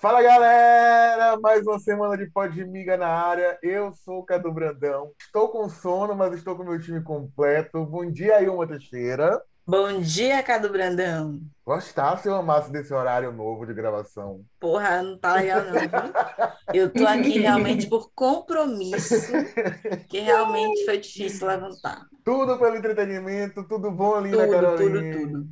Fala 0.00 0.22
galera, 0.22 1.38
mais 1.40 1.66
uma 1.66 1.78
semana 1.78 2.16
de 2.16 2.30
Podmiga 2.30 2.96
na 2.96 3.08
área. 3.08 3.58
Eu 3.62 3.92
sou 3.92 4.20
o 4.20 4.24
Cadu 4.24 4.52
Brandão. 4.52 5.12
Estou 5.20 5.48
com 5.48 5.68
sono, 5.68 6.14
mas 6.14 6.32
estou 6.34 6.56
com 6.56 6.64
meu 6.64 6.80
time 6.80 7.02
completo. 7.02 7.84
Bom 7.84 8.10
dia, 8.10 8.40
Ilma 8.42 8.66
Teixeira. 8.66 9.42
Bom 9.66 10.00
dia, 10.00 10.42
Cadu 10.42 10.70
Brandão. 10.70 11.40
Gostasse 11.68 12.22
se 12.22 12.28
eu 12.30 12.34
amasse 12.34 12.72
desse 12.72 12.94
horário 12.94 13.30
novo 13.30 13.66
de 13.66 13.74
gravação? 13.74 14.42
Porra, 14.58 15.02
não 15.02 15.18
tá 15.18 15.34
legal 15.34 15.64
não, 15.64 15.72
viu? 15.72 15.90
Eu 16.72 16.90
tô 16.90 17.06
aqui 17.06 17.40
realmente 17.40 17.86
por 17.86 18.10
compromisso, 18.14 19.14
que 20.08 20.18
realmente 20.18 20.86
foi 20.86 20.96
difícil 20.96 21.46
levantar. 21.46 22.06
Tudo 22.24 22.58
pelo 22.58 22.76
entretenimento, 22.76 23.64
tudo 23.68 23.90
bom, 23.90 24.18
linda 24.20 24.46
Tudo, 24.46 24.50
Carolina? 24.50 25.16
tudo, 25.16 25.32
tudo. 25.32 25.48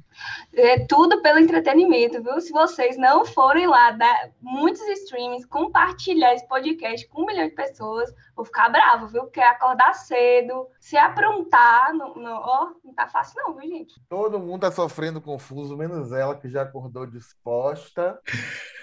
É 0.54 0.86
tudo 0.86 1.22
pelo 1.22 1.38
entretenimento, 1.38 2.22
viu? 2.22 2.40
Se 2.40 2.50
vocês 2.50 2.96
não 2.96 3.24
forem 3.24 3.66
lá 3.66 3.90
dar 3.92 4.30
muitos 4.40 4.82
streams, 4.88 5.46
compartilhar 5.46 6.34
esse 6.34 6.46
podcast 6.46 7.06
com 7.08 7.22
um 7.22 7.26
milhão 7.26 7.46
de 7.46 7.54
pessoas, 7.54 8.12
vou 8.34 8.44
ficar 8.44 8.68
bravo, 8.68 9.08
viu? 9.08 9.22
Porque 9.24 9.40
acordar 9.40 9.94
cedo, 9.94 10.66
se 10.78 10.96
aprontar, 10.96 11.94
não, 11.94 12.14
não, 12.14 12.40
ó, 12.42 12.70
não 12.84 12.94
tá 12.94 13.06
fácil 13.06 13.40
não, 13.42 13.54
viu, 13.54 13.68
gente? 13.68 13.94
Todo 14.08 14.38
mundo 14.38 14.60
tá 14.60 14.70
sofrendo 14.70 15.20
confuso, 15.20 15.76
menos 15.76 16.05
ela 16.12 16.36
que 16.38 16.48
já 16.48 16.62
acordou 16.62 17.06
disposta, 17.06 18.18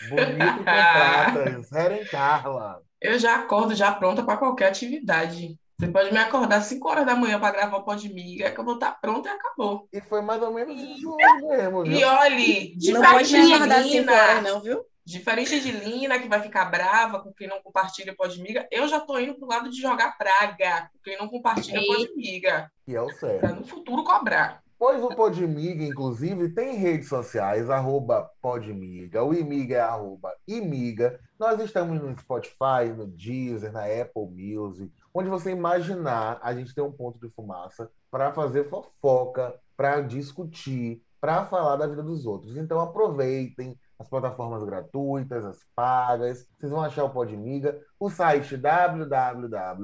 bonita 0.10 0.46
e 0.46 0.58
com 0.58 0.64
pratas. 0.64 1.72
Heren 1.74 2.06
Carla. 2.06 2.82
Eu 3.02 3.20
já 3.20 3.36
acordo 3.36 3.76
já 3.76 3.92
pronta 3.92 4.24
para 4.24 4.38
qualquer 4.38 4.70
atividade. 4.70 5.58
Você 5.80 5.88
pode 5.88 6.12
me 6.14 6.20
acordar 6.20 6.58
às 6.58 6.66
5 6.66 6.88
horas 6.88 7.06
da 7.06 7.16
manhã 7.16 7.40
para 7.40 7.52
gravar 7.52 7.78
o 7.78 7.84
Podmiga, 7.84 8.52
que 8.52 8.60
eu 8.60 8.64
vou 8.64 8.76
estar 8.76 8.92
pronta 9.02 9.28
e 9.28 9.32
acabou. 9.32 9.88
E 9.92 10.00
foi 10.00 10.22
mais 10.22 10.42
ou 10.42 10.54
menos 10.54 10.80
isso 10.80 11.14
mesmo, 11.18 11.84
viu? 11.84 11.98
E 11.98 12.04
olhe, 12.04 12.78
Não 12.92 13.02
pode 13.02 13.28
diferente 13.28 13.68
de 13.68 13.92
5 13.92 14.12
horas, 14.12 14.36
Lina, 14.38 14.42
não, 14.42 14.62
viu? 14.62 14.86
diferente 15.06 15.60
de 15.60 15.72
Lina, 15.72 16.18
que 16.20 16.30
vai 16.30 16.42
ficar 16.42 16.66
brava 16.66 17.20
com 17.20 17.34
quem 17.34 17.48
não 17.48 17.62
compartilha 17.62 18.14
o 18.14 18.16
Podmiga, 18.16 18.66
eu 18.72 18.88
já 18.88 19.02
tô 19.02 19.20
indo 19.20 19.36
pro 19.36 19.48
lado 19.48 19.70
de 19.70 19.82
jogar 19.82 20.18
praga 20.18 20.90
com 20.94 21.00
quem 21.04 21.18
não 21.18 21.28
compartilha 21.28 21.82
o. 21.82 21.86
Podmiga, 21.86 22.72
Que 22.86 22.96
é 22.96 23.02
o 23.02 23.10
certo. 23.12 23.42
para 23.42 23.50
no 23.54 23.66
futuro 23.68 24.04
cobrar. 24.06 24.62
Pois 24.86 25.02
o 25.02 25.08
Podmiga, 25.08 25.82
inclusive, 25.82 26.50
tem 26.50 26.76
redes 26.76 27.08
sociais, 27.08 27.70
arroba 27.70 28.30
Podmiga, 28.42 29.24
o 29.24 29.34
Imiga 29.34 29.78
é 29.78 29.80
arroba 29.80 30.36
Imiga. 30.46 31.18
Nós 31.40 31.58
estamos 31.62 32.02
no 32.02 32.20
Spotify, 32.20 32.92
no 32.94 33.08
Deezer, 33.08 33.72
na 33.72 33.86
Apple 33.86 34.28
Music, 34.30 34.92
onde 35.14 35.30
você 35.30 35.52
imaginar, 35.52 36.38
a 36.44 36.54
gente 36.54 36.76
tem 36.76 36.84
um 36.84 36.92
ponto 36.92 37.18
de 37.18 37.34
fumaça 37.34 37.90
para 38.12 38.34
fazer 38.34 38.66
fofoca, 38.66 39.58
para 39.78 40.02
discutir, 40.02 41.02
para 41.22 41.46
falar 41.46 41.78
da 41.78 41.88
vida 41.88 42.04
dos 42.04 42.26
outros. 42.26 42.58
Então 42.58 42.82
aproveitem 42.82 43.80
as 43.98 44.10
plataformas 44.10 44.66
gratuitas, 44.66 45.46
as 45.46 45.60
pagas, 45.74 46.46
vocês 46.60 46.70
vão 46.70 46.82
achar 46.82 47.06
o 47.06 47.10
Podmiga, 47.10 47.80
o 47.98 48.10
site 48.10 48.58
www.imiga.com. 48.58 49.80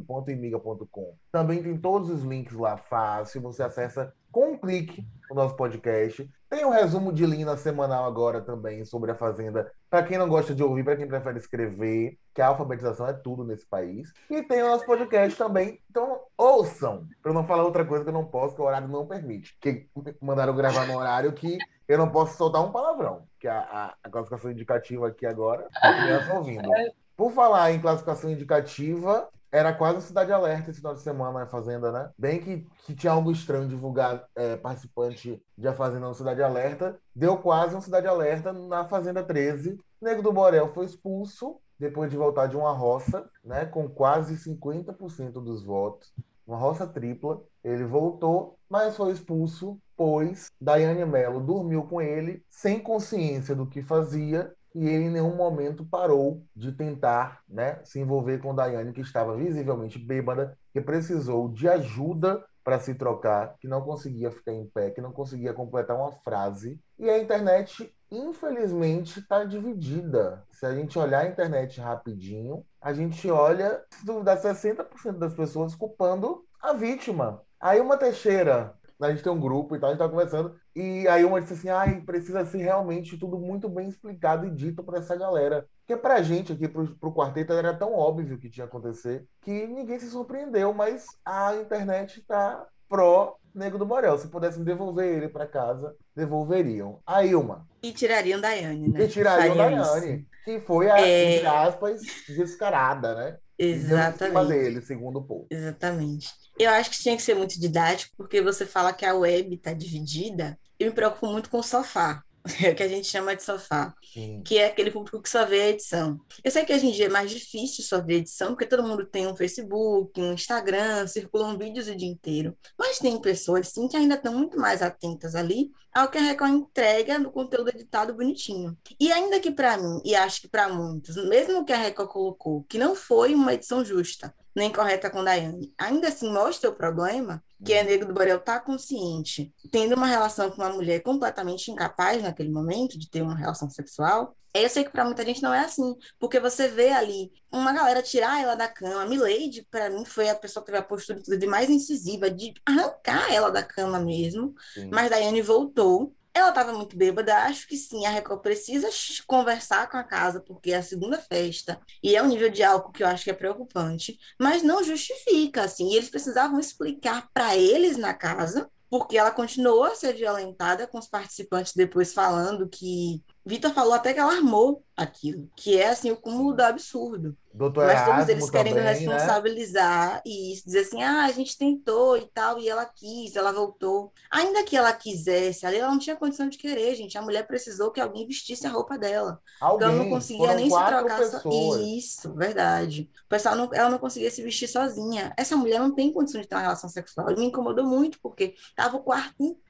Também 1.32 1.64
tem 1.64 1.78
todos 1.78 2.10
os 2.10 2.24
links 2.24 2.58
lá 2.58 2.76
fácil, 2.76 3.40
você 3.42 3.64
acessa 3.64 4.14
com 4.32 4.54
um 4.54 4.58
clique 4.58 5.06
o 5.30 5.36
nosso 5.36 5.56
podcast. 5.56 6.30
Tem 6.50 6.66
um 6.66 6.72
resumo 6.72 7.14
de 7.14 7.26
Lina 7.26 7.56
semanal 7.56 8.06
agora 8.06 8.42
também 8.42 8.84
sobre 8.84 9.12
a 9.12 9.16
Fazenda, 9.16 9.72
para 9.90 10.04
quem 10.04 10.18
não 10.18 10.28
gosta 10.28 10.56
de 10.56 10.64
ouvir, 10.64 10.84
para 10.84 10.98
quem 10.98 11.08
prefere 11.08 11.38
escrever, 11.38 12.18
que 12.34 12.42
a 12.42 12.48
alfabetização 12.48 13.08
é 13.08 13.14
tudo 13.14 13.44
nesse 13.44 13.66
país. 13.68 14.12
E 14.30 14.42
tem 14.42 14.64
o 14.64 14.68
nosso 14.68 14.86
podcast 14.86 15.38
também, 15.38 15.80
então 15.90 16.22
ouçam, 16.36 17.08
para 17.22 17.32
não 17.32 17.46
falar 17.46 17.64
outra 17.64 17.86
coisa 17.86 18.04
que 18.04 18.10
eu 18.10 18.14
não 18.14 18.26
posso, 18.26 18.56
que 18.56 18.62
o 18.62 18.66
horário 18.66 18.88
não 18.88 19.06
permite. 19.06 19.56
Que 19.62 19.88
mandaram 20.20 20.56
gravar 20.56 20.88
no 20.88 20.98
horário 20.98 21.34
que 21.34 21.58
eu 21.88 21.98
não 21.98 22.10
posso 22.10 22.36
soltar 22.36 22.64
um 22.64 22.72
palavrão, 22.72 23.24
que 23.40 23.48
a, 23.48 23.60
a, 23.60 23.96
a 24.04 24.10
classificação 24.10 24.52
indicativa 24.52 25.08
aqui 25.08 25.28
agora, 25.28 25.68
a 25.76 25.94
criança 25.94 26.34
ouvindo. 26.34 26.70
Por 27.16 27.32
falar 27.32 27.72
em 27.72 27.82
classificação 27.82 28.30
indicativa, 28.32 29.30
era 29.52 29.74
quase 29.74 30.06
Cidade 30.06 30.32
Alerta 30.32 30.70
esse 30.70 30.80
final 30.80 30.94
de 30.94 31.02
semana 31.02 31.40
na 31.40 31.46
Fazenda, 31.46 31.92
né? 31.92 32.12
Bem 32.18 32.40
que, 32.40 32.68
que 32.86 32.96
tinha 32.96 33.12
algo 33.12 33.32
estranho 33.32 33.68
divulgar 33.68 34.28
é, 34.36 34.56
participante 34.56 35.42
de 35.58 35.68
A 35.68 35.74
Fazenda 35.74 36.08
no 36.08 36.14
Cidade 36.14 36.42
Alerta. 36.42 37.00
Deu 37.16 37.38
quase 37.38 37.76
um 37.76 37.82
Cidade 37.82 38.08
Alerta 38.08 38.54
na 38.54 38.86
Fazenda 38.86 39.24
13. 39.24 39.80
Nego 40.02 40.22
do 40.22 40.32
Borel 40.32 40.72
foi 40.74 40.86
expulso 40.86 41.60
depois 41.80 42.12
de 42.12 42.18
voltar 42.18 42.48
de 42.48 42.58
uma 42.58 42.72
roça, 42.72 43.28
né? 43.44 43.66
Com 43.66 43.90
quase 43.90 44.36
50% 44.36 45.34
dos 45.34 45.64
votos. 45.64 46.14
Uma 46.46 46.58
roça 46.58 46.86
tripla. 46.86 47.42
Ele 47.64 47.86
voltou, 47.86 48.58
mas 48.70 48.96
foi 48.96 49.12
expulso, 49.12 49.80
pois 49.98 50.52
Daiane 50.62 51.06
Mello 51.06 51.42
dormiu 51.42 51.84
com 51.84 52.02
ele 52.02 52.44
sem 52.50 52.80
consciência 52.80 53.56
do 53.56 53.66
que 53.66 53.82
fazia 53.82 54.54
e 54.74 54.88
ele 54.88 55.06
em 55.06 55.10
nenhum 55.10 55.36
momento 55.36 55.86
parou 55.86 56.44
de 56.56 56.72
tentar 56.72 57.42
né, 57.48 57.80
se 57.84 58.00
envolver 58.00 58.40
com 58.40 58.54
Daiane, 58.54 58.94
que 58.94 59.02
estava 59.02 59.36
visivelmente 59.36 59.98
bêbada, 59.98 60.58
que 60.72 60.82
precisou 60.82 61.50
de 61.50 61.68
ajuda 61.68 62.44
para 62.64 62.80
se 62.80 62.94
trocar, 62.94 63.56
que 63.60 63.68
não 63.68 63.82
conseguia 63.82 64.30
ficar 64.30 64.54
em 64.54 64.66
pé, 64.66 64.92
que 64.92 65.02
não 65.02 65.12
conseguia 65.12 65.54
completar 65.54 65.98
uma 65.98 66.12
frase. 66.12 66.80
E 67.00 67.10
a 67.10 67.18
internet, 67.18 67.92
infelizmente, 68.12 69.20
está 69.20 69.44
dividida. 69.44 70.44
Se 70.52 70.66
a 70.66 70.76
gente 70.76 71.00
olhar 71.00 71.22
a 71.22 71.28
internet 71.28 71.80
rapidinho, 71.82 72.64
a 72.80 72.94
gente 72.94 73.30
olha, 73.30 73.84
se 73.90 74.06
duvidar, 74.06 74.38
60% 74.38 75.18
das 75.18 75.34
pessoas 75.34 75.74
culpando 75.74 76.46
a 76.62 76.74
vítima. 76.74 77.42
Aí 77.60 77.82
uma 77.82 77.98
Teixeira, 77.98 78.76
a 79.00 79.12
gente 79.12 79.24
tem 79.24 79.32
um 79.32 79.40
grupo 79.40 79.76
e 79.76 79.80
tal, 79.80 79.90
a 79.90 79.94
gente 79.94 80.00
tá 80.00 80.10
conversando, 80.10 80.56
e 80.76 81.08
aí 81.08 81.24
uma 81.24 81.40
disse 81.42 81.54
assim, 81.54 81.70
ai, 81.70 82.02
precisa 82.02 82.46
ser 82.46 82.58
realmente 82.60 83.18
tudo 83.18 83.38
muito 83.38 83.70
bem 83.70 83.88
explicado 83.88 84.46
e 84.46 84.52
dito 84.52 84.84
para 84.84 85.00
essa 85.00 85.16
galera. 85.16 85.66
Porque 85.86 86.00
pra 86.00 86.22
gente 86.22 86.54
aqui, 86.54 86.68
pro, 86.68 86.96
pro 86.98 87.14
quarteto, 87.14 87.54
era 87.54 87.74
tão 87.74 87.94
óbvio 87.94 88.38
que 88.38 88.50
tinha 88.50 88.68
que 88.68 88.70
acontecer, 88.70 89.26
que 89.42 89.66
ninguém 89.68 90.00
se 90.00 90.10
surpreendeu, 90.10 90.74
mas 90.74 91.06
a 91.26 91.56
internet 91.56 92.24
tá 92.28 92.68
pró 92.88 93.38
Nego 93.54 93.78
do 93.78 93.86
Borel. 93.86 94.18
Se 94.18 94.28
pudessem 94.28 94.64
devolver 94.64 95.08
ele 95.08 95.28
para 95.28 95.48
casa, 95.48 95.96
devolveriam. 96.16 97.00
A 97.06 97.26
Ilma. 97.26 97.68
E 97.82 97.92
tirariam 97.92 98.40
Daiane, 98.40 98.90
né? 98.90 99.04
E 99.04 99.08
tirariam 99.08 99.56
Fariam 99.56 99.82
Daiane, 99.82 100.28
que 100.46 100.60
foi 100.62 100.90
a, 100.90 101.00
É. 101.00 101.36
entre 101.36 101.48
aspas, 101.48 102.02
descarada, 102.28 103.16
né? 103.16 103.38
E 103.58 103.74
deu 103.74 103.76
em 103.76 103.80
cima 103.82 104.00
Exatamente. 104.00 104.48
dele, 104.48 104.82
segundo 104.82 105.20
o 105.20 105.24
povo. 105.24 105.48
Exatamente. 105.50 106.30
Eu 106.60 106.70
acho 106.72 106.92
que 106.92 107.00
tinha 107.00 107.16
que 107.16 107.24
ser 107.24 107.36
muito 107.36 107.60
didático, 107.60 108.14
porque 108.18 108.42
você 108.42 108.66
fala 108.66 108.94
que 108.94 109.06
a 109.06 109.16
web 109.16 109.56
está 109.56 109.74
dividida. 109.74 110.60
Eu 110.78 110.88
me 110.88 110.94
preocupo 110.94 111.28
muito 111.28 111.50
com 111.50 111.60
o 111.60 111.64
sofá, 111.64 112.22
é 112.62 112.70
o 112.72 112.76
que 112.76 112.84
a 112.84 112.88
gente 112.88 113.08
chama 113.08 113.36
de 113.36 113.44
sofá, 113.44 113.94
Sim. 114.14 114.42
que 114.44 114.58
é 114.58 114.68
aquele 114.68 114.92
público 114.92 115.22
que 115.22 115.30
só 115.30 115.46
vê 115.46 115.62
a 115.62 115.70
edição. 115.70 116.20
Eu 116.44 116.52
sei 116.52 116.66
que 116.66 116.74
hoje 116.74 116.88
em 116.88 116.92
dia 116.92 117.06
é 117.06 117.10
mais 117.10 117.30
difícil 117.30 117.84
só 117.84 118.02
ver 118.02 118.16
edição, 118.16 118.50
porque 118.50 118.66
todo 118.66 118.84
mundo 118.84 119.06
tem 119.06 119.28
um 119.28 119.36
Facebook, 119.36 120.20
um 120.20 120.34
Instagram, 120.34 121.06
circulam 121.08 121.58
vídeos 121.58 121.88
o 121.88 121.96
dia 121.96 122.08
inteiro. 122.08 122.58
Mas 122.78 123.00
tem 123.00 123.20
pessoas, 123.22 123.70
sim, 123.70 123.88
que 123.88 123.98
ainda 123.98 124.16
estão 124.16 124.34
muito 124.34 124.58
mais 124.58 124.82
atentas 124.82 125.36
ali 125.36 125.72
ao 125.94 126.10
que 126.10 126.18
a 126.18 126.22
Record 126.22 126.52
entrega 126.52 127.20
no 127.20 127.32
conteúdo 127.32 127.70
editado 127.70 128.14
bonitinho. 128.14 128.78
E 129.00 129.12
ainda 129.12 129.40
que 129.40 129.52
para 129.52 129.78
mim, 129.78 130.02
e 130.06 130.16
acho 130.16 130.42
que 130.42 130.48
para 130.48 130.70
muitos, 130.70 131.16
mesmo 131.28 131.66
que 131.66 131.74
a 131.74 131.78
Record 131.78 132.10
colocou 132.10 132.64
que 132.70 132.78
não 132.78 132.96
foi 132.96 133.34
uma 133.34 133.54
edição 133.54 133.84
justa, 133.84 134.34
nem 134.56 134.72
correta 134.72 135.10
com 135.10 135.24
Daiane, 135.24 135.74
ainda 135.78 136.08
assim 136.08 136.32
mostra 136.32 136.70
o 136.70 136.76
problema, 136.76 137.44
que 137.64 137.74
é 137.74 137.84
Nego 137.84 138.06
do 138.06 138.14
Borel 138.14 138.40
tá 138.40 138.60
consciente, 138.60 139.54
tendo 139.72 139.96
uma 139.96 140.08
relação 140.08 140.50
com 140.50 140.62
uma 140.62 140.72
mulher 140.72 141.02
completamente 141.02 141.72
incapaz 141.72 142.22
naquele 142.22 142.50
momento 142.50 142.98
de 142.98 143.10
ter 143.10 143.22
uma 143.22 143.36
relação 143.36 143.70
sexual. 143.70 144.36
Eu 144.54 144.68
sei 144.68 144.84
que 144.84 144.90
para 144.90 145.06
muita 145.06 145.24
gente 145.24 145.44
não 145.44 145.54
é 145.54 145.60
assim, 145.60 145.96
porque 146.20 146.40
você 146.40 146.68
vê 146.68 146.90
ali 146.90 147.32
uma 147.52 147.72
galera 147.72 148.02
tirar 148.02 148.42
ela 148.42 148.56
da 148.56 148.68
cama. 148.68 149.04
A 149.04 149.06
Milady, 149.06 149.68
para 149.70 149.92
mim, 149.92 150.04
foi 150.06 150.28
a 150.28 150.36
pessoa 150.36 150.64
que 150.64 150.72
teve 150.72 150.80
a 150.80 150.88
postura 150.88 151.22
mais 151.48 151.70
incisiva 151.70 152.32
de 152.32 152.54
arrancar 152.66 153.32
ela 153.32 153.52
da 153.52 153.62
cama 153.62 154.00
mesmo. 154.00 154.56
Sim. 154.74 154.90
Mas 154.92 155.10
Daiane 155.10 155.42
voltou. 155.42 156.16
Ela 156.40 156.50
estava 156.50 156.74
muito 156.74 156.96
bêbada. 156.98 157.36
Acho 157.44 157.68
que 157.68 157.76
sim, 157.78 158.06
a 158.06 158.10
Record 158.10 158.42
precisa 158.42 158.90
conversar 159.28 159.90
com 159.90 159.98
a 159.98 160.04
casa, 160.04 160.42
porque 160.42 160.72
é 160.72 160.78
a 160.78 160.84
segunda 160.84 161.18
festa. 161.20 161.80
E 162.02 162.16
é 162.16 162.24
um 162.24 162.28
nível 162.28 162.50
de 162.50 162.64
álcool 162.64 162.92
que 162.92 163.04
eu 163.04 163.08
acho 163.08 163.24
que 163.26 163.30
é 163.30 163.34
preocupante. 163.34 164.18
Mas 164.40 164.64
não 164.64 164.84
justifica, 164.84 165.64
assim. 165.64 165.92
E 165.92 165.96
eles 165.98 166.10
precisavam 166.10 166.60
explicar 166.60 167.30
para 167.34 167.56
eles 167.58 167.98
na 167.98 168.14
casa, 168.14 168.70
porque 168.90 169.18
ela 169.18 169.32
continuou 169.32 169.84
a 169.84 169.96
ser 169.96 170.14
violentada 170.14 170.88
com 170.88 170.98
os 170.98 171.08
participantes 171.08 171.74
depois 171.76 172.14
falando 172.14 172.68
que. 172.70 173.22
Vitor 173.50 173.74
falou 173.74 173.94
até 173.94 174.14
que 174.14 174.20
ela 174.20 174.34
armou 174.34 174.84
aquilo, 174.96 175.50
que 175.56 175.78
é 175.78 175.90
assim 175.90 176.12
o 176.12 176.18
cúmulo 176.18 176.54
do 176.54 176.62
absurdo. 176.62 177.36
Doutor 177.52 177.88
Mas 177.88 177.96
todos 178.02 178.10
Erasmo 178.14 178.32
eles 178.32 178.50
querendo 178.50 178.76
também, 178.76 178.84
né? 178.86 178.92
responsabilizar 178.94 180.22
e 180.26 180.54
isso, 180.54 180.66
dizer 180.66 180.82
assim, 180.82 181.02
ah, 181.02 181.26
a 181.26 181.32
gente 181.32 181.58
tentou 181.58 182.16
e 182.16 182.28
tal, 182.32 182.60
e 182.60 182.70
ela 182.70 182.86
quis, 182.86 183.36
ela 183.36 183.52
voltou. 183.52 184.14
Ainda 184.32 184.64
que 184.64 184.78
ela 184.78 184.94
quisesse, 184.94 185.66
ali 185.66 185.78
ela 185.78 185.90
não 185.92 185.98
tinha 185.98 186.16
condição 186.16 186.48
de 186.48 186.58
querer, 186.60 186.94
gente. 186.96 187.18
A 187.18 187.22
mulher 187.22 187.48
precisou 187.48 187.92
que 187.92 188.00
alguém 188.00 188.28
vestisse 188.28 188.68
a 188.68 188.70
roupa 188.70 188.98
dela. 189.00 189.42
Porque 189.60 189.84
ela 189.84 189.94
não 189.94 190.00
Alguém, 190.00 190.10
conseguia 190.14 190.54
nem 190.54 190.70
se 190.70 190.76
trocar 190.86 191.24
so- 191.24 191.32
pessoas. 191.32 191.82
Isso, 191.82 192.34
verdade. 192.36 193.10
O 193.26 193.30
pessoal 193.30 193.56
não, 193.56 193.70
ela 193.74 193.90
não 193.90 193.98
conseguia 193.98 194.30
se 194.30 194.44
vestir 194.44 194.68
sozinha. 194.68 195.34
Essa 195.36 195.58
mulher 195.58 195.80
não 195.80 195.94
tem 195.94 196.14
condição 196.14 196.40
de 196.40 196.48
ter 196.48 196.56
uma 196.56 196.62
relação 196.62 196.90
sexual. 196.90 197.32
E 197.32 197.36
me 197.36 197.46
incomodou 197.46 197.86
muito, 197.86 198.20
porque 198.22 198.54
tava 198.76 198.98
o 198.98 199.04
quarto 199.04 199.42
inteiro 199.42 199.69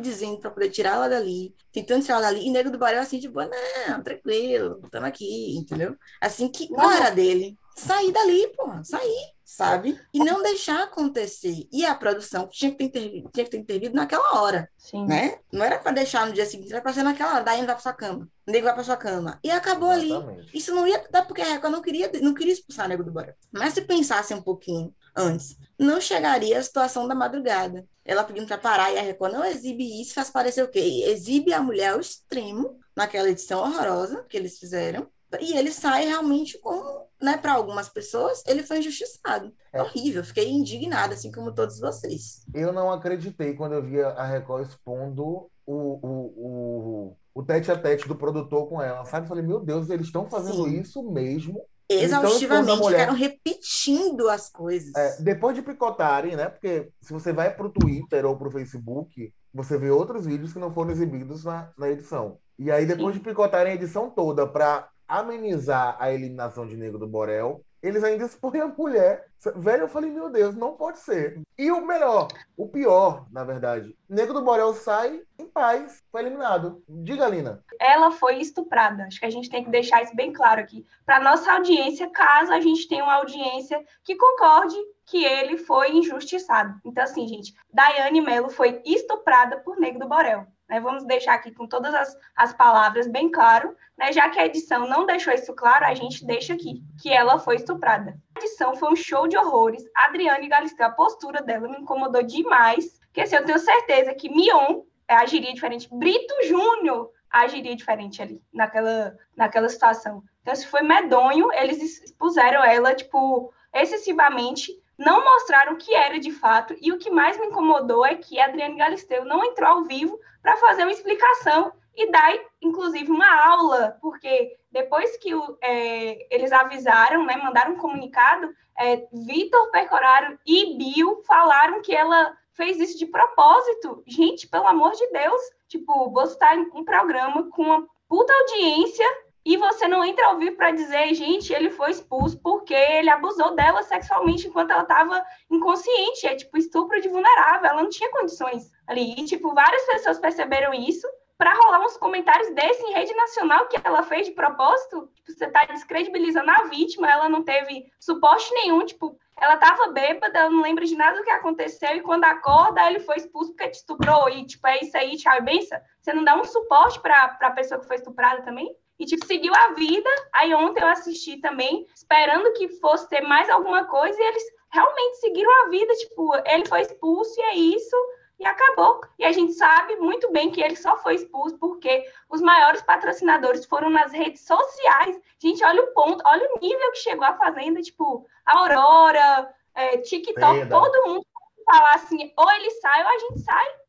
dizendo 0.00 0.38
para 0.38 0.50
poder 0.50 0.70
tirar 0.70 0.94
ela 0.94 1.08
dali, 1.08 1.54
tentando 1.72 2.02
tirar 2.02 2.14
ela 2.16 2.26
dali, 2.26 2.46
e 2.46 2.50
Nego 2.50 2.70
do 2.70 2.78
Borel 2.78 3.00
assim, 3.00 3.18
tipo, 3.18 3.40
não, 3.40 4.02
tranquilo, 4.02 4.80
estamos 4.84 5.08
aqui, 5.08 5.56
entendeu? 5.56 5.96
Assim, 6.20 6.48
que 6.48 6.68
era 6.74 7.10
dele? 7.10 7.58
Sair 7.76 8.12
dali, 8.12 8.48
porra, 8.54 8.84
sair, 8.84 9.32
sabe? 9.44 9.98
E 10.12 10.18
não 10.18 10.42
deixar 10.42 10.82
acontecer. 10.82 11.66
E 11.72 11.86
a 11.86 11.94
produção 11.94 12.46
tinha 12.46 12.70
que 12.70 12.76
ter 12.76 12.84
intervido, 12.84 13.30
tinha 13.32 13.44
que 13.44 13.50
ter 13.50 13.56
intervido 13.56 13.96
naquela 13.96 14.40
hora, 14.40 14.68
Sim. 14.76 15.06
né? 15.06 15.38
Não 15.50 15.64
era 15.64 15.78
para 15.78 15.92
deixar 15.92 16.26
no 16.26 16.34
dia 16.34 16.44
seguinte, 16.44 16.70
era 16.70 16.82
para 16.82 16.92
ser 16.92 17.02
naquela 17.02 17.34
hora, 17.34 17.44
daí 17.44 17.58
não 17.58 17.66
vai 17.66 17.74
para 17.74 17.82
sua 17.82 17.94
cama, 17.94 18.28
o 18.46 18.50
nego 18.50 18.66
vai 18.66 18.74
para 18.74 18.84
sua 18.84 18.96
cama. 18.96 19.40
E 19.42 19.50
acabou 19.50 19.90
ali. 19.90 20.10
Exatamente. 20.10 20.56
Isso 20.56 20.74
não 20.74 20.86
ia 20.86 21.02
dar 21.10 21.26
porque 21.26 21.40
a 21.40 21.46
Record 21.46 21.72
não 21.72 21.82
queria, 21.82 22.10
não 22.20 22.34
queria 22.34 22.52
expulsar 22.52 22.86
o 22.86 22.88
Nego 22.88 23.02
do 23.02 23.10
Borel. 23.10 23.34
Mas 23.50 23.74
se 23.74 23.80
pensasse 23.82 24.34
um 24.34 24.42
pouquinho 24.42 24.94
antes, 25.16 25.56
não 25.78 26.00
chegaria 26.00 26.58
a 26.58 26.62
situação 26.62 27.08
da 27.08 27.14
madrugada. 27.14 27.86
Ela 28.04 28.24
pedindo 28.24 28.46
para 28.46 28.58
parar 28.58 28.92
e 28.92 28.98
a 28.98 29.02
Record 29.02 29.32
não 29.32 29.44
exibe 29.44 30.00
isso, 30.00 30.14
faz 30.14 30.30
parecer 30.30 30.62
o 30.62 30.68
quê? 30.68 31.04
Exibe 31.06 31.52
a 31.52 31.62
mulher 31.62 31.92
ao 31.92 32.00
extremo 32.00 32.78
naquela 32.96 33.30
edição 33.30 33.60
horrorosa 33.60 34.24
que 34.28 34.36
eles 34.36 34.58
fizeram. 34.58 35.06
E 35.40 35.56
ele 35.56 35.72
sai 35.72 36.04
realmente 36.04 36.58
como, 36.58 37.06
né, 37.20 37.38
para 37.38 37.52
algumas 37.54 37.88
pessoas, 37.88 38.42
ele 38.46 38.62
foi 38.62 38.80
injustiçado. 38.80 39.52
É. 39.72 39.80
Horrível, 39.80 40.22
fiquei 40.24 40.50
indignada, 40.50 41.14
assim 41.14 41.32
como 41.32 41.54
todos 41.54 41.78
vocês. 41.80 42.44
Eu 42.52 42.72
não 42.72 42.92
acreditei 42.92 43.54
quando 43.54 43.72
eu 43.72 43.82
via 43.82 44.08
a 44.08 44.26
Record 44.26 44.66
expondo 44.66 45.50
o, 45.64 45.74
o, 45.74 46.32
o, 46.36 47.16
o 47.34 47.42
tete 47.42 47.70
a 47.70 47.78
tete 47.78 48.06
do 48.06 48.16
produtor 48.16 48.68
com 48.68 48.82
ela, 48.82 49.04
sabe? 49.04 49.24
Eu 49.24 49.28
falei, 49.28 49.44
meu 49.44 49.60
Deus, 49.60 49.88
eles 49.88 50.06
estão 50.06 50.28
fazendo 50.28 50.64
Sim. 50.64 50.80
isso 50.80 51.02
mesmo. 51.02 51.64
Estão 51.94 52.22
Exaustivamente, 52.24 52.70
a 52.70 52.76
mulher. 52.76 52.98
ficaram 53.00 53.18
repetindo 53.18 54.28
as 54.28 54.48
coisas. 54.48 54.94
É, 54.94 55.22
depois 55.22 55.54
de 55.54 55.62
picotarem, 55.62 56.36
né? 56.36 56.48
Porque 56.48 56.90
se 57.00 57.12
você 57.12 57.32
vai 57.32 57.54
pro 57.54 57.70
Twitter 57.70 58.24
ou 58.24 58.36
pro 58.36 58.50
Facebook, 58.50 59.32
você 59.52 59.76
vê 59.78 59.90
outros 59.90 60.26
vídeos 60.26 60.52
que 60.52 60.58
não 60.58 60.72
foram 60.72 60.90
exibidos 60.90 61.44
na, 61.44 61.70
na 61.76 61.90
edição. 61.90 62.38
E 62.58 62.70
aí, 62.70 62.86
depois 62.86 63.14
de 63.14 63.20
picotarem 63.20 63.72
a 63.72 63.74
edição 63.74 64.10
toda 64.10 64.46
para 64.46 64.88
amenizar 65.06 65.96
a 65.98 66.12
eliminação 66.12 66.66
de 66.66 66.76
Nego 66.76 66.98
do 66.98 67.06
Borel, 67.06 67.64
eles 67.82 68.04
ainda 68.04 68.24
expõem 68.24 68.60
a 68.60 68.68
mulher. 68.68 69.26
Velho, 69.56 69.82
eu 69.82 69.88
falei, 69.88 70.10
meu 70.10 70.30
Deus, 70.30 70.54
não 70.54 70.74
pode 70.74 71.00
ser. 71.00 71.40
E 71.58 71.70
o 71.72 71.84
melhor, 71.84 72.28
o 72.56 72.68
pior, 72.68 73.26
na 73.32 73.42
verdade, 73.42 73.96
Nego 74.08 74.32
do 74.32 74.42
Borel 74.42 74.72
sai 74.72 75.22
em 75.38 75.46
paz, 75.46 76.02
foi 76.12 76.20
eliminado. 76.20 76.82
Diga, 76.88 77.26
Lina. 77.26 77.64
ela 77.80 78.12
foi 78.12 78.36
estuprada. 78.36 79.04
Acho 79.04 79.18
que 79.18 79.26
a 79.26 79.30
gente 79.30 79.50
tem 79.50 79.64
que 79.64 79.70
deixar 79.70 80.02
isso 80.02 80.14
bem 80.14 80.32
claro 80.32 80.60
aqui. 80.60 80.86
Para 81.04 81.18
nossa 81.18 81.52
audiência, 81.52 82.08
caso 82.10 82.52
a 82.52 82.60
gente 82.60 82.86
tenha 82.86 83.02
uma 83.02 83.14
audiência 83.14 83.84
que 84.04 84.14
concorde 84.14 84.76
que 85.06 85.24
ele 85.24 85.56
foi 85.56 85.92
injustiçado. 85.92 86.78
Então, 86.84 87.02
assim, 87.02 87.26
gente, 87.26 87.52
Daiane 87.72 88.20
Mello 88.20 88.48
foi 88.48 88.80
estuprada 88.84 89.58
por 89.58 89.76
Nego 89.78 89.98
do 89.98 90.08
Borel. 90.08 90.46
Né? 90.68 90.80
Vamos 90.80 91.04
deixar 91.04 91.34
aqui 91.34 91.52
com 91.52 91.66
todas 91.66 91.94
as, 91.94 92.16
as 92.36 92.52
palavras 92.52 93.06
bem 93.06 93.30
claro, 93.30 93.76
né? 93.96 94.12
já 94.12 94.28
que 94.28 94.38
a 94.38 94.46
edição 94.46 94.88
não 94.88 95.06
deixou 95.06 95.32
isso 95.32 95.54
claro, 95.54 95.84
a 95.84 95.94
gente 95.94 96.24
deixa 96.24 96.54
aqui 96.54 96.82
que 97.00 97.12
ela 97.12 97.38
foi 97.38 97.56
estuprada. 97.56 98.18
A 98.34 98.40
edição 98.40 98.74
foi 98.74 98.92
um 98.92 98.96
show 98.96 99.28
de 99.28 99.36
horrores. 99.36 99.84
Adriane 99.94 100.48
Galisteu, 100.48 100.86
a 100.86 100.90
postura 100.90 101.42
dela 101.42 101.68
me 101.68 101.78
incomodou 101.78 102.22
demais, 102.22 102.98
porque 103.06 103.20
assim, 103.20 103.36
eu 103.36 103.44
tenho 103.44 103.58
certeza 103.58 104.14
que 104.14 104.28
Mion 104.28 104.82
é, 105.06 105.14
agiria 105.14 105.52
diferente. 105.52 105.88
Brito 105.92 106.34
Júnior 106.44 107.10
agiria 107.30 107.74
diferente 107.74 108.20
ali, 108.20 108.42
naquela, 108.52 109.16
naquela 109.36 109.68
situação. 109.68 110.22
Então, 110.42 110.54
se 110.54 110.66
foi 110.66 110.82
medonho, 110.82 111.52
eles 111.52 112.02
expuseram 112.02 112.62
ela, 112.64 112.94
tipo, 112.94 113.52
excessivamente, 113.72 114.72
não 114.98 115.24
mostraram 115.24 115.74
o 115.74 115.76
que 115.76 115.94
era 115.94 116.18
de 116.18 116.30
fato, 116.30 116.74
e 116.80 116.92
o 116.92 116.98
que 116.98 117.10
mais 117.10 117.38
me 117.38 117.46
incomodou 117.46 118.04
é 118.04 118.14
que 118.14 118.40
Adriane 118.40 118.76
Galisteu 118.76 119.24
não 119.24 119.44
entrou 119.44 119.68
ao 119.68 119.84
vivo 119.84 120.18
para 120.42 120.56
fazer 120.56 120.82
uma 120.82 120.92
explicação 120.92 121.72
e 121.94 122.10
dar, 122.10 122.32
inclusive, 122.60 123.10
uma 123.10 123.30
aula, 123.48 123.98
porque 124.00 124.56
depois 124.70 125.16
que 125.18 125.34
o, 125.34 125.58
é, 125.60 126.26
eles 126.34 126.50
avisaram, 126.52 127.24
né, 127.24 127.36
mandaram 127.36 127.72
um 127.72 127.78
comunicado, 127.78 128.52
é, 128.78 129.06
Vitor 129.12 129.70
Pecoraro 129.70 130.38
e 130.46 130.76
Bill 130.76 131.22
falaram 131.26 131.82
que 131.82 131.94
ela 131.94 132.36
fez 132.54 132.78
isso 132.78 132.98
de 132.98 133.06
propósito. 133.06 134.02
Gente, 134.06 134.48
pelo 134.48 134.66
amor 134.66 134.92
de 134.92 135.06
Deus, 135.08 135.40
tipo, 135.68 136.10
você 136.10 136.32
está 136.32 136.54
em 136.54 136.70
um 136.74 136.84
programa 136.84 137.48
com 137.50 137.62
uma 137.62 137.86
puta 138.08 138.32
audiência 138.32 139.06
e 139.44 139.56
você 139.56 139.88
não 139.88 140.04
entra 140.04 140.26
ao 140.26 140.38
vivo 140.38 140.56
para 140.56 140.70
dizer, 140.70 141.14
gente, 141.14 141.52
ele 141.52 141.70
foi 141.70 141.90
expulso 141.90 142.38
porque 142.38 142.74
ele 142.74 143.10
abusou 143.10 143.56
dela 143.56 143.82
sexualmente 143.82 144.46
enquanto 144.46 144.70
ela 144.70 144.82
estava 144.82 145.24
inconsciente. 145.50 146.26
É 146.26 146.36
tipo 146.36 146.56
estupro 146.56 147.00
de 147.00 147.08
vulnerável, 147.08 147.70
ela 147.70 147.82
não 147.82 147.90
tinha 147.90 148.10
condições 148.10 148.70
ali. 148.86 149.14
E, 149.18 149.24
tipo, 149.24 149.52
várias 149.52 149.84
pessoas 149.86 150.20
perceberam 150.20 150.72
isso 150.72 151.08
para 151.36 151.54
rolar 151.54 151.80
uns 151.80 151.96
comentários 151.96 152.54
desse 152.54 152.84
em 152.84 152.92
rede 152.92 153.12
nacional 153.14 153.66
que 153.66 153.76
ela 153.82 154.04
fez 154.04 154.26
de 154.26 154.32
propósito. 154.32 155.10
Tipo, 155.14 155.32
você 155.32 155.46
está 155.46 155.64
descredibilizando 155.64 156.48
a 156.48 156.64
vítima, 156.68 157.10
ela 157.10 157.28
não 157.28 157.42
teve 157.42 157.90
suporte 157.98 158.48
nenhum, 158.54 158.84
tipo, 158.84 159.18
ela 159.40 159.54
estava 159.54 159.88
bêbada, 159.88 160.38
ela 160.38 160.50
não 160.50 160.62
lembra 160.62 160.84
de 160.84 160.94
nada 160.94 161.16
do 161.16 161.24
que 161.24 161.30
aconteceu, 161.30 161.96
e 161.96 162.00
quando 162.00 162.22
acorda, 162.24 162.88
ele 162.88 163.00
foi 163.00 163.16
expulso 163.16 163.50
porque 163.50 163.70
te 163.70 163.78
estuprou, 163.78 164.28
e 164.28 164.46
tipo, 164.46 164.64
é 164.68 164.78
isso 164.82 164.96
aí, 164.96 165.16
tchau 165.16 165.36
e 165.36 165.40
benção. 165.40 165.80
Você 166.00 166.12
não 166.12 166.22
dá 166.22 166.36
um 166.36 166.44
suporte 166.44 167.00
para 167.00 167.36
a 167.40 167.50
pessoa 167.50 167.80
que 167.80 167.88
foi 167.88 167.96
estuprada 167.96 168.42
também? 168.42 168.72
E, 169.02 169.04
tipo, 169.04 169.26
seguiu 169.26 169.52
a 169.52 169.72
vida. 169.72 170.08
Aí 170.32 170.54
ontem 170.54 170.80
eu 170.80 170.86
assisti 170.86 171.36
também, 171.38 171.88
esperando 171.92 172.52
que 172.52 172.68
fosse 172.68 173.08
ter 173.08 173.20
mais 173.22 173.50
alguma 173.50 173.84
coisa, 173.86 174.16
e 174.16 174.24
eles 174.24 174.44
realmente 174.70 175.16
seguiram 175.16 175.50
a 175.64 175.68
vida. 175.70 175.92
Tipo, 175.96 176.32
ele 176.46 176.64
foi 176.66 176.82
expulso 176.82 177.34
e 177.40 177.42
é 177.42 177.54
isso, 177.56 177.96
e 178.38 178.46
acabou. 178.46 179.00
E 179.18 179.24
a 179.24 179.32
gente 179.32 179.54
sabe 179.54 179.96
muito 179.96 180.30
bem 180.30 180.52
que 180.52 180.62
ele 180.62 180.76
só 180.76 180.96
foi 180.98 181.16
expulso 181.16 181.58
porque 181.58 182.08
os 182.30 182.40
maiores 182.40 182.80
patrocinadores 182.82 183.66
foram 183.66 183.90
nas 183.90 184.12
redes 184.12 184.46
sociais. 184.46 185.20
Gente, 185.40 185.64
olha 185.64 185.82
o 185.82 185.92
ponto, 185.94 186.22
olha 186.24 186.48
o 186.54 186.60
nível 186.60 186.92
que 186.92 186.98
chegou 186.98 187.26
a 187.26 187.36
Fazenda. 187.36 187.82
Tipo, 187.82 188.24
Aurora, 188.46 189.52
é, 189.74 189.98
TikTok, 189.98 190.68
todo 190.68 191.08
mundo 191.08 191.26
falar 191.66 191.94
assim, 191.94 192.32
ou 192.36 192.50
ele 192.52 192.70
sai 192.70 193.02
ou 193.02 193.08
a 193.08 193.18
gente 193.18 193.40
sai 193.40 193.81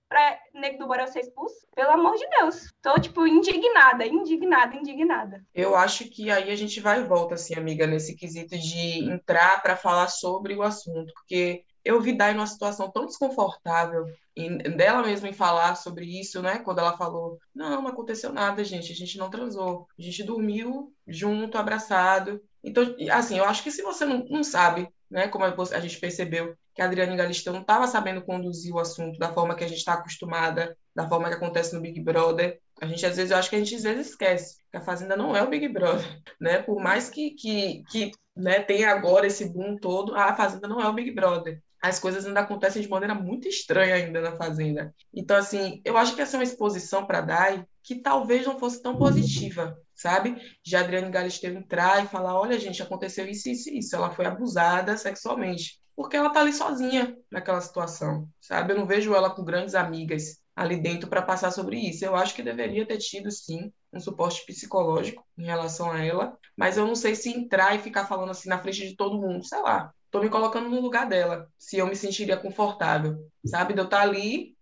Nego 0.64 0.78
do 0.78 0.88
Borel 0.88 1.08
ser 1.08 1.20
expulso. 1.20 1.56
Pelo 1.76 1.92
amor 1.92 2.16
de 2.16 2.26
Deus. 2.40 2.70
Tô, 2.82 2.98
tipo, 2.98 3.28
indignada, 3.28 4.06
indignada, 4.06 4.78
indignada. 4.78 5.44
Eu 5.54 5.76
acho 5.76 6.10
que 6.10 6.32
aí 6.32 6.50
a 6.50 6.56
gente 6.56 6.80
vai 6.80 7.02
e 7.02 7.04
volta, 7.04 7.36
assim, 7.36 7.54
amiga, 7.56 7.86
nesse 7.86 8.16
quesito 8.16 8.58
de 8.58 9.04
entrar 9.12 9.62
para 9.62 9.76
falar 9.76 10.08
sobre 10.08 10.56
o 10.56 10.64
assunto, 10.64 11.12
porque 11.14 11.66
eu 11.84 12.00
vi 12.00 12.18
Dai 12.18 12.34
numa 12.34 12.48
situação 12.48 12.90
tão 12.90 13.06
desconfortável 13.06 14.06
em- 14.38 14.58
dela 14.58 15.04
mesma 15.04 15.28
em 15.28 15.34
falar 15.34 15.76
sobre 15.76 16.06
isso, 16.06 16.42
né? 16.42 16.60
Quando 16.60 16.80
ela 16.80 16.96
falou, 16.96 17.38
não, 17.54 17.82
não 17.82 17.88
aconteceu 17.88 18.32
nada, 18.32 18.64
gente, 18.64 18.92
a 18.92 18.96
gente 18.96 19.18
não 19.18 19.30
transou, 19.30 19.86
a 20.00 20.02
gente 20.02 20.24
dormiu 20.24 20.94
junto, 21.06 21.58
abraçado. 21.58 22.42
Então, 22.64 22.96
assim, 23.12 23.38
eu 23.38 23.44
acho 23.44 23.62
que 23.62 23.72
se 23.72 23.82
você 23.82 24.06
não, 24.06 24.24
não 24.30 24.44
sabe, 24.46 24.88
né, 25.12 25.28
como 25.28 25.44
a 25.44 25.80
gente 25.82 26.00
percebeu 26.00 26.56
que 26.74 26.82
a 26.82 26.86
Adriane 26.86 27.16
Galisteu 27.16 27.54
não 27.54 27.62
estava 27.62 27.88
sabendo 27.88 28.24
conduzir 28.24 28.74
o 28.74 28.80
assunto 28.80 29.20
da 29.20 29.32
forma 29.32 29.56
que 29.56 29.64
a 29.64 29.68
gente 29.68 29.78
está 29.78 29.94
acostumada, 29.94 30.76
da 30.96 31.08
forma 31.08 31.30
que 31.30 31.36
acontece 31.36 31.74
no 31.76 31.82
Big 31.82 32.00
Brother, 32.02 32.60
a 32.82 32.86
gente 32.86 33.06
às 33.06 33.16
vezes, 33.16 33.32
eu 33.32 33.38
acho 33.38 33.50
que 33.50 33.56
a 33.56 33.60
gente 33.60 33.76
às 33.76 33.84
vezes 33.84 34.10
esquece 34.10 34.58
que 34.70 34.78
a 34.78 34.82
Fazenda 34.82 35.16
não 35.16 35.36
é 35.36 35.44
o 35.44 35.50
Big 35.50 35.68
Brother, 35.70 36.22
né? 36.40 36.62
Por 36.62 36.82
mais 36.82 37.10
que, 37.10 37.32
que, 37.32 37.84
que 37.90 38.12
né, 38.36 38.60
tenha 38.62 38.92
agora 38.92 39.28
esse 39.28 39.48
boom 39.52 39.78
todo, 39.78 40.16
a 40.16 40.36
Fazenda 40.36 40.68
não 40.68 40.82
é 40.82 40.88
o 40.88 40.94
Big 40.94 41.12
Brother. 41.12 41.62
As 41.84 42.00
coisas 42.00 42.26
ainda 42.26 42.40
acontecem 42.40 42.82
de 42.82 42.88
maneira 42.88 43.14
muito 43.14 43.46
estranha 43.46 43.96
ainda 43.96 44.22
na 44.22 44.38
Fazenda. 44.38 44.96
Então, 45.14 45.36
assim, 45.36 45.82
eu 45.84 45.98
acho 45.98 46.16
que 46.16 46.22
essa 46.22 46.38
é 46.38 46.40
uma 46.40 46.46
exposição 46.46 47.06
para 47.06 47.20
Dai 47.20 47.68
que 47.84 47.96
talvez 47.96 48.46
não 48.46 48.58
fosse 48.58 48.82
tão 48.82 48.96
positiva, 48.96 49.78
sabe? 49.94 50.38
De 50.64 50.78
Adriane 50.78 51.12
Galisteu 51.12 51.54
entrar 51.54 52.02
e 52.02 52.08
falar, 52.08 52.40
olha, 52.40 52.58
gente, 52.58 52.82
aconteceu 52.82 53.28
isso, 53.28 53.50
isso, 53.50 53.70
isso. 53.70 53.96
Ela 53.98 54.12
foi 54.12 54.26
abusada 54.26 54.96
sexualmente. 54.96 55.78
Porque 55.94 56.16
ela 56.16 56.30
tá 56.30 56.40
ali 56.40 56.54
sozinha 56.54 57.18
naquela 57.30 57.60
situação, 57.60 58.30
sabe? 58.40 58.72
Eu 58.72 58.78
não 58.78 58.88
vejo 58.88 59.14
ela 59.14 59.30
com 59.30 59.44
grandes 59.44 59.76
amigas 59.76 60.42
ali 60.56 60.82
dentro 60.82 61.10
para 61.10 61.22
passar 61.22 61.52
sobre 61.52 61.78
isso. 61.78 62.06
Eu 62.06 62.16
acho 62.16 62.34
que 62.34 62.42
deveria 62.42 62.88
ter 62.88 62.98
tido, 62.98 63.30
sim, 63.30 63.74
um 63.92 64.00
suporte 64.00 64.46
psicológico 64.46 65.26
em 65.38 65.44
relação 65.44 65.92
a 65.92 66.02
ela, 66.02 66.38
mas 66.56 66.78
eu 66.78 66.88
não 66.88 66.96
sei 66.96 67.14
se 67.14 67.30
entrar 67.30 67.76
e 67.76 67.80
ficar 67.80 68.06
falando 68.06 68.30
assim 68.32 68.48
na 68.48 68.60
frente 68.60 68.88
de 68.88 68.96
todo 68.96 69.20
mundo, 69.20 69.46
sei 69.46 69.60
lá. 69.60 69.94
Tô 70.14 70.22
me 70.22 70.30
colocando 70.30 70.70
no 70.70 70.80
lugar 70.80 71.10
dela, 71.10 71.50
se 71.58 71.80
eu 71.80 71.88
me 71.88 71.96
sentiria 71.96 72.38
confortável, 72.38 73.18
sabe? 73.44 73.74
De 73.74 73.80
eu 73.80 73.86
estar 73.86 74.02
ali 74.02 74.56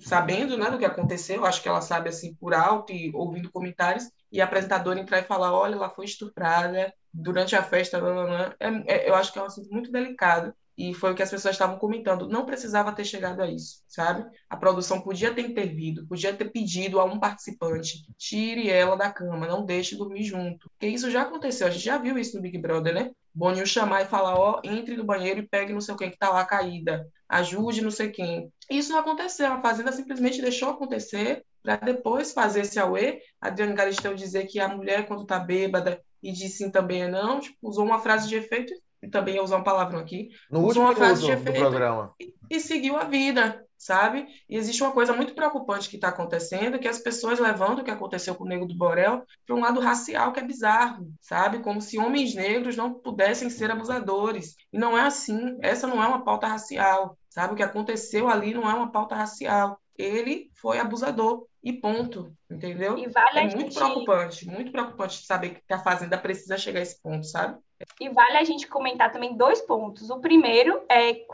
sabendo, 0.00 0.56
né, 0.56 0.70
do 0.70 0.78
que 0.78 0.84
aconteceu, 0.86 1.44
acho 1.44 1.62
que 1.62 1.68
ela 1.68 1.82
sabe 1.82 2.08
assim 2.08 2.34
por 2.36 2.54
alto 2.54 2.90
e 2.90 3.12
ouvindo 3.14 3.52
comentários, 3.52 4.10
e 4.32 4.40
a 4.40 4.44
apresentadora 4.44 4.98
entrar 4.98 5.18
e 5.18 5.24
falar, 5.24 5.52
olha, 5.52 5.74
ela 5.74 5.90
foi 5.90 6.06
estuprada 6.06 6.90
durante 7.12 7.54
a 7.54 7.62
festa, 7.62 8.00
não, 8.00 8.14
não, 8.14 8.26
não. 8.26 8.54
É, 8.58 8.94
é, 8.94 9.10
eu 9.10 9.14
acho 9.14 9.30
que 9.30 9.38
é 9.38 9.42
um 9.42 9.44
assunto 9.44 9.70
muito 9.70 9.92
delicado 9.92 10.54
e 10.76 10.94
foi 10.94 11.12
o 11.12 11.14
que 11.14 11.22
as 11.22 11.30
pessoas 11.30 11.54
estavam 11.54 11.78
comentando. 11.78 12.26
Não 12.26 12.46
precisava 12.46 12.90
ter 12.90 13.04
chegado 13.04 13.42
a 13.42 13.46
isso, 13.46 13.82
sabe? 13.86 14.24
A 14.48 14.56
produção 14.56 15.02
podia 15.02 15.34
ter 15.34 15.42
intervido, 15.42 16.06
podia 16.06 16.34
ter 16.34 16.50
pedido 16.50 16.98
a 16.98 17.04
um 17.04 17.20
participante, 17.20 18.06
tire 18.16 18.70
ela 18.70 18.96
da 18.96 19.12
cama, 19.12 19.46
não 19.46 19.66
deixe 19.66 19.96
dormir 19.96 20.24
junto. 20.24 20.66
Porque 20.70 20.86
isso 20.86 21.10
já 21.10 21.22
aconteceu, 21.22 21.66
a 21.66 21.70
gente 21.70 21.84
já 21.84 21.98
viu 21.98 22.16
isso 22.16 22.36
no 22.36 22.42
Big 22.42 22.56
Brother, 22.56 22.94
né? 22.94 23.10
Boninho 23.34 23.66
chamar 23.66 24.02
e 24.02 24.06
falar, 24.06 24.38
ó, 24.38 24.60
entre 24.62 24.96
no 24.96 25.04
banheiro 25.04 25.40
e 25.40 25.48
pegue 25.48 25.72
não 25.72 25.80
sei 25.80 25.96
quem 25.96 26.10
que 26.10 26.18
tá 26.18 26.30
lá 26.30 26.44
caída, 26.44 27.06
ajude 27.28 27.82
não 27.82 27.90
sei 27.90 28.10
quem. 28.10 28.52
Isso 28.70 28.92
não 28.92 29.00
aconteceu, 29.00 29.52
a 29.52 29.60
Fazenda 29.60 29.90
simplesmente 29.90 30.40
deixou 30.40 30.70
acontecer 30.70 31.44
para 31.62 31.76
depois 31.76 32.32
fazer 32.32 32.60
esse 32.60 32.78
auê. 32.78 33.20
A 33.40 33.48
Adriane 33.48 33.74
Galisteu 33.74 34.14
dizer 34.14 34.46
que 34.46 34.60
a 34.60 34.68
mulher, 34.68 35.06
quando 35.06 35.26
tá 35.26 35.38
bêbada 35.38 36.00
e 36.22 36.30
diz 36.30 36.56
sim 36.56 36.70
também 36.70 37.02
é 37.02 37.08
não, 37.08 37.40
tipo, 37.40 37.56
usou 37.62 37.84
uma 37.84 37.98
frase 37.98 38.28
de 38.28 38.36
efeito 38.36 38.72
e 39.02 39.08
também 39.08 39.34
ia 39.34 39.42
usar 39.42 39.58
um 39.58 39.64
palavrão 39.64 39.98
aqui. 39.98 40.28
No 40.50 40.60
usou 40.60 40.68
último 40.68 40.84
uma 40.84 40.94
frase 40.94 41.22
de 41.22 41.26
minuto 41.26 41.42
do 41.44 41.50
efeito 41.50 41.60
programa. 41.60 42.14
e, 42.20 42.34
e 42.50 42.60
seguiu 42.60 42.96
a 42.96 43.04
vida, 43.04 43.64
sabe? 43.84 44.26
E 44.48 44.56
existe 44.56 44.82
uma 44.82 44.92
coisa 44.92 45.12
muito 45.12 45.34
preocupante 45.34 45.90
que 45.90 45.96
está 45.96 46.08
acontecendo, 46.08 46.78
que 46.78 46.88
as 46.88 46.98
pessoas 46.98 47.38
levando 47.38 47.80
o 47.80 47.84
que 47.84 47.90
aconteceu 47.90 48.34
com 48.34 48.44
o 48.44 48.48
Nego 48.48 48.64
do 48.64 48.74
Borel 48.74 49.26
para 49.46 49.54
um 49.54 49.60
lado 49.60 49.78
racial 49.78 50.32
que 50.32 50.40
é 50.40 50.42
bizarro, 50.42 51.12
sabe? 51.20 51.58
Como 51.58 51.82
se 51.82 51.98
homens 51.98 52.34
negros 52.34 52.78
não 52.78 52.94
pudessem 52.94 53.50
ser 53.50 53.70
abusadores. 53.70 54.56
E 54.72 54.78
não 54.78 54.96
é 54.96 55.02
assim. 55.02 55.58
Essa 55.60 55.86
não 55.86 56.02
é 56.02 56.06
uma 56.06 56.24
pauta 56.24 56.46
racial, 56.46 57.18
sabe? 57.28 57.52
O 57.52 57.56
que 57.56 57.62
aconteceu 57.62 58.26
ali 58.26 58.54
não 58.54 58.70
é 58.70 58.72
uma 58.72 58.90
pauta 58.90 59.14
racial. 59.14 59.78
Ele 59.98 60.50
foi 60.54 60.78
abusador 60.78 61.46
e 61.62 61.74
ponto, 61.74 62.34
entendeu? 62.50 62.96
E 62.96 63.06
vale 63.08 63.38
É 63.38 63.42
muito 63.42 63.60
gente 63.60 63.74
preocupante, 63.74 64.46
muito 64.46 64.72
preocupante 64.72 65.26
saber 65.26 65.60
que 65.66 65.74
a 65.74 65.78
Fazenda 65.78 66.16
precisa 66.16 66.56
chegar 66.56 66.80
a 66.80 66.82
esse 66.82 67.00
ponto, 67.02 67.26
sabe? 67.26 67.58
E 68.00 68.08
vale 68.08 68.36
a 68.38 68.44
gente 68.44 68.66
comentar 68.66 69.12
também 69.12 69.36
dois 69.36 69.60
pontos. 69.60 70.10
O 70.10 70.20
primeiro 70.20 70.82
é 70.88 71.24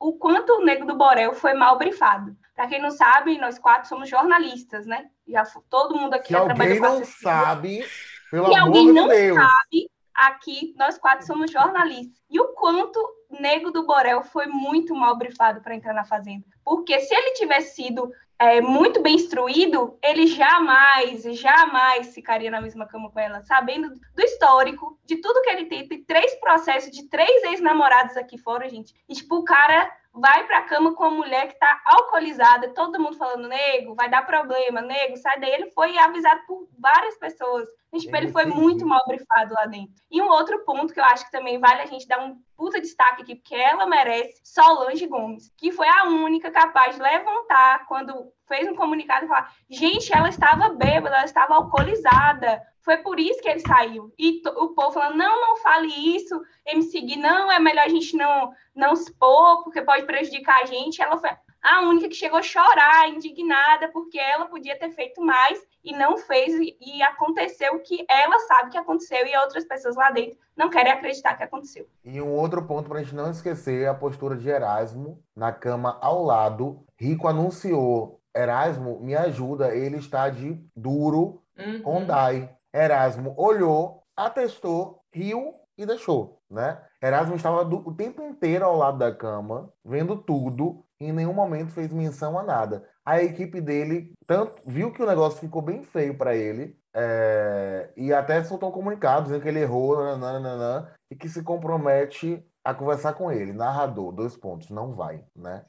o 0.00 0.12
quanto 0.14 0.52
o 0.52 0.64
Nego 0.64 0.86
do 0.86 0.96
Borel 0.96 1.34
foi 1.34 1.54
mal 1.54 1.78
brifado. 1.78 2.36
Para 2.54 2.66
quem 2.66 2.82
não 2.82 2.90
sabe, 2.90 3.38
nós 3.38 3.58
quatro 3.58 3.88
somos 3.88 4.08
jornalistas, 4.08 4.84
né? 4.86 5.08
Já 5.26 5.44
todo 5.70 5.96
mundo 5.96 6.14
aqui 6.14 6.28
Se 6.28 6.32
já 6.32 6.40
alguém 6.40 6.80
não 6.80 7.04
sabe, 7.04 7.86
pelo 8.30 8.46
amor 8.46 8.58
alguém 8.58 8.86
de 8.86 8.92
não 8.92 9.08
Deus. 9.08 9.38
sabe, 9.38 9.90
aqui 10.14 10.74
nós 10.76 10.98
quatro 10.98 11.24
somos 11.24 11.50
jornalistas. 11.50 12.18
E 12.28 12.40
o 12.40 12.48
quanto 12.48 13.00
Nego 13.30 13.70
do 13.70 13.86
Borel 13.86 14.22
foi 14.22 14.46
muito 14.46 14.94
mal 14.94 15.16
brifado 15.16 15.60
para 15.60 15.74
entrar 15.74 15.94
na 15.94 16.04
Fazenda. 16.04 16.44
Porque 16.64 16.98
se 17.00 17.14
ele 17.14 17.32
tivesse 17.34 17.76
sido 17.76 18.10
é, 18.38 18.60
muito 18.60 19.02
bem 19.02 19.16
instruído, 19.16 19.98
ele 20.02 20.26
jamais, 20.28 21.22
jamais 21.36 22.14
ficaria 22.14 22.50
na 22.50 22.60
mesma 22.60 22.86
cama 22.86 23.10
com 23.10 23.18
ela, 23.18 23.42
sabendo 23.42 23.88
do 23.88 24.22
histórico, 24.22 24.96
de 25.04 25.16
tudo 25.16 25.42
que 25.42 25.50
ele 25.50 25.66
tem. 25.66 25.88
Tem 25.88 26.04
três 26.04 26.34
processos 26.36 26.92
de 26.92 27.08
três 27.08 27.42
ex-namorados 27.44 28.16
aqui 28.16 28.38
fora, 28.38 28.68
gente. 28.68 28.94
E, 29.08 29.14
tipo, 29.14 29.38
o 29.38 29.44
cara 29.44 29.90
vai 30.12 30.46
pra 30.46 30.62
cama 30.62 30.94
com 30.94 31.04
uma 31.04 31.16
mulher 31.16 31.48
que 31.48 31.58
tá 31.58 31.80
alcoolizada, 31.84 32.74
todo 32.74 33.00
mundo 33.00 33.16
falando, 33.16 33.48
nego, 33.48 33.94
vai 33.94 34.08
dar 34.08 34.26
problema, 34.26 34.80
nego, 34.80 35.16
sai 35.16 35.38
daí. 35.40 35.50
Ele 35.50 35.70
foi 35.70 35.96
avisado 35.98 36.40
por 36.46 36.68
várias 36.78 37.16
pessoas. 37.18 37.68
Tipo, 37.96 38.16
ele 38.16 38.30
foi 38.30 38.44
muito 38.44 38.86
mal 38.86 39.02
brifado 39.06 39.54
lá 39.54 39.64
dentro. 39.66 39.94
E 40.10 40.20
um 40.20 40.28
outro 40.28 40.62
ponto 40.64 40.92
que 40.92 41.00
eu 41.00 41.04
acho 41.04 41.24
que 41.24 41.32
também 41.32 41.58
vale 41.58 41.80
a 41.80 41.86
gente 41.86 42.06
dar 42.06 42.20
um 42.20 42.38
puta 42.56 42.80
destaque 42.80 43.22
aqui, 43.22 43.34
porque 43.36 43.54
ela 43.54 43.86
merece, 43.86 44.40
Solange 44.44 45.06
Gomes, 45.06 45.50
que 45.56 45.72
foi 45.72 45.88
a 45.88 46.04
única 46.04 46.50
capaz 46.50 46.96
de 46.96 47.02
levantar 47.02 47.86
quando 47.86 48.30
fez 48.46 48.68
um 48.68 48.74
comunicado 48.74 49.24
e 49.24 49.28
falar: 49.28 49.52
gente, 49.70 50.14
ela 50.14 50.28
estava 50.28 50.70
bêbada, 50.70 51.16
ela 51.16 51.24
estava 51.24 51.54
alcoolizada. 51.54 52.62
Foi 52.88 52.96
por 52.96 53.20
isso 53.20 53.42
que 53.42 53.48
ele 53.50 53.60
saiu. 53.60 54.10
E 54.18 54.40
o 54.46 54.68
povo 54.68 54.92
falando: 54.92 55.18
não, 55.18 55.38
não 55.38 55.58
fale 55.58 55.88
isso, 56.16 56.40
MC 56.64 57.02
Gui, 57.02 57.16
não, 57.18 57.52
é 57.52 57.58
melhor 57.58 57.84
a 57.84 57.88
gente 57.90 58.16
não, 58.16 58.50
não 58.74 58.94
expor, 58.94 59.62
porque 59.62 59.82
pode 59.82 60.06
prejudicar 60.06 60.62
a 60.62 60.64
gente. 60.64 61.02
Ela 61.02 61.18
foi 61.18 61.28
a 61.60 61.82
única 61.82 62.08
que 62.08 62.14
chegou 62.14 62.38
a 62.38 62.42
chorar, 62.42 63.10
indignada, 63.10 63.88
porque 63.88 64.18
ela 64.18 64.46
podia 64.46 64.78
ter 64.78 64.88
feito 64.92 65.20
mais 65.20 65.62
e 65.84 65.92
não 65.92 66.16
fez, 66.16 66.54
e, 66.54 66.78
e 66.80 67.02
aconteceu 67.02 67.74
o 67.74 67.80
que 67.80 68.06
ela 68.08 68.38
sabe 68.38 68.70
que 68.70 68.78
aconteceu 68.78 69.26
e 69.26 69.36
outras 69.36 69.66
pessoas 69.66 69.94
lá 69.94 70.10
dentro 70.10 70.38
não 70.56 70.70
querem 70.70 70.90
acreditar 70.90 71.36
que 71.36 71.42
aconteceu. 71.42 71.86
E 72.02 72.22
um 72.22 72.32
outro 72.32 72.64
ponto 72.66 72.88
para 72.88 73.00
a 73.00 73.02
gente 73.02 73.14
não 73.14 73.30
esquecer 73.30 73.82
é 73.82 73.88
a 73.88 73.94
postura 73.94 74.34
de 74.34 74.48
Erasmo 74.48 75.22
na 75.36 75.52
cama 75.52 75.98
ao 76.00 76.24
lado. 76.24 76.86
Rico 76.96 77.28
anunciou: 77.28 78.18
Erasmo, 78.34 78.98
me 78.98 79.14
ajuda, 79.14 79.76
ele 79.76 79.98
está 79.98 80.30
de 80.30 80.58
duro 80.74 81.42
Uhum. 81.58 81.82
com 81.82 82.04
Dai. 82.04 82.48
Erasmo 82.78 83.34
olhou, 83.36 84.02
atestou, 84.16 85.00
riu 85.12 85.54
e 85.76 85.86
deixou, 85.86 86.40
né? 86.50 86.80
Erasmo 87.02 87.36
estava 87.36 87.64
do- 87.64 87.88
o 87.88 87.94
tempo 87.94 88.22
inteiro 88.22 88.64
ao 88.64 88.76
lado 88.76 88.98
da 88.98 89.14
cama, 89.14 89.72
vendo 89.84 90.16
tudo, 90.16 90.84
e 91.00 91.06
em 91.06 91.12
nenhum 91.12 91.32
momento 91.32 91.72
fez 91.72 91.92
menção 91.92 92.38
a 92.38 92.42
nada. 92.42 92.84
A 93.04 93.22
equipe 93.22 93.60
dele 93.60 94.12
tanto 94.26 94.60
viu 94.66 94.92
que 94.92 95.02
o 95.02 95.06
negócio 95.06 95.38
ficou 95.38 95.62
bem 95.62 95.82
feio 95.84 96.16
para 96.18 96.34
ele, 96.34 96.76
é, 96.94 97.90
e 97.96 98.12
até 98.12 98.42
soltou 98.42 98.70
um 98.70 98.72
comunicado 98.72 99.24
dizendo 99.24 99.42
que 99.42 99.48
ele 99.48 99.60
errou, 99.60 99.96
nananana, 100.16 100.92
e 101.10 101.14
que 101.14 101.28
se 101.28 101.42
compromete 101.42 102.44
a 102.64 102.74
conversar 102.74 103.14
com 103.14 103.30
ele. 103.30 103.52
Narrador, 103.52 104.12
dois 104.12 104.36
pontos, 104.36 104.68
não 104.68 104.92
vai, 104.92 105.24
né? 105.34 105.64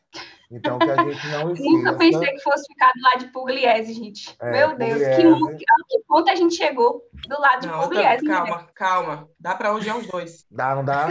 Então 0.51 0.79
que 0.79 0.89
a 0.89 0.96
gente 0.98 1.27
não 1.27 1.53
Nunca 1.56 1.91
esqueça. 1.91 1.98
pensei 1.98 2.34
que 2.34 2.41
fosse 2.41 2.65
ficar 2.68 2.91
do 2.94 3.01
lado 3.01 3.20
de 3.20 3.32
Pugliese, 3.32 3.94
gente. 3.94 4.36
É, 4.41 4.51
Meu 4.51 4.77
Deus, 4.77 5.08
que, 5.08 5.22
Pugliese. 5.24 5.60
que 5.88 6.00
ponto 6.08 6.29
a 6.29 6.36
gente 6.36 6.56
chegou 6.56 7.03
do 7.27 7.39
lado 7.39 7.62
de 7.62 7.68
Não, 7.68 7.82
outra- 7.82 7.88
Pugliese? 7.89 8.24
né? 8.25 8.34
calma, 8.36 8.68
calma. 8.74 9.29
Dá 9.39 9.56
para 9.56 9.74
odiar 9.74 9.98
os 9.98 10.08
dois. 10.08 10.46
Dá, 10.50 10.75
não 10.75 10.84
dá? 10.84 11.08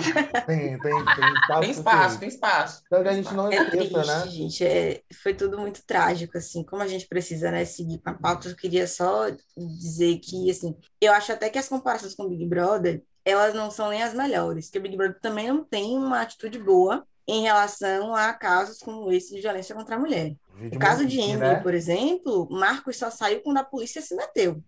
Tem, 0.47 0.79
tem, 0.81 0.81
tem 0.81 1.33
espaço 1.35 1.61
Tem 1.61 1.71
espaço, 1.71 2.19
tem 2.21 2.29
espaço. 2.29 2.83
Então 2.87 3.03
que 3.03 3.09
a 3.09 3.13
gente 3.13 3.33
não 3.35 3.51
É 3.53 3.57
esqueça, 3.57 3.71
triste, 3.71 4.07
né? 4.07 4.27
gente. 4.29 4.65
É, 4.67 5.03
foi 5.23 5.35
tudo 5.35 5.59
muito 5.59 5.85
trágico, 5.87 6.37
assim. 6.37 6.65
Como 6.65 6.83
a 6.83 6.87
gente 6.89 7.07
precisa, 7.07 7.51
né, 7.51 7.65
seguir 7.65 7.99
com 8.01 8.11
a 8.11 8.15
pauta, 8.15 8.49
eu 8.49 8.57
queria 8.57 8.87
só 8.87 9.27
dizer 9.57 10.19
que, 10.19 10.51
assim, 10.51 10.77
eu 11.01 11.13
acho 11.13 11.33
até 11.33 11.49
que 11.51 11.59
as 11.59 11.69
comparações 11.69 12.15
com 12.15 12.25
o 12.25 12.29
Big 12.29 12.45
Brother, 12.47 13.03
elas 13.25 13.55
não 13.55 13.71
são 13.71 13.91
nem 13.91 14.03
as 14.03 14.15
melhores, 14.15 14.67
porque 14.67 14.79
o 14.79 14.83
Big 14.83 14.97
Brother 14.97 15.19
também 15.21 15.49
não 15.49 15.63
tem 15.65 15.97
uma 15.99 16.23
atitude 16.23 16.59
boa 16.59 17.07
em 17.29 17.43
relação 17.43 18.15
a 18.15 18.33
casos 18.33 18.79
como 18.79 19.13
esse 19.13 19.35
de 19.35 19.43
violência 19.43 19.75
contra 19.75 19.97
a 19.97 19.99
mulher. 19.99 20.35
Vídeo 20.55 20.75
No 20.75 20.81
caso 20.81 21.05
de 21.05 21.21
Emily, 21.21 21.39
né? 21.39 21.61
por 21.61 21.75
exemplo, 21.75 22.49
Marcos 22.51 22.97
só 22.97 23.11
saiu 23.11 23.43
quando 23.43 23.59
a 23.59 23.65
polícia 23.65 24.01
se 24.01 24.17
meteu. 24.17 24.61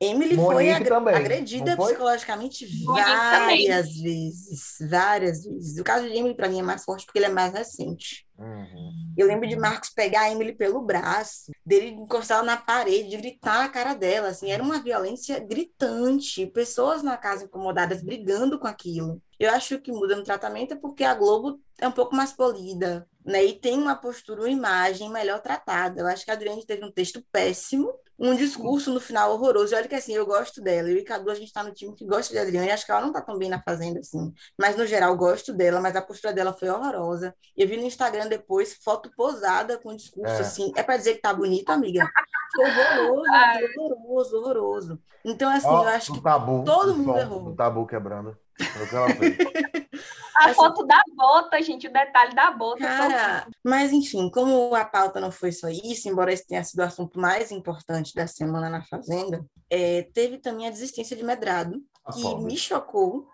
Emily 0.00 0.36
Monique 0.36 0.74
foi 0.74 0.84
também, 0.84 1.14
agredida 1.14 1.76
foi? 1.76 1.92
psicologicamente 1.92 2.66
Monique 2.84 3.04
várias 3.04 3.96
vezes, 3.96 4.76
várias 4.88 5.44
vezes. 5.44 5.78
O 5.78 5.84
caso 5.84 6.06
de 6.08 6.16
Emily, 6.16 6.34
para 6.34 6.48
mim, 6.48 6.60
é 6.60 6.62
mais 6.62 6.84
forte 6.84 7.06
porque 7.06 7.18
ele 7.18 7.26
é 7.26 7.30
mais 7.30 7.52
recente. 7.52 8.26
Uhum. 8.38 9.14
Eu 9.16 9.26
lembro 9.26 9.48
de 9.48 9.56
Marcos 9.56 9.90
pegar 9.90 10.22
a 10.22 10.32
Emily 10.32 10.52
pelo 10.52 10.82
braço, 10.82 11.52
dele 11.64 11.88
encostar 11.90 12.38
ela 12.38 12.46
na 12.46 12.56
parede, 12.56 13.10
de 13.10 13.16
gritar 13.16 13.62
na 13.62 13.68
cara 13.68 13.94
dela, 13.94 14.28
assim, 14.28 14.50
era 14.50 14.62
uma 14.62 14.82
violência 14.82 15.38
gritante, 15.38 16.46
pessoas 16.46 17.02
na 17.02 17.16
casa 17.16 17.44
incomodadas 17.44 18.02
brigando 18.02 18.58
com 18.58 18.66
aquilo. 18.66 19.22
Eu 19.38 19.50
acho 19.52 19.78
que 19.80 19.92
muda 19.92 20.16
no 20.16 20.24
tratamento 20.24 20.74
é 20.74 20.76
porque 20.76 21.04
a 21.04 21.14
Globo 21.14 21.58
é 21.80 21.88
um 21.88 21.92
pouco 21.92 22.14
mais 22.14 22.32
polida, 22.32 23.06
né? 23.24 23.44
E 23.44 23.52
tem 23.58 23.78
uma 23.78 23.94
postura, 23.96 24.40
uma 24.42 24.48
imagem 24.50 25.10
melhor 25.10 25.40
tratada. 25.40 26.00
Eu 26.00 26.06
acho 26.06 26.24
que 26.24 26.30
a 26.30 26.34
Adriane 26.34 26.64
teve 26.64 26.84
um 26.84 26.92
texto 26.92 27.22
péssimo, 27.32 27.92
um 28.16 28.34
discurso 28.36 28.92
no 28.94 29.00
final 29.00 29.32
horroroso. 29.32 29.74
E 29.74 29.76
olha 29.76 29.88
que 29.88 29.94
assim, 29.94 30.14
eu 30.14 30.24
gosto 30.24 30.60
dela. 30.62 30.88
Eu 30.88 30.96
e 30.96 31.02
Cadu, 31.02 31.30
a 31.30 31.34
gente 31.34 31.52
tá 31.52 31.64
no 31.64 31.72
time 31.74 31.94
que 31.96 32.06
gosta 32.06 32.32
de 32.32 32.38
Adriane. 32.38 32.70
Acho 32.70 32.86
que 32.86 32.92
ela 32.92 33.00
não 33.00 33.12
tá 33.12 33.20
tão 33.20 33.36
bem 33.36 33.48
na 33.48 33.60
fazenda 33.60 33.98
assim. 34.00 34.32
Mas 34.56 34.76
no 34.76 34.86
geral, 34.86 35.16
gosto 35.16 35.52
dela, 35.52 35.80
mas 35.80 35.96
a 35.96 36.02
postura 36.02 36.32
dela 36.32 36.52
foi 36.52 36.68
horrorosa. 36.68 37.34
Eu 37.56 37.66
vi 37.66 37.76
no 37.76 37.82
Instagram 37.82 38.28
depois 38.28 38.74
foto 38.84 39.10
posada 39.16 39.78
com 39.78 39.96
discurso 39.96 40.32
É. 40.34 40.40
assim. 40.40 40.72
É 40.76 40.82
para 40.84 40.96
dizer 40.96 41.14
que 41.14 41.22
tá 41.22 41.34
bonito, 41.34 41.70
amiga? 41.70 42.08
Que 42.54 42.60
horroroso, 42.62 43.24
Ai. 43.34 43.64
horroroso, 43.78 44.36
horroroso. 44.36 44.98
Então, 45.24 45.50
assim, 45.50 45.66
Ó, 45.66 45.82
eu 45.82 45.88
acho 45.88 46.12
o 46.12 46.14
que 46.16 46.22
tabu, 46.22 46.62
todo 46.64 46.92
o 46.92 46.96
mundo 46.98 47.12
som 47.14 47.18
errou. 47.18 47.42
do 47.46 47.56
tabu 47.56 47.84
quebrando. 47.84 48.38
A 50.36 50.52
foto 50.52 50.84
da 50.84 51.00
bota, 51.14 51.62
gente, 51.62 51.86
o 51.86 51.92
detalhe 51.92 52.34
da 52.34 52.50
bota. 52.50 52.80
Cara, 52.80 53.46
mas 53.62 53.92
enfim, 53.92 54.28
como 54.28 54.74
a 54.74 54.84
pauta 54.84 55.20
não 55.20 55.30
foi 55.30 55.52
só 55.52 55.68
isso, 55.68 56.08
embora 56.08 56.32
esse 56.32 56.46
tenha 56.46 56.64
sido 56.64 56.80
o 56.80 56.82
assunto 56.82 57.20
mais 57.20 57.52
importante 57.52 58.12
da 58.14 58.26
semana 58.26 58.68
na 58.68 58.82
Fazenda, 58.82 59.44
é, 59.70 60.02
teve 60.12 60.38
também 60.38 60.66
a 60.66 60.70
desistência 60.70 61.16
de 61.16 61.22
Medrado, 61.22 61.80
A 62.04 62.12
que 62.12 62.22
pobre. 62.22 62.44
me 62.46 62.56
chocou. 62.56 63.28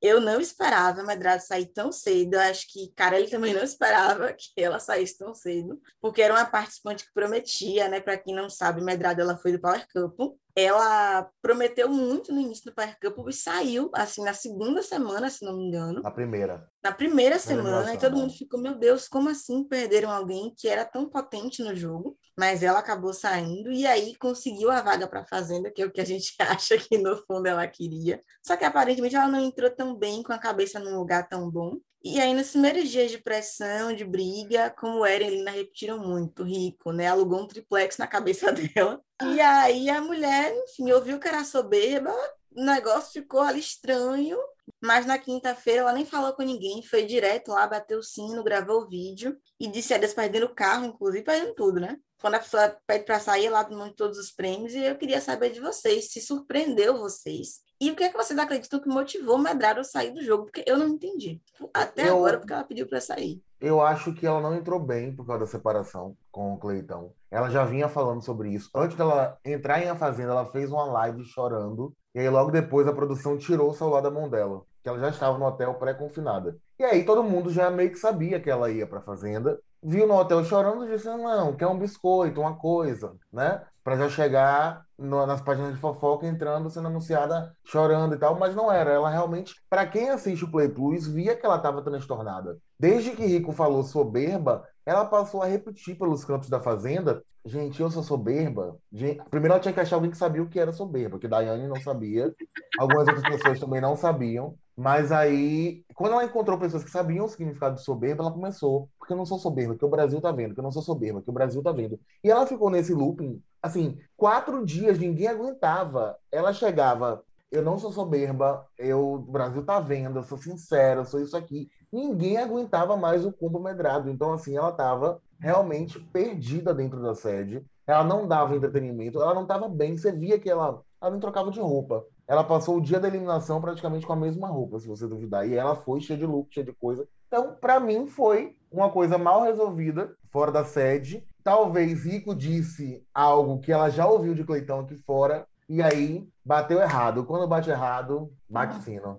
Eu 0.00 0.20
não 0.20 0.40
esperava 0.40 1.02
Medrado 1.02 1.42
sair 1.42 1.66
tão 1.66 1.90
cedo. 1.90 2.34
Eu 2.34 2.40
acho 2.40 2.66
que 2.72 2.92
Carelli 2.94 3.28
também 3.28 3.52
não 3.52 3.62
esperava 3.64 4.32
que 4.32 4.52
ela 4.56 4.78
saísse 4.78 5.18
tão 5.18 5.34
cedo, 5.34 5.80
porque 6.00 6.22
era 6.22 6.34
uma 6.34 6.44
participante 6.46 7.04
que 7.04 7.12
prometia, 7.12 7.88
né? 7.88 8.00
Para 8.00 8.16
quem 8.16 8.34
não 8.34 8.48
sabe, 8.48 8.80
Medrado 8.80 9.20
ela 9.20 9.36
foi 9.36 9.52
do 9.52 9.60
Power 9.60 9.86
Couple. 9.92 10.38
Ela 10.56 11.28
prometeu 11.40 11.88
muito 11.88 12.32
no 12.32 12.40
início 12.40 12.64
do 12.64 12.74
Power 12.74 12.96
Couple 13.00 13.30
e 13.30 13.32
saiu, 13.32 13.90
assim, 13.94 14.24
na 14.24 14.34
segunda 14.34 14.82
semana, 14.82 15.30
se 15.30 15.44
não 15.44 15.56
me 15.56 15.68
engano 15.68 16.00
A 16.04 16.10
primeira. 16.10 16.68
na 16.82 16.90
primeira 16.90 17.36
Na 17.36 17.40
semana, 17.40 17.94
e 17.94 17.98
todo 17.98 18.16
mundo 18.16 18.32
ficou, 18.32 18.60
meu 18.60 18.74
Deus, 18.74 19.06
como 19.06 19.28
assim 19.28 19.62
perderam 19.62 20.10
alguém 20.10 20.52
que 20.56 20.66
era 20.68 20.84
tão 20.84 21.08
potente 21.08 21.62
no 21.62 21.76
jogo? 21.76 22.18
Mas 22.36 22.64
ela 22.64 22.80
acabou 22.80 23.12
saindo 23.12 23.70
e 23.70 23.86
aí 23.86 24.16
conseguiu 24.16 24.70
a 24.70 24.80
vaga 24.80 25.06
para 25.06 25.20
a 25.20 25.26
Fazenda, 25.26 25.70
que 25.70 25.80
é 25.82 25.86
o 25.86 25.92
que 25.92 26.00
a 26.00 26.04
gente 26.04 26.34
acha 26.42 26.76
que 26.76 26.98
no 26.98 27.16
fundo 27.24 27.46
ela 27.46 27.66
queria. 27.68 28.20
Só 28.44 28.56
que 28.56 28.64
aparentemente 28.64 29.14
ela 29.14 29.28
não 29.28 29.40
entrou 29.48 29.70
tão 29.70 29.94
bem, 29.94 30.22
com 30.22 30.32
a 30.32 30.38
cabeça 30.38 30.78
num 30.78 30.96
lugar 30.98 31.28
tão 31.28 31.50
bom. 31.50 31.78
E 32.02 32.20
aí, 32.20 32.32
nos 32.32 32.50
primeiros 32.50 32.88
dias 32.88 33.10
de 33.10 33.18
pressão, 33.18 33.92
de 33.92 34.04
briga, 34.04 34.70
como 34.70 35.04
era, 35.04 35.24
e 35.24 35.30
Lina 35.30 35.50
repetiram 35.50 35.98
muito, 35.98 36.44
rico, 36.44 36.92
né? 36.92 37.08
Alugou 37.08 37.40
um 37.40 37.46
triplex 37.46 37.98
na 37.98 38.06
cabeça 38.06 38.52
dela. 38.52 39.00
E 39.22 39.40
aí 39.40 39.90
a 39.90 40.00
mulher, 40.00 40.54
enfim, 40.64 40.92
ouviu 40.92 41.18
que 41.18 41.26
era 41.26 41.42
soberba, 41.42 42.14
o 42.52 42.64
negócio 42.64 43.20
ficou 43.20 43.40
ali 43.40 43.58
estranho. 43.58 44.38
Mas 44.80 45.06
na 45.06 45.18
quinta-feira 45.18 45.80
ela 45.80 45.92
nem 45.92 46.04
falou 46.04 46.32
com 46.32 46.42
ninguém, 46.42 46.82
foi 46.82 47.04
direto 47.04 47.48
lá, 47.48 47.66
bateu 47.66 47.98
o 47.98 48.02
sino, 48.02 48.44
gravou 48.44 48.82
o 48.82 48.88
vídeo 48.88 49.36
e 49.58 49.68
disse 49.68 49.94
adeus 49.94 50.14
perdendo 50.14 50.46
o 50.46 50.54
carro, 50.54 50.86
inclusive 50.86 51.24
perdendo 51.24 51.54
tudo, 51.54 51.80
né? 51.80 51.96
Quando 52.20 52.34
a 52.34 52.40
pessoa 52.40 52.76
pede 52.86 53.04
para 53.04 53.20
sair 53.20 53.48
lá 53.48 53.62
do 53.62 53.78
de 53.84 53.94
todos 53.94 54.18
os 54.18 54.30
prêmios, 54.32 54.74
e 54.74 54.80
eu 54.80 54.96
queria 54.96 55.20
saber 55.20 55.50
de 55.50 55.60
vocês, 55.60 56.10
se 56.10 56.20
surpreendeu 56.20 56.98
vocês. 56.98 57.60
E 57.80 57.90
o 57.90 57.96
que 57.96 58.02
é 58.02 58.08
que 58.08 58.16
vocês 58.16 58.38
acreditam 58.38 58.80
que 58.80 58.88
motivou 58.88 59.38
Medrado 59.38 59.80
a 59.80 59.84
sair 59.84 60.10
do 60.10 60.22
jogo? 60.22 60.46
Porque 60.46 60.64
eu 60.66 60.76
não 60.76 60.88
entendi. 60.88 61.40
Até 61.72 62.08
eu, 62.08 62.16
agora, 62.16 62.38
porque 62.38 62.52
ela 62.52 62.64
pediu 62.64 62.88
para 62.88 63.00
sair. 63.00 63.40
Eu 63.60 63.80
acho 63.80 64.14
que 64.14 64.24
ela 64.24 64.40
não 64.40 64.54
entrou 64.54 64.78
bem 64.78 65.14
por 65.14 65.26
causa 65.26 65.40
da 65.40 65.46
separação 65.50 66.16
com 66.30 66.54
o 66.54 66.58
Cleitão. 66.58 67.12
Ela 67.30 67.50
já 67.50 67.64
vinha 67.64 67.88
falando 67.88 68.22
sobre 68.22 68.50
isso. 68.50 68.70
Antes 68.74 68.96
dela 68.96 69.36
entrar 69.44 69.82
em 69.82 69.88
A 69.88 69.96
Fazenda, 69.96 70.30
ela 70.30 70.46
fez 70.46 70.70
uma 70.70 70.84
live 70.84 71.24
chorando. 71.24 71.92
E 72.14 72.20
aí, 72.20 72.28
logo 72.28 72.52
depois, 72.52 72.86
a 72.86 72.92
produção 72.92 73.36
tirou 73.36 73.70
o 73.70 73.74
celular 73.74 74.00
da 74.00 74.10
mão 74.10 74.28
dela. 74.28 74.62
Que 74.82 74.88
ela 74.88 74.98
já 75.00 75.08
estava 75.08 75.36
no 75.36 75.44
hotel 75.44 75.74
pré-confinada. 75.74 76.56
E 76.78 76.84
aí, 76.84 77.04
todo 77.04 77.22
mundo 77.24 77.50
já 77.50 77.70
meio 77.70 77.90
que 77.90 77.98
sabia 77.98 78.40
que 78.40 78.50
ela 78.50 78.70
ia 78.70 78.86
para 78.86 78.98
a 78.98 79.02
Fazenda 79.02 79.58
viu 79.82 80.06
no 80.06 80.14
hotel 80.14 80.44
chorando 80.44 80.86
e 80.86 80.92
disse: 80.92 81.06
não, 81.06 81.54
quer 81.56 81.66
um 81.66 81.78
biscoito, 81.78 82.40
uma 82.40 82.56
coisa, 82.56 83.14
né? 83.32 83.62
Para 83.82 83.96
já 83.96 84.08
chegar 84.08 84.84
no, 84.98 85.24
nas 85.26 85.40
páginas 85.40 85.74
de 85.74 85.80
fofoca 85.80 86.26
entrando, 86.26 86.68
sendo 86.68 86.88
anunciada 86.88 87.54
chorando 87.64 88.14
e 88.14 88.18
tal, 88.18 88.38
mas 88.38 88.54
não 88.54 88.70
era. 88.70 88.90
Ela 88.90 89.08
realmente, 89.08 89.54
para 89.70 89.86
quem 89.86 90.10
assiste 90.10 90.44
o 90.44 90.50
Play 90.50 90.68
Plus, 90.68 91.06
via 91.06 91.34
que 91.34 91.46
ela 91.46 91.56
estava 91.56 91.82
transtornada. 91.82 92.58
Desde 92.78 93.12
que 93.12 93.24
Rico 93.24 93.52
falou 93.52 93.82
soberba, 93.82 94.64
ela 94.84 95.04
passou 95.06 95.42
a 95.42 95.46
repetir 95.46 95.96
pelos 95.96 96.24
campos 96.24 96.50
da 96.50 96.60
fazenda: 96.60 97.22
gente, 97.44 97.80
eu 97.80 97.90
sou 97.90 98.02
soberba. 98.02 98.76
Gente... 98.92 99.22
Primeiro 99.30 99.54
ela 99.54 99.60
tinha 99.60 99.72
que 99.72 99.80
achar 99.80 99.96
alguém 99.96 100.10
que 100.10 100.18
sabia 100.18 100.42
o 100.42 100.48
que 100.48 100.60
era 100.60 100.72
soberba, 100.72 101.18
que 101.18 101.28
Daiane 101.28 101.66
não 101.66 101.80
sabia, 101.80 102.34
algumas 102.78 103.08
outras 103.08 103.22
pessoas 103.22 103.60
também 103.60 103.80
não 103.80 103.96
sabiam. 103.96 104.54
Mas 104.78 105.10
aí, 105.10 105.84
quando 105.92 106.12
ela 106.12 106.24
encontrou 106.24 106.56
pessoas 106.56 106.84
que 106.84 106.90
sabiam 106.90 107.24
o 107.24 107.28
significado 107.28 107.74
de 107.74 107.82
soberba, 107.82 108.22
ela 108.22 108.32
começou. 108.32 108.88
Porque 108.96 109.12
eu 109.12 109.16
não 109.16 109.26
sou 109.26 109.36
soberba, 109.36 109.74
que 109.74 109.84
o 109.84 109.88
Brasil 109.88 110.20
tá 110.20 110.30
vendo, 110.30 110.54
que 110.54 110.60
eu 110.60 110.62
não 110.62 110.70
sou 110.70 110.82
soberba, 110.82 111.20
que 111.20 111.28
o 111.28 111.32
Brasil 111.32 111.60
tá 111.64 111.72
vendo. 111.72 111.98
E 112.22 112.30
ela 112.30 112.46
ficou 112.46 112.70
nesse 112.70 112.94
looping, 112.94 113.42
assim, 113.60 113.98
quatro 114.16 114.64
dias, 114.64 114.96
ninguém 114.96 115.26
aguentava. 115.26 116.16
Ela 116.30 116.52
chegava, 116.52 117.24
eu 117.50 117.60
não 117.60 117.76
sou 117.76 117.90
soberba, 117.90 118.64
eu, 118.78 119.14
o 119.14 119.18
Brasil 119.18 119.64
tá 119.64 119.80
vendo, 119.80 120.20
eu 120.20 120.22
sou 120.22 120.38
sincera, 120.38 121.00
eu 121.00 121.04
sou 121.04 121.20
isso 121.20 121.36
aqui. 121.36 121.68
Ninguém 121.92 122.36
aguentava 122.36 122.96
mais 122.96 123.26
o 123.26 123.32
combo 123.32 123.58
medrado. 123.58 124.08
Então, 124.08 124.32
assim, 124.32 124.56
ela 124.56 124.70
tava 124.70 125.20
realmente 125.40 125.98
perdida 125.98 126.72
dentro 126.72 127.02
da 127.02 127.16
sede. 127.16 127.64
Ela 127.84 128.04
não 128.04 128.28
dava 128.28 128.54
entretenimento, 128.54 129.20
ela 129.20 129.34
não 129.34 129.44
tava 129.44 129.68
bem. 129.68 129.96
Você 129.96 130.12
via 130.12 130.38
que 130.38 130.48
ela, 130.48 130.80
ela 131.00 131.10
não 131.10 131.18
trocava 131.18 131.50
de 131.50 131.58
roupa 131.58 132.06
ela 132.28 132.44
passou 132.44 132.76
o 132.76 132.80
dia 132.80 133.00
da 133.00 133.08
eliminação 133.08 133.58
praticamente 133.58 134.06
com 134.06 134.12
a 134.12 134.16
mesma 134.16 134.48
roupa, 134.48 134.78
se 134.78 134.86
você 134.86 135.06
duvidar. 135.08 135.48
E 135.48 135.54
ela 135.54 135.74
foi 135.74 135.98
cheia 135.98 136.18
de 136.18 136.26
look, 136.26 136.52
cheia 136.52 136.66
de 136.66 136.74
coisa. 136.74 137.08
Então, 137.26 137.56
para 137.58 137.80
mim, 137.80 138.06
foi 138.06 138.54
uma 138.70 138.90
coisa 138.90 139.16
mal 139.16 139.42
resolvida, 139.42 140.14
fora 140.30 140.52
da 140.52 140.62
sede. 140.62 141.24
Talvez 141.42 142.04
Rico 142.04 142.34
disse 142.34 143.02
algo 143.14 143.60
que 143.60 143.72
ela 143.72 143.88
já 143.88 144.06
ouviu 144.06 144.34
de 144.34 144.44
Cleitão 144.44 144.80
aqui 144.80 144.94
fora, 144.96 145.46
e 145.66 145.82
aí 145.82 146.28
bateu 146.44 146.80
errado. 146.80 147.24
Quando 147.24 147.48
bate 147.48 147.70
errado, 147.70 148.30
bate 148.48 148.76
sino. 148.82 149.18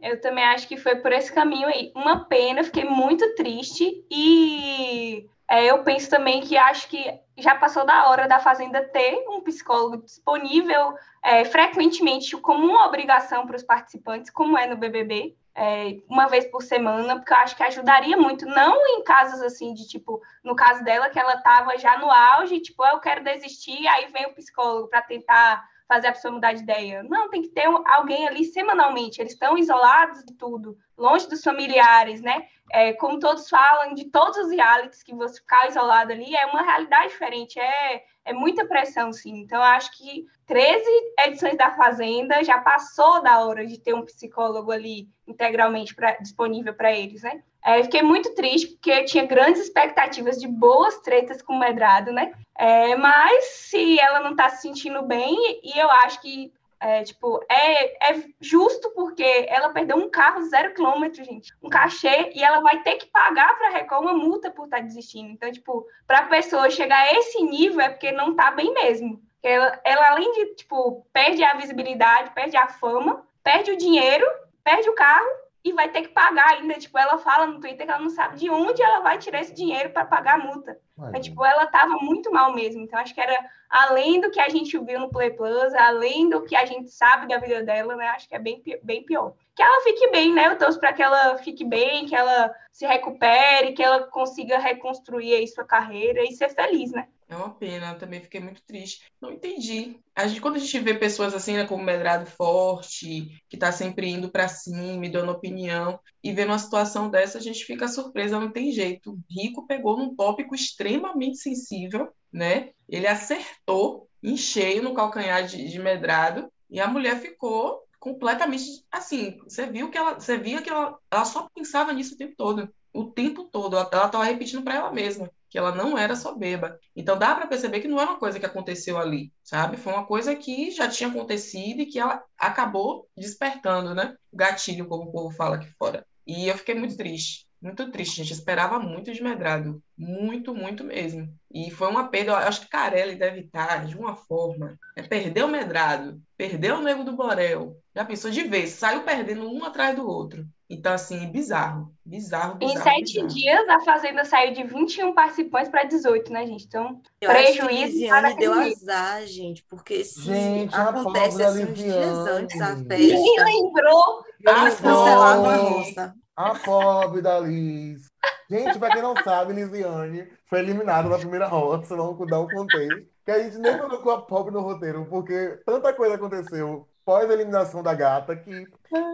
Eu 0.00 0.20
também 0.20 0.44
acho 0.44 0.66
que 0.66 0.76
foi 0.76 0.96
por 0.96 1.12
esse 1.12 1.32
caminho 1.32 1.68
aí. 1.68 1.92
Uma 1.94 2.24
pena, 2.24 2.64
fiquei 2.64 2.84
muito 2.84 3.34
triste 3.36 4.04
e 4.10 5.28
é, 5.48 5.64
eu 5.66 5.82
penso 5.82 6.10
também 6.10 6.42
que 6.42 6.56
acho 6.56 6.88
que 6.88 7.18
já 7.38 7.54
passou 7.54 7.86
da 7.86 8.08
hora 8.08 8.28
da 8.28 8.38
Fazenda 8.38 8.82
ter 8.82 9.24
um 9.28 9.40
psicólogo 9.40 9.96
disponível 10.04 10.94
é, 11.22 11.44
frequentemente 11.46 12.36
como 12.36 12.66
uma 12.66 12.86
obrigação 12.86 13.46
para 13.46 13.56
os 13.56 13.62
participantes, 13.62 14.30
como 14.30 14.58
é 14.58 14.66
no 14.66 14.76
BBB, 14.76 15.34
é, 15.54 15.96
uma 16.08 16.26
vez 16.26 16.44
por 16.44 16.62
semana, 16.62 17.16
porque 17.16 17.32
eu 17.32 17.38
acho 17.38 17.56
que 17.56 17.62
ajudaria 17.62 18.16
muito, 18.16 18.44
não 18.46 18.76
em 18.86 19.02
casos 19.02 19.40
assim 19.40 19.72
de 19.72 19.88
tipo, 19.88 20.20
no 20.44 20.54
caso 20.54 20.84
dela, 20.84 21.08
que 21.08 21.18
ela 21.18 21.34
estava 21.34 21.76
já 21.78 21.98
no 21.98 22.10
auge, 22.10 22.60
tipo, 22.60 22.84
eu 22.84 23.00
quero 23.00 23.24
desistir, 23.24 23.86
aí 23.88 24.06
vem 24.12 24.26
o 24.26 24.34
psicólogo 24.34 24.88
para 24.88 25.02
tentar 25.02 25.66
fazer 25.88 26.08
a 26.08 26.12
pessoa 26.12 26.34
mudar 26.34 26.52
de 26.52 26.62
ideia. 26.62 27.02
Não, 27.02 27.30
tem 27.30 27.40
que 27.40 27.48
ter 27.48 27.64
alguém 27.86 28.28
ali 28.28 28.44
semanalmente. 28.44 29.20
Eles 29.20 29.32
estão 29.32 29.56
isolados 29.56 30.22
de 30.22 30.34
tudo, 30.34 30.76
longe 30.96 31.26
dos 31.26 31.42
familiares, 31.42 32.20
né? 32.20 32.46
É, 32.70 32.92
como 32.92 33.18
todos 33.18 33.48
falam, 33.48 33.94
de 33.94 34.04
todos 34.10 34.36
os 34.36 34.50
realities 34.50 35.02
que 35.02 35.14
você 35.14 35.40
ficar 35.40 35.66
isolado 35.68 36.12
ali, 36.12 36.36
é 36.36 36.44
uma 36.46 36.62
realidade 36.62 37.08
diferente, 37.08 37.58
é, 37.58 38.04
é 38.26 38.32
muita 38.34 38.66
pressão, 38.66 39.10
sim. 39.10 39.38
Então, 39.38 39.62
acho 39.62 39.96
que 39.96 40.26
13 40.46 40.84
edições 41.26 41.56
da 41.56 41.74
Fazenda 41.74 42.44
já 42.44 42.60
passou 42.60 43.22
da 43.22 43.40
hora 43.40 43.66
de 43.66 43.80
ter 43.80 43.94
um 43.94 44.04
psicólogo 44.04 44.70
ali 44.70 45.08
integralmente 45.26 45.94
pra, 45.94 46.18
disponível 46.18 46.74
para 46.74 46.92
eles, 46.92 47.22
né? 47.22 47.42
É, 47.64 47.82
fiquei 47.82 48.02
muito 48.02 48.34
triste, 48.34 48.68
porque 48.68 48.90
eu 48.90 49.04
tinha 49.04 49.26
grandes 49.26 49.62
expectativas 49.62 50.40
de 50.40 50.46
boas 50.46 50.98
tretas 51.00 51.42
com 51.42 51.54
o 51.54 51.58
Medrado, 51.58 52.12
né? 52.12 52.32
É, 52.56 52.96
mas 52.96 53.44
se 53.44 53.98
ela 54.00 54.20
não 54.20 54.30
está 54.32 54.48
se 54.48 54.62
sentindo 54.62 55.02
bem, 55.02 55.36
e 55.62 55.78
eu 55.78 55.90
acho 55.90 56.20
que 56.20 56.52
é, 56.80 57.02
tipo, 57.02 57.40
é, 57.50 58.12
é 58.12 58.24
justo 58.40 58.90
porque 58.94 59.46
ela 59.48 59.70
perdeu 59.70 59.96
um 59.96 60.08
carro 60.08 60.42
zero 60.42 60.74
quilômetro, 60.74 61.24
gente, 61.24 61.52
um 61.62 61.68
cachê, 61.68 62.30
e 62.34 62.42
ela 62.42 62.60
vai 62.60 62.82
ter 62.82 62.94
que 62.94 63.06
pagar 63.06 63.56
para 63.58 63.68
a 63.68 63.72
Record 63.72 64.02
uma 64.02 64.14
multa 64.14 64.50
por 64.50 64.64
estar 64.64 64.78
tá 64.78 64.82
desistindo. 64.82 65.30
Então, 65.30 65.50
tipo, 65.50 65.86
para 66.06 66.20
a 66.20 66.26
pessoa 66.26 66.70
chegar 66.70 67.00
a 67.00 67.14
esse 67.14 67.42
nível 67.42 67.80
é 67.80 67.88
porque 67.88 68.12
não 68.12 68.30
está 68.30 68.52
bem 68.52 68.72
mesmo. 68.74 69.20
Ela, 69.42 69.80
ela, 69.84 70.10
além 70.10 70.32
de, 70.32 70.54
tipo, 70.54 71.04
perde 71.12 71.42
a 71.42 71.54
visibilidade, 71.54 72.30
perde 72.30 72.56
a 72.56 72.68
fama, 72.68 73.26
perde 73.42 73.72
o 73.72 73.76
dinheiro, 73.76 74.26
perde 74.62 74.88
o 74.88 74.94
carro 74.94 75.28
e 75.64 75.72
vai 75.72 75.88
ter 75.90 76.02
que 76.02 76.08
pagar 76.08 76.50
ainda. 76.50 76.74
Tipo, 76.74 76.98
ela 76.98 77.18
fala 77.18 77.46
no 77.46 77.60
Twitter 77.60 77.86
que 77.86 77.92
ela 77.92 78.00
não 78.00 78.10
sabe 78.10 78.38
de 78.38 78.48
onde 78.48 78.82
ela 78.82 79.00
vai 79.00 79.18
tirar 79.18 79.40
esse 79.40 79.52
dinheiro 79.52 79.90
para 79.90 80.04
pagar 80.04 80.34
a 80.34 80.44
multa. 80.44 80.78
Mas, 80.96 81.26
tipo, 81.26 81.44
ela 81.44 81.66
tava 81.66 81.96
muito 82.00 82.30
mal 82.32 82.52
mesmo. 82.52 82.82
Então, 82.82 82.98
acho 82.98 83.14
que 83.14 83.20
era 83.20 83.38
além 83.70 84.20
do 84.20 84.30
que 84.30 84.40
a 84.40 84.48
gente 84.48 84.76
viu 84.78 84.98
no 84.98 85.10
Play 85.10 85.30
Plus, 85.30 85.72
além 85.74 86.28
do 86.28 86.42
que 86.42 86.56
a 86.56 86.64
gente 86.64 86.90
sabe 86.90 87.28
da 87.28 87.38
vida 87.38 87.62
dela, 87.62 87.94
né? 87.94 88.08
Acho 88.08 88.28
que 88.28 88.34
é 88.34 88.38
bem, 88.38 88.62
bem 88.82 89.04
pior. 89.04 89.34
Que 89.54 89.62
ela 89.62 89.82
fique 89.82 90.10
bem, 90.10 90.32
né? 90.32 90.48
Eu 90.48 90.58
torço 90.58 90.80
para 90.80 90.92
que 90.92 91.02
ela 91.02 91.38
fique 91.38 91.64
bem, 91.64 92.06
que 92.06 92.16
ela 92.16 92.52
se 92.72 92.86
recupere, 92.86 93.72
que 93.72 93.82
ela 93.82 94.04
consiga 94.04 94.58
reconstruir 94.58 95.34
aí 95.34 95.46
sua 95.46 95.64
carreira 95.64 96.22
e 96.24 96.32
ser 96.32 96.48
feliz, 96.48 96.90
né? 96.90 97.06
É 97.28 97.36
uma 97.36 97.50
pena, 97.50 97.92
eu 97.92 97.98
também 97.98 98.22
fiquei 98.22 98.40
muito 98.40 98.62
triste. 98.62 99.04
Não 99.20 99.30
entendi. 99.30 100.00
A 100.14 100.26
gente, 100.26 100.40
quando 100.40 100.56
a 100.56 100.58
gente 100.58 100.78
vê 100.80 100.94
pessoas 100.94 101.34
assim, 101.34 101.52
né, 101.54 101.66
como 101.66 101.84
Medrado 101.84 102.24
Forte, 102.24 103.38
que 103.50 103.56
está 103.56 103.70
sempre 103.70 104.08
indo 104.08 104.30
para 104.30 104.48
cima 104.48 105.04
e 105.04 105.10
dando 105.10 105.30
opinião, 105.30 106.00
e 106.24 106.32
vendo 106.32 106.48
uma 106.48 106.58
situação 106.58 107.10
dessa, 107.10 107.36
a 107.36 107.40
gente 107.40 107.64
fica 107.66 107.86
surpresa, 107.86 108.40
não 108.40 108.50
tem 108.50 108.72
jeito. 108.72 109.12
O 109.12 109.20
Rico 109.30 109.66
pegou 109.66 109.98
num 109.98 110.16
tópico 110.16 110.54
extremamente 110.54 111.36
sensível, 111.36 112.08
né? 112.32 112.70
Ele 112.88 113.06
acertou 113.06 114.08
em 114.22 114.36
cheio 114.36 114.82
no 114.82 114.94
calcanhar 114.94 115.46
de, 115.46 115.68
de 115.68 115.78
Medrado, 115.78 116.50
e 116.70 116.80
a 116.80 116.88
mulher 116.88 117.20
ficou 117.20 117.82
completamente 118.00 118.64
assim. 118.90 119.38
Você 119.44 119.66
viu 119.66 119.90
que 119.90 119.98
ela, 119.98 120.14
você 120.14 120.38
via 120.38 120.62
que 120.62 120.70
ela, 120.70 120.98
ela 121.10 121.24
só 121.26 121.46
pensava 121.54 121.92
nisso 121.92 122.14
o 122.14 122.18
tempo 122.18 122.34
todo. 122.36 122.72
O 122.92 123.04
tempo 123.04 123.44
todo. 123.44 123.76
Ela 123.76 123.84
estava 123.84 124.24
repetindo 124.24 124.62
para 124.62 124.76
ela 124.76 124.92
mesma 124.92 125.30
que 125.48 125.58
ela 125.58 125.74
não 125.74 125.96
era 125.96 126.14
soberba. 126.16 126.78
Então 126.94 127.18
dá 127.18 127.34
para 127.34 127.46
perceber 127.46 127.80
que 127.80 127.88
não 127.88 128.00
era 128.00 128.10
uma 128.10 128.18
coisa 128.18 128.38
que 128.38 128.46
aconteceu 128.46 128.98
ali, 128.98 129.32
sabe? 129.42 129.76
Foi 129.76 129.92
uma 129.92 130.06
coisa 130.06 130.34
que 130.36 130.70
já 130.70 130.88
tinha 130.88 131.08
acontecido 131.08 131.80
e 131.80 131.86
que 131.86 131.98
ela 131.98 132.22
acabou 132.38 133.08
despertando, 133.16 133.94
né? 133.94 134.14
O 134.32 134.36
gatilho, 134.36 134.86
como 134.88 135.04
o 135.04 135.12
povo 135.12 135.34
fala 135.34 135.56
aqui 135.56 135.70
fora. 135.78 136.06
E 136.26 136.46
eu 136.48 136.56
fiquei 136.58 136.74
muito 136.74 136.96
triste, 136.96 137.47
muito 137.60 137.90
triste, 137.90 138.16
gente. 138.16 138.32
Esperava 138.32 138.78
muito 138.78 139.12
de 139.12 139.22
Medrado, 139.22 139.82
muito, 139.96 140.54
muito 140.54 140.84
mesmo. 140.84 141.28
E 141.52 141.70
foi 141.70 141.88
uma 141.88 142.08
perda. 142.08 142.32
Eu 142.32 142.36
acho 142.36 142.60
que 142.60 142.68
Carelli 142.68 143.16
deve 143.16 143.40
estar 143.40 143.84
de 143.86 143.96
uma 143.96 144.14
forma. 144.14 144.78
É, 144.96 145.02
perdeu 145.02 145.46
o 145.46 145.50
Medrado, 145.50 146.20
perdeu 146.36 146.76
o 146.76 146.82
Nego 146.82 147.04
do 147.04 147.16
Borel. 147.16 147.76
Já 147.94 148.04
pensou 148.04 148.30
de 148.30 148.44
vez, 148.44 148.70
saiu 148.70 149.02
perdendo 149.02 149.50
um 149.50 149.64
atrás 149.64 149.96
do 149.96 150.06
outro. 150.06 150.46
Então, 150.70 150.92
assim, 150.92 151.26
bizarro. 151.30 151.90
Bizarro, 152.04 152.56
bizarro. 152.56 152.78
Em 152.78 152.82
sete 152.82 153.14
bizarro. 153.14 153.28
dias, 153.28 153.68
a 153.70 153.80
Fazenda 153.80 154.24
saiu 154.24 154.52
de 154.52 154.64
21 154.64 155.14
participantes 155.14 155.70
para 155.70 155.84
18, 155.84 156.30
né, 156.30 156.46
gente? 156.46 156.66
Então, 156.66 157.00
eu 157.20 157.30
prejuízo. 157.30 158.12
Acho 158.12 158.36
deu 158.36 158.52
azar, 158.52 159.26
gente, 159.26 159.64
porque 159.64 160.04
se 160.04 160.22
gente, 160.22 160.74
acontece 160.74 161.42
assim 161.42 161.64
uns 161.64 161.74
dias 161.74 162.18
antes 162.28 162.60
a 162.60 162.76
festa. 162.76 162.98
Ninguém 162.98 163.44
lembrou. 163.44 164.24
Eles 164.40 164.74
cancelavam 164.74 165.48
a 165.48 165.56
roça. 165.56 166.14
A 166.38 166.54
pobre 166.54 167.20
da 167.20 167.40
Liz. 167.40 168.06
Gente, 168.48 168.78
para 168.78 168.92
quem 168.92 169.02
não 169.02 169.12
sabe, 169.24 169.52
Lisiane 169.52 170.30
foi 170.46 170.60
eliminada 170.60 171.08
na 171.08 171.18
primeira 171.18 171.48
roça. 171.48 171.96
Vamos 171.96 172.30
dar 172.30 172.38
um 172.38 172.46
contexto. 172.46 173.08
Que 173.24 173.32
a 173.32 173.42
gente 173.42 173.58
nem 173.58 173.76
colocou 173.76 174.12
a 174.12 174.22
pobre 174.22 174.54
no 174.54 174.60
roteiro, 174.60 175.04
porque 175.10 175.58
tanta 175.66 175.92
coisa 175.92 176.14
aconteceu 176.14 176.88
pós-eliminação 177.04 177.82
da 177.82 177.92
gata, 177.92 178.36
que 178.36 178.66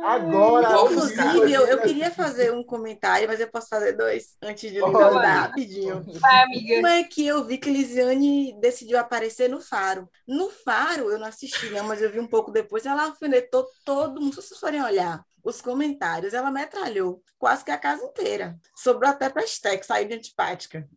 agora. 0.04 0.68
Inclusive, 0.82 1.50
eu, 1.50 1.66
eu 1.66 1.80
queria 1.80 2.10
fazer 2.10 2.52
um 2.52 2.62
comentário, 2.62 3.26
mas 3.26 3.40
eu 3.40 3.48
posso 3.48 3.68
fazer 3.68 3.92
dois 3.92 4.37
antes 4.42 4.70
de 4.70 4.80
mandar 4.80 5.46
rapidinho. 5.46 6.04
Vai, 6.20 6.42
amiga. 6.42 6.78
Uma 6.80 6.92
é 6.92 7.04
que 7.04 7.26
eu 7.26 7.42
vi 7.44 7.56
que 7.56 7.70
Lisiane 7.70 8.60
decidiu 8.60 8.98
aparecer 8.98 9.48
no 9.48 9.62
Faro. 9.62 10.10
No 10.28 10.50
Faro, 10.50 11.10
eu 11.10 11.18
não 11.18 11.28
assisti, 11.28 11.70
né, 11.70 11.80
mas 11.80 12.02
eu 12.02 12.10
vi 12.10 12.20
um 12.20 12.26
pouco 12.26 12.50
depois, 12.50 12.84
ela 12.84 13.04
alfinetou 13.04 13.66
todo 13.82 14.20
mundo, 14.20 14.34
se 14.34 14.42
vocês 14.42 14.60
forem 14.60 14.82
olhar. 14.82 15.24
Os 15.44 15.61
comentários, 15.61 16.33
ela 16.33 16.50
metralhou 16.50 17.22
quase 17.38 17.64
que 17.64 17.70
a 17.70 17.76
casa 17.78 18.02
inteira. 18.04 18.59
Sobrou 18.74 19.11
até 19.11 19.28
para 19.28 19.44
Stack, 19.44 19.85
sair 19.85 20.09
de 20.09 20.14
antipática. 20.14 20.88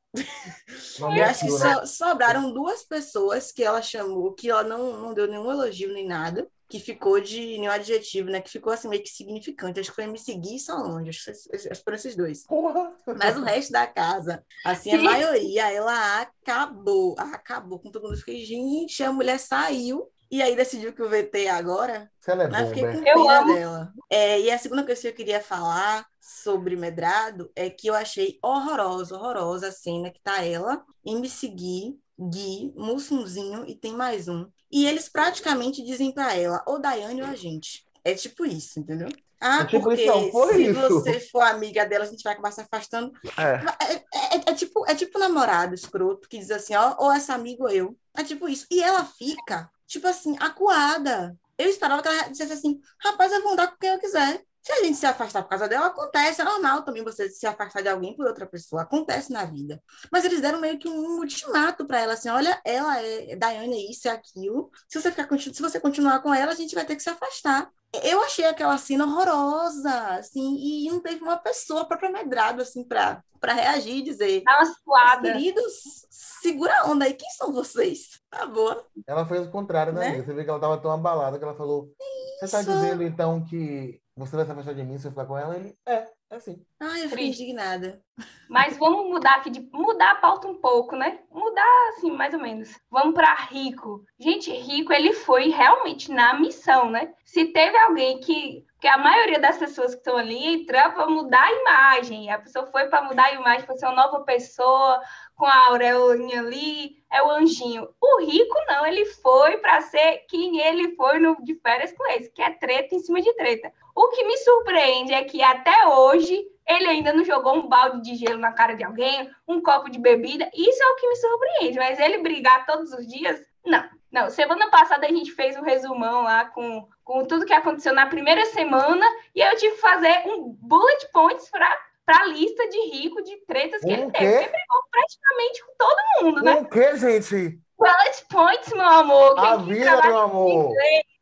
Não 1.00 1.16
Eu 1.16 1.24
acho 1.26 1.46
que 1.46 1.52
né? 1.52 1.58
só, 1.58 1.86
sobraram 1.86 2.52
duas 2.54 2.84
pessoas 2.84 3.52
que 3.52 3.64
ela 3.64 3.82
chamou, 3.82 4.34
que 4.34 4.50
ela 4.50 4.64
não, 4.64 5.00
não 5.02 5.14
deu 5.14 5.28
nenhum 5.28 5.52
elogio 5.52 5.94
nem 5.94 6.08
nada, 6.08 6.48
que 6.70 6.80
ficou 6.80 7.20
de 7.22 7.40
nenhum 7.58 7.72
adjetivo, 7.72 8.30
né? 8.30 8.42
Que 8.42 8.50
ficou 8.50 8.74
assim 8.74 8.88
meio 8.90 9.02
que 9.04 9.10
significante. 9.10 9.80
Acho 9.80 9.90
que 9.90 9.96
foi 9.96 10.08
me 10.08 10.18
seguir 10.18 10.56
e 10.56 10.60
Solange, 10.60 11.12
que 11.12 11.32
esses- 11.32 11.48
acho 11.52 11.80
que 11.80 11.84
foram 11.84 11.96
esses 11.96 12.16
dois. 12.16 12.46
Porra! 12.46 12.94
Mas 13.18 13.38
o 13.38 13.42
resto 13.44 13.72
da 13.72 13.86
casa, 13.88 14.44
assim, 14.66 14.92
a 14.94 15.02
maioria, 15.02 15.72
ela 15.72 16.22
acabou, 16.22 17.16
acabou 17.20 17.80
com 17.80 17.92
todo 17.92 18.04
mundo. 18.04 18.14
Eu 18.16 18.20
Fiquei, 18.20 18.44
gente, 18.46 19.02
a 19.04 19.12
mulher 19.14 19.40
saiu 19.40 20.10
e 20.30 20.42
aí 20.42 20.56
decidiu 20.56 20.94
que 20.94 21.02
o 21.02 21.10
VT 21.10 21.48
agora 21.48 22.10
ela 22.28 22.44
é 22.44 22.48
mas 22.48 22.62
eu 22.62 22.68
fiquei. 22.68 22.84
Eu 22.86 23.24
pena 23.24 23.40
amo. 23.40 23.54
dela. 23.54 23.94
É, 24.10 24.40
e 24.42 24.52
a 24.52 24.58
segunda 24.58 24.84
coisa 24.86 25.02
que 25.02 25.08
eu 25.08 25.14
queria 25.14 25.42
falar 25.42 26.06
sobre 26.20 26.76
Medrado 26.76 27.50
é 27.56 27.70
que 27.70 27.88
eu 27.88 27.96
achei 27.96 28.38
horrorosa, 28.44 29.16
horrorosa 29.16 29.68
a 29.68 29.72
cena 29.72 30.10
que 30.12 30.20
tá 30.22 30.44
ela 30.44 30.84
em 31.06 31.20
me 31.22 31.30
seguir, 31.30 31.98
Gui, 32.20 32.74
Mussunzinho 32.76 33.64
e 33.68 33.76
tem 33.76 33.94
mais 33.94 34.28
um. 34.28 34.48
E 34.72 34.86
eles 34.86 35.08
praticamente 35.08 35.84
dizem 35.84 36.12
pra 36.12 36.36
ela, 36.36 36.64
ou 36.68 36.80
Daiane 36.80 37.22
ou 37.22 37.28
a 37.28 37.36
gente. 37.36 37.86
É 38.04 38.14
tipo 38.14 38.46
isso, 38.46 38.80
entendeu? 38.80 39.08
Ah, 39.40 39.62
É 39.62 39.66
tipo 39.66 39.84
porque 39.84 40.04
isso, 40.04 40.48
se 40.54 40.62
isso. 40.64 40.90
você 40.90 41.20
for 41.20 41.42
amiga 41.44 41.86
dela, 41.86 42.04
a 42.06 42.08
gente 42.08 42.24
vai 42.24 42.34
acabar 42.34 42.52
se 42.52 42.60
afastando. 42.62 43.12
É. 43.38 43.62
É, 43.86 43.96
é- 43.96 44.42
é 44.48 44.54
tipo, 44.56 44.84
é 44.90 44.96
tipo 44.96 45.20
namorado 45.20 45.76
escroto 45.76 46.28
que 46.28 46.40
diz 46.40 46.50
assim, 46.52 46.76
ó, 46.76 46.96
ou 46.98 47.12
essa 47.12 47.34
amiga 47.36 47.64
ou 47.64 47.70
eu. 47.70 47.96
É 48.18 48.24
tipo 48.24 48.50
isso. 48.50 48.66
E 48.72 48.82
ela 48.82 49.06
fica, 49.06 49.70
tipo 49.88 50.08
assim, 50.08 50.36
acuada. 50.40 51.36
Eu 51.58 51.70
esperava 51.70 52.02
que 52.02 52.08
ela 52.08 52.30
dissesse 52.30 52.54
assim, 52.54 52.80
rapaz, 53.04 53.32
eu 53.32 53.42
vou 53.42 53.54
andar 53.54 53.68
com 53.68 53.78
quem 53.78 53.90
eu 53.90 54.00
quiser. 54.00 54.44
Se 54.62 54.74
a 54.74 54.84
gente 54.84 54.98
se 54.98 55.06
afastar 55.06 55.44
por 55.44 55.50
causa 55.50 55.66
dela, 55.66 55.86
acontece, 55.86 56.42
é 56.42 56.44
normal 56.44 56.84
também 56.84 57.02
você 57.02 57.30
se 57.30 57.48
afastar 57.48 57.82
de 57.82 57.88
alguém 57.88 58.14
por 58.14 58.28
outra 58.28 58.46
pessoa, 58.46 58.82
acontece 58.82 59.32
na 59.32 59.46
vida. 59.46 59.82
Mas 60.12 60.26
eles 60.26 60.42
deram 60.42 60.60
meio 60.60 60.78
que 60.78 60.90
um 60.90 61.20
ultimato 61.20 61.88
para 61.88 62.02
ela, 62.02 62.14
assim, 62.14 62.28
olha, 62.28 62.60
ela 62.66 63.02
é 63.02 63.34
Daiane, 63.38 63.76
é 63.76 63.92
isso, 63.92 64.10
é 64.10 64.12
aquilo. 64.12 64.70
Se 64.90 65.00
você, 65.00 65.10
ficar, 65.10 65.28
se 65.40 65.62
você 65.62 65.80
continuar 65.80 66.20
com 66.22 66.34
ela, 66.34 66.52
a 66.52 66.56
gente 66.56 66.76
vai 66.76 66.86
ter 66.86 66.98
que 66.98 67.02
se 67.02 67.10
afastar. 67.10 67.72
Eu 68.04 68.22
achei 68.22 68.44
aquela 68.44 68.78
cena 68.78 69.06
horrorosa, 69.06 69.90
assim, 70.18 70.58
e 70.58 70.92
não 70.92 71.00
teve 71.00 71.24
uma 71.24 71.38
pessoa 71.38 71.88
própria 71.88 72.12
medrado, 72.12 72.62
assim, 72.62 72.84
para 72.84 73.24
para 73.40 73.54
reagir 73.54 73.98
e 73.98 74.02
dizer, 74.02 74.44
Dá 74.44 74.58
uma 74.58 74.76
suada. 74.84 75.32
queridos, 75.32 76.06
segura 76.42 76.82
a 76.82 76.90
onda 76.90 77.06
aí, 77.06 77.14
quem 77.14 77.30
são 77.32 77.52
vocês? 77.52 78.20
Tá 78.30 78.46
boa. 78.46 78.86
Ela 79.06 79.26
fez 79.26 79.48
o 79.48 79.52
contrário, 79.52 79.94
né? 79.94 80.10
Né? 80.12 80.24
Você 80.24 80.34
vê 80.34 80.44
que 80.44 80.50
ela 80.50 80.60
tava 80.60 80.78
tão 80.78 80.92
abalada 80.92 81.38
que 81.38 81.44
ela 81.44 81.56
falou: 81.56 81.92
Você 82.40 82.52
tá 82.52 82.62
Isso. 82.62 82.72
dizendo 82.72 83.04
então 83.04 83.44
que 83.44 84.00
você 84.16 84.36
vai 84.36 84.46
se 84.46 84.52
afastar 84.52 84.74
de 84.74 84.84
mim 84.84 84.98
se 84.98 85.08
eu 85.08 85.12
ficar 85.12 85.26
com 85.26 85.38
ela? 85.38 85.56
Ele, 85.56 85.76
é, 85.86 86.08
é 86.32 86.36
assim. 86.36 86.66
Ai, 86.80 87.04
eu 87.04 87.10
fiquei 87.10 87.26
Triste. 87.26 87.44
indignada. 87.44 88.02
Mas 88.50 88.76
vamos 88.78 89.08
mudar 89.08 89.36
aqui, 89.36 89.50
de 89.52 89.62
mudar 89.72 90.12
a 90.12 90.16
pauta 90.16 90.48
um 90.48 90.60
pouco, 90.60 90.96
né? 90.96 91.20
Mudar, 91.32 91.90
assim, 91.90 92.12
mais 92.12 92.34
ou 92.34 92.40
menos. 92.40 92.70
Vamos 92.90 93.14
para 93.14 93.34
Rico. 93.46 94.04
Gente, 94.20 94.52
Rico, 94.52 94.92
ele 94.92 95.14
foi 95.14 95.50
realmente 95.50 96.12
na 96.12 96.40
missão, 96.40 96.90
né? 96.90 97.14
Se 97.24 97.46
teve 97.46 97.78
alguém 97.78 98.20
que. 98.20 98.66
Porque 98.78 98.88
a 98.88 98.98
maioria 99.00 99.40
das 99.40 99.58
pessoas 99.58 99.96
que 99.96 99.98
estão 99.98 100.16
ali 100.18 100.54
entrou 100.54 100.92
para 100.92 101.08
mudar 101.08 101.44
a 101.44 101.52
imagem. 101.52 102.30
A 102.30 102.38
pessoa 102.38 102.68
foi 102.68 102.86
para 102.86 103.02
mudar 103.02 103.24
a 103.24 103.34
imagem, 103.34 103.66
para 103.66 103.76
ser 103.76 103.88
uma 103.88 103.96
nova 103.96 104.20
pessoa, 104.24 105.02
com 105.36 105.48
a 105.48 105.70
aureolinha 105.70 106.42
ali, 106.42 107.04
é 107.12 107.24
o 107.24 107.32
anjinho. 107.32 107.90
O 108.00 108.22
Rico, 108.22 108.56
não, 108.68 108.86
ele 108.86 109.04
foi 109.06 109.58
para 109.58 109.82
ser 109.82 110.26
quem 110.30 110.60
ele 110.60 110.96
foi 110.96 111.18
no 111.18 111.36
de 111.44 111.56
férias 111.56 111.92
com 111.92 112.06
esse, 112.12 112.30
que 112.30 112.40
é 112.40 112.52
treta 112.52 112.94
em 112.94 113.00
cima 113.00 113.20
de 113.20 113.34
treta. 113.34 113.74
O 113.96 114.10
que 114.10 114.24
me 114.24 114.38
surpreende 114.38 115.12
é 115.12 115.24
que 115.24 115.42
até 115.42 115.88
hoje 115.88 116.46
ele 116.68 116.86
ainda 116.86 117.12
não 117.12 117.26
jogou 117.26 117.56
um 117.56 117.68
balde 117.68 118.02
de 118.02 118.16
gelo 118.16 118.40
na 118.40 118.52
cara 118.52 118.76
de 118.76 118.84
alguém, 118.84 119.28
um 119.48 119.60
copo 119.60 119.90
de 119.90 119.98
bebida. 119.98 120.48
Isso 120.54 120.84
é 120.84 120.88
o 120.88 120.96
que 120.98 121.08
me 121.08 121.16
surpreende. 121.16 121.80
Mas 121.80 122.00
ele 122.00 122.20
brigar 122.20 122.64
todos 122.68 122.94
os 122.94 123.08
dias, 123.08 123.44
não. 123.66 123.97
Não, 124.12 124.30
semana 124.30 124.70
passada 124.70 125.06
a 125.06 125.10
gente 125.10 125.32
fez 125.32 125.58
um 125.58 125.62
resumão 125.62 126.24
lá 126.24 126.46
com, 126.46 126.88
com 127.04 127.26
tudo 127.26 127.46
que 127.46 127.54
aconteceu 127.54 127.94
na 127.94 128.06
primeira 128.08 128.46
semana 128.46 129.06
e 129.36 129.42
eu 129.42 129.56
tive 129.58 129.76
que 129.76 129.82
fazer 129.82 130.24
um 130.26 130.56
bullet 130.62 131.12
points 131.12 131.50
para 131.50 131.78
a 132.08 132.26
lista 132.26 132.68
de 132.70 132.80
rico 132.92 133.22
de 133.22 133.36
tretas 133.46 133.82
que 133.82 133.92
ele 133.92 134.06
Um 134.06 134.12
teve. 134.12 134.26
quê? 134.26 134.44
Ele 134.44 134.50
brigou 134.52 134.84
praticamente 134.90 135.66
com 135.66 135.74
todo 135.78 136.24
mundo, 136.24 136.42
né? 136.44 136.54
O 136.62 136.66
que, 136.66 136.96
gente? 136.98 137.60
Bullet 137.78 138.26
points, 138.30 138.74
meu 138.74 138.86
amor. 138.86 139.36
Quem 139.36 139.44
que 139.44 139.50
Avisa, 139.50 140.02
meu 140.08 140.18
amor. 140.18 140.74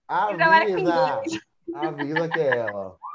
Avisa. 0.08 0.69
inglês. 0.80 1.41
Avisa 1.74 2.30
que 2.30 2.39
é 2.39 2.58
ela. 2.58 2.98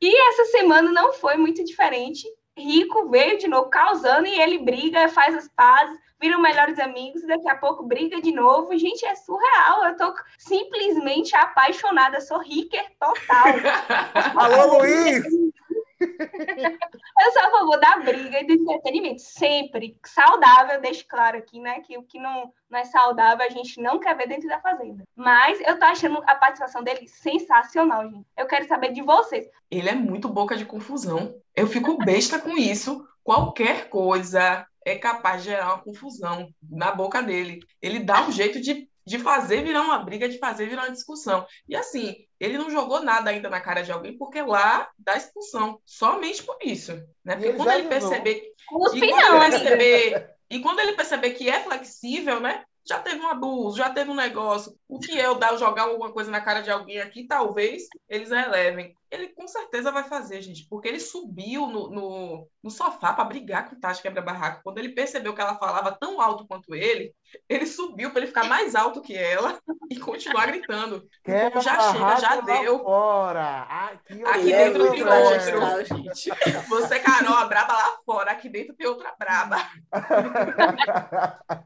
E 0.00 0.28
essa 0.28 0.44
semana 0.46 0.92
não 0.92 1.12
foi 1.12 1.36
muito 1.36 1.64
diferente. 1.64 2.26
Rico 2.56 3.08
veio 3.08 3.38
de 3.38 3.48
novo 3.48 3.68
causando 3.68 4.26
e 4.26 4.40
ele 4.40 4.58
briga, 4.58 5.08
faz 5.08 5.34
as 5.34 5.48
pazes, 5.48 5.98
viram 6.20 6.40
melhores 6.40 6.78
amigos, 6.78 7.22
e 7.22 7.26
daqui 7.26 7.48
a 7.48 7.56
pouco 7.56 7.84
briga 7.84 8.20
de 8.20 8.32
novo. 8.32 8.76
Gente, 8.78 9.04
é 9.04 9.14
surreal. 9.16 9.84
Eu 9.84 9.96
tô 9.96 10.14
simplesmente 10.38 11.34
apaixonada, 11.34 12.20
sou 12.20 12.38
ricker 12.38 12.84
total. 12.98 13.44
Alô, 14.36 14.78
Luiz! 14.78 15.24
Eu 16.18 17.32
sou 17.32 17.42
a 17.42 17.50
favor 17.50 17.78
da 17.78 17.96
briga 17.98 18.40
e 18.40 18.46
do 18.46 18.52
entretenimento, 18.52 19.20
sempre. 19.20 19.96
Saudável, 20.04 20.80
deixo 20.80 21.06
claro 21.08 21.38
aqui, 21.38 21.60
né? 21.60 21.80
Que 21.80 21.96
o 21.96 22.02
que 22.02 22.18
não, 22.18 22.52
não 22.68 22.78
é 22.78 22.84
saudável 22.84 23.46
a 23.46 23.50
gente 23.50 23.80
não 23.80 23.98
quer 23.98 24.16
ver 24.16 24.28
dentro 24.28 24.48
da 24.48 24.60
fazenda. 24.60 25.04
Mas 25.16 25.60
eu 25.60 25.78
tô 25.78 25.84
achando 25.84 26.22
a 26.26 26.34
participação 26.34 26.82
dele 26.82 27.06
sensacional, 27.08 28.08
gente. 28.10 28.26
Eu 28.36 28.46
quero 28.46 28.66
saber 28.66 28.92
de 28.92 29.02
vocês. 29.02 29.46
Ele 29.70 29.88
é 29.88 29.94
muito 29.94 30.28
boca 30.28 30.56
de 30.56 30.64
confusão. 30.64 31.34
Eu 31.54 31.66
fico 31.66 31.96
besta 31.98 32.38
com 32.38 32.56
isso. 32.56 33.06
Qualquer 33.22 33.88
coisa 33.88 34.66
é 34.84 34.96
capaz 34.96 35.42
de 35.42 35.50
gerar 35.50 35.66
uma 35.66 35.82
confusão 35.82 36.48
na 36.62 36.92
boca 36.92 37.22
dele. 37.22 37.60
Ele 37.80 38.00
dá 38.00 38.26
um 38.26 38.30
jeito 38.30 38.60
de, 38.60 38.88
de 39.06 39.18
fazer 39.18 39.62
virar 39.62 39.82
uma 39.82 39.98
briga, 39.98 40.28
de 40.28 40.38
fazer 40.38 40.66
virar 40.66 40.82
uma 40.82 40.92
discussão. 40.92 41.46
E 41.68 41.74
assim, 41.74 42.14
ele 42.44 42.58
não 42.58 42.70
jogou 42.70 43.02
nada 43.02 43.30
ainda 43.30 43.48
na 43.48 43.60
cara 43.60 43.82
de 43.82 43.90
alguém, 43.90 44.16
porque 44.16 44.42
lá 44.42 44.90
dá 44.98 45.16
expulsão. 45.16 45.80
Somente 45.84 46.42
por 46.42 46.58
isso. 46.62 46.92
Né? 47.24 47.34
Porque 47.34 47.48
ele 47.48 47.56
quando 47.56 47.70
ele 47.70 47.88
perceber 47.88 48.52
Cuspe 48.66 48.98
E 48.98 49.10
quando, 49.10 49.22
não, 49.22 49.38
perceber, 49.50 50.30
e 50.50 50.60
quando 50.60 50.78
ele 50.80 50.92
perceber 50.92 51.30
que 51.30 51.48
é 51.48 51.60
flexível, 51.60 52.40
né? 52.40 52.64
Já 52.86 52.98
teve 52.98 53.20
um 53.20 53.28
abuso, 53.28 53.78
já 53.78 53.88
teve 53.88 54.10
um 54.10 54.14
negócio. 54.14 54.76
O 54.86 54.98
que 54.98 55.18
é 55.18 55.24
eu 55.24 55.36
dar, 55.36 55.56
jogar 55.56 55.84
alguma 55.84 56.12
coisa 56.12 56.30
na 56.30 56.40
cara 56.40 56.60
de 56.60 56.70
alguém 56.70 57.00
aqui, 57.00 57.26
talvez 57.26 57.84
eles 58.08 58.30
relevem. 58.30 58.94
Ele 59.10 59.28
com 59.28 59.46
certeza 59.46 59.90
vai 59.90 60.04
fazer, 60.04 60.42
gente, 60.42 60.66
porque 60.68 60.88
ele 60.88 61.00
subiu 61.00 61.66
no, 61.66 61.88
no, 61.88 62.48
no 62.62 62.70
sofá 62.70 63.12
para 63.12 63.24
brigar 63.24 63.68
com 63.68 63.76
o 63.76 63.80
Tati 63.80 64.02
Quebra-Barraco. 64.02 64.60
Quando 64.62 64.78
ele 64.78 64.90
percebeu 64.90 65.34
que 65.34 65.40
ela 65.40 65.56
falava 65.56 65.92
tão 65.92 66.20
alto 66.20 66.46
quanto 66.46 66.74
ele, 66.74 67.14
ele 67.48 67.66
subiu 67.66 68.10
para 68.10 68.20
ele 68.20 68.26
ficar 68.26 68.44
mais 68.44 68.74
alto 68.74 69.00
que 69.00 69.16
ela 69.16 69.58
e 69.90 69.98
continuar 69.98 70.46
gritando. 70.46 71.08
Povo 71.22 71.60
já 71.60 71.92
chega, 71.92 72.16
já 72.16 72.40
deu. 72.40 72.80
Fora. 72.80 73.62
Aqui, 73.62 74.24
Aqui 74.24 74.52
é 74.52 74.64
dentro 74.64 74.90
tem 74.90 75.04
outro. 75.04 76.68
Você, 76.68 76.98
Carol, 76.98 77.34
a 77.34 77.46
braba 77.46 77.72
lá 77.72 77.98
fora, 78.04 78.32
aqui 78.32 78.48
dentro 78.48 78.74
tem 78.74 78.86
outra 78.86 79.14
braba. 79.18 79.56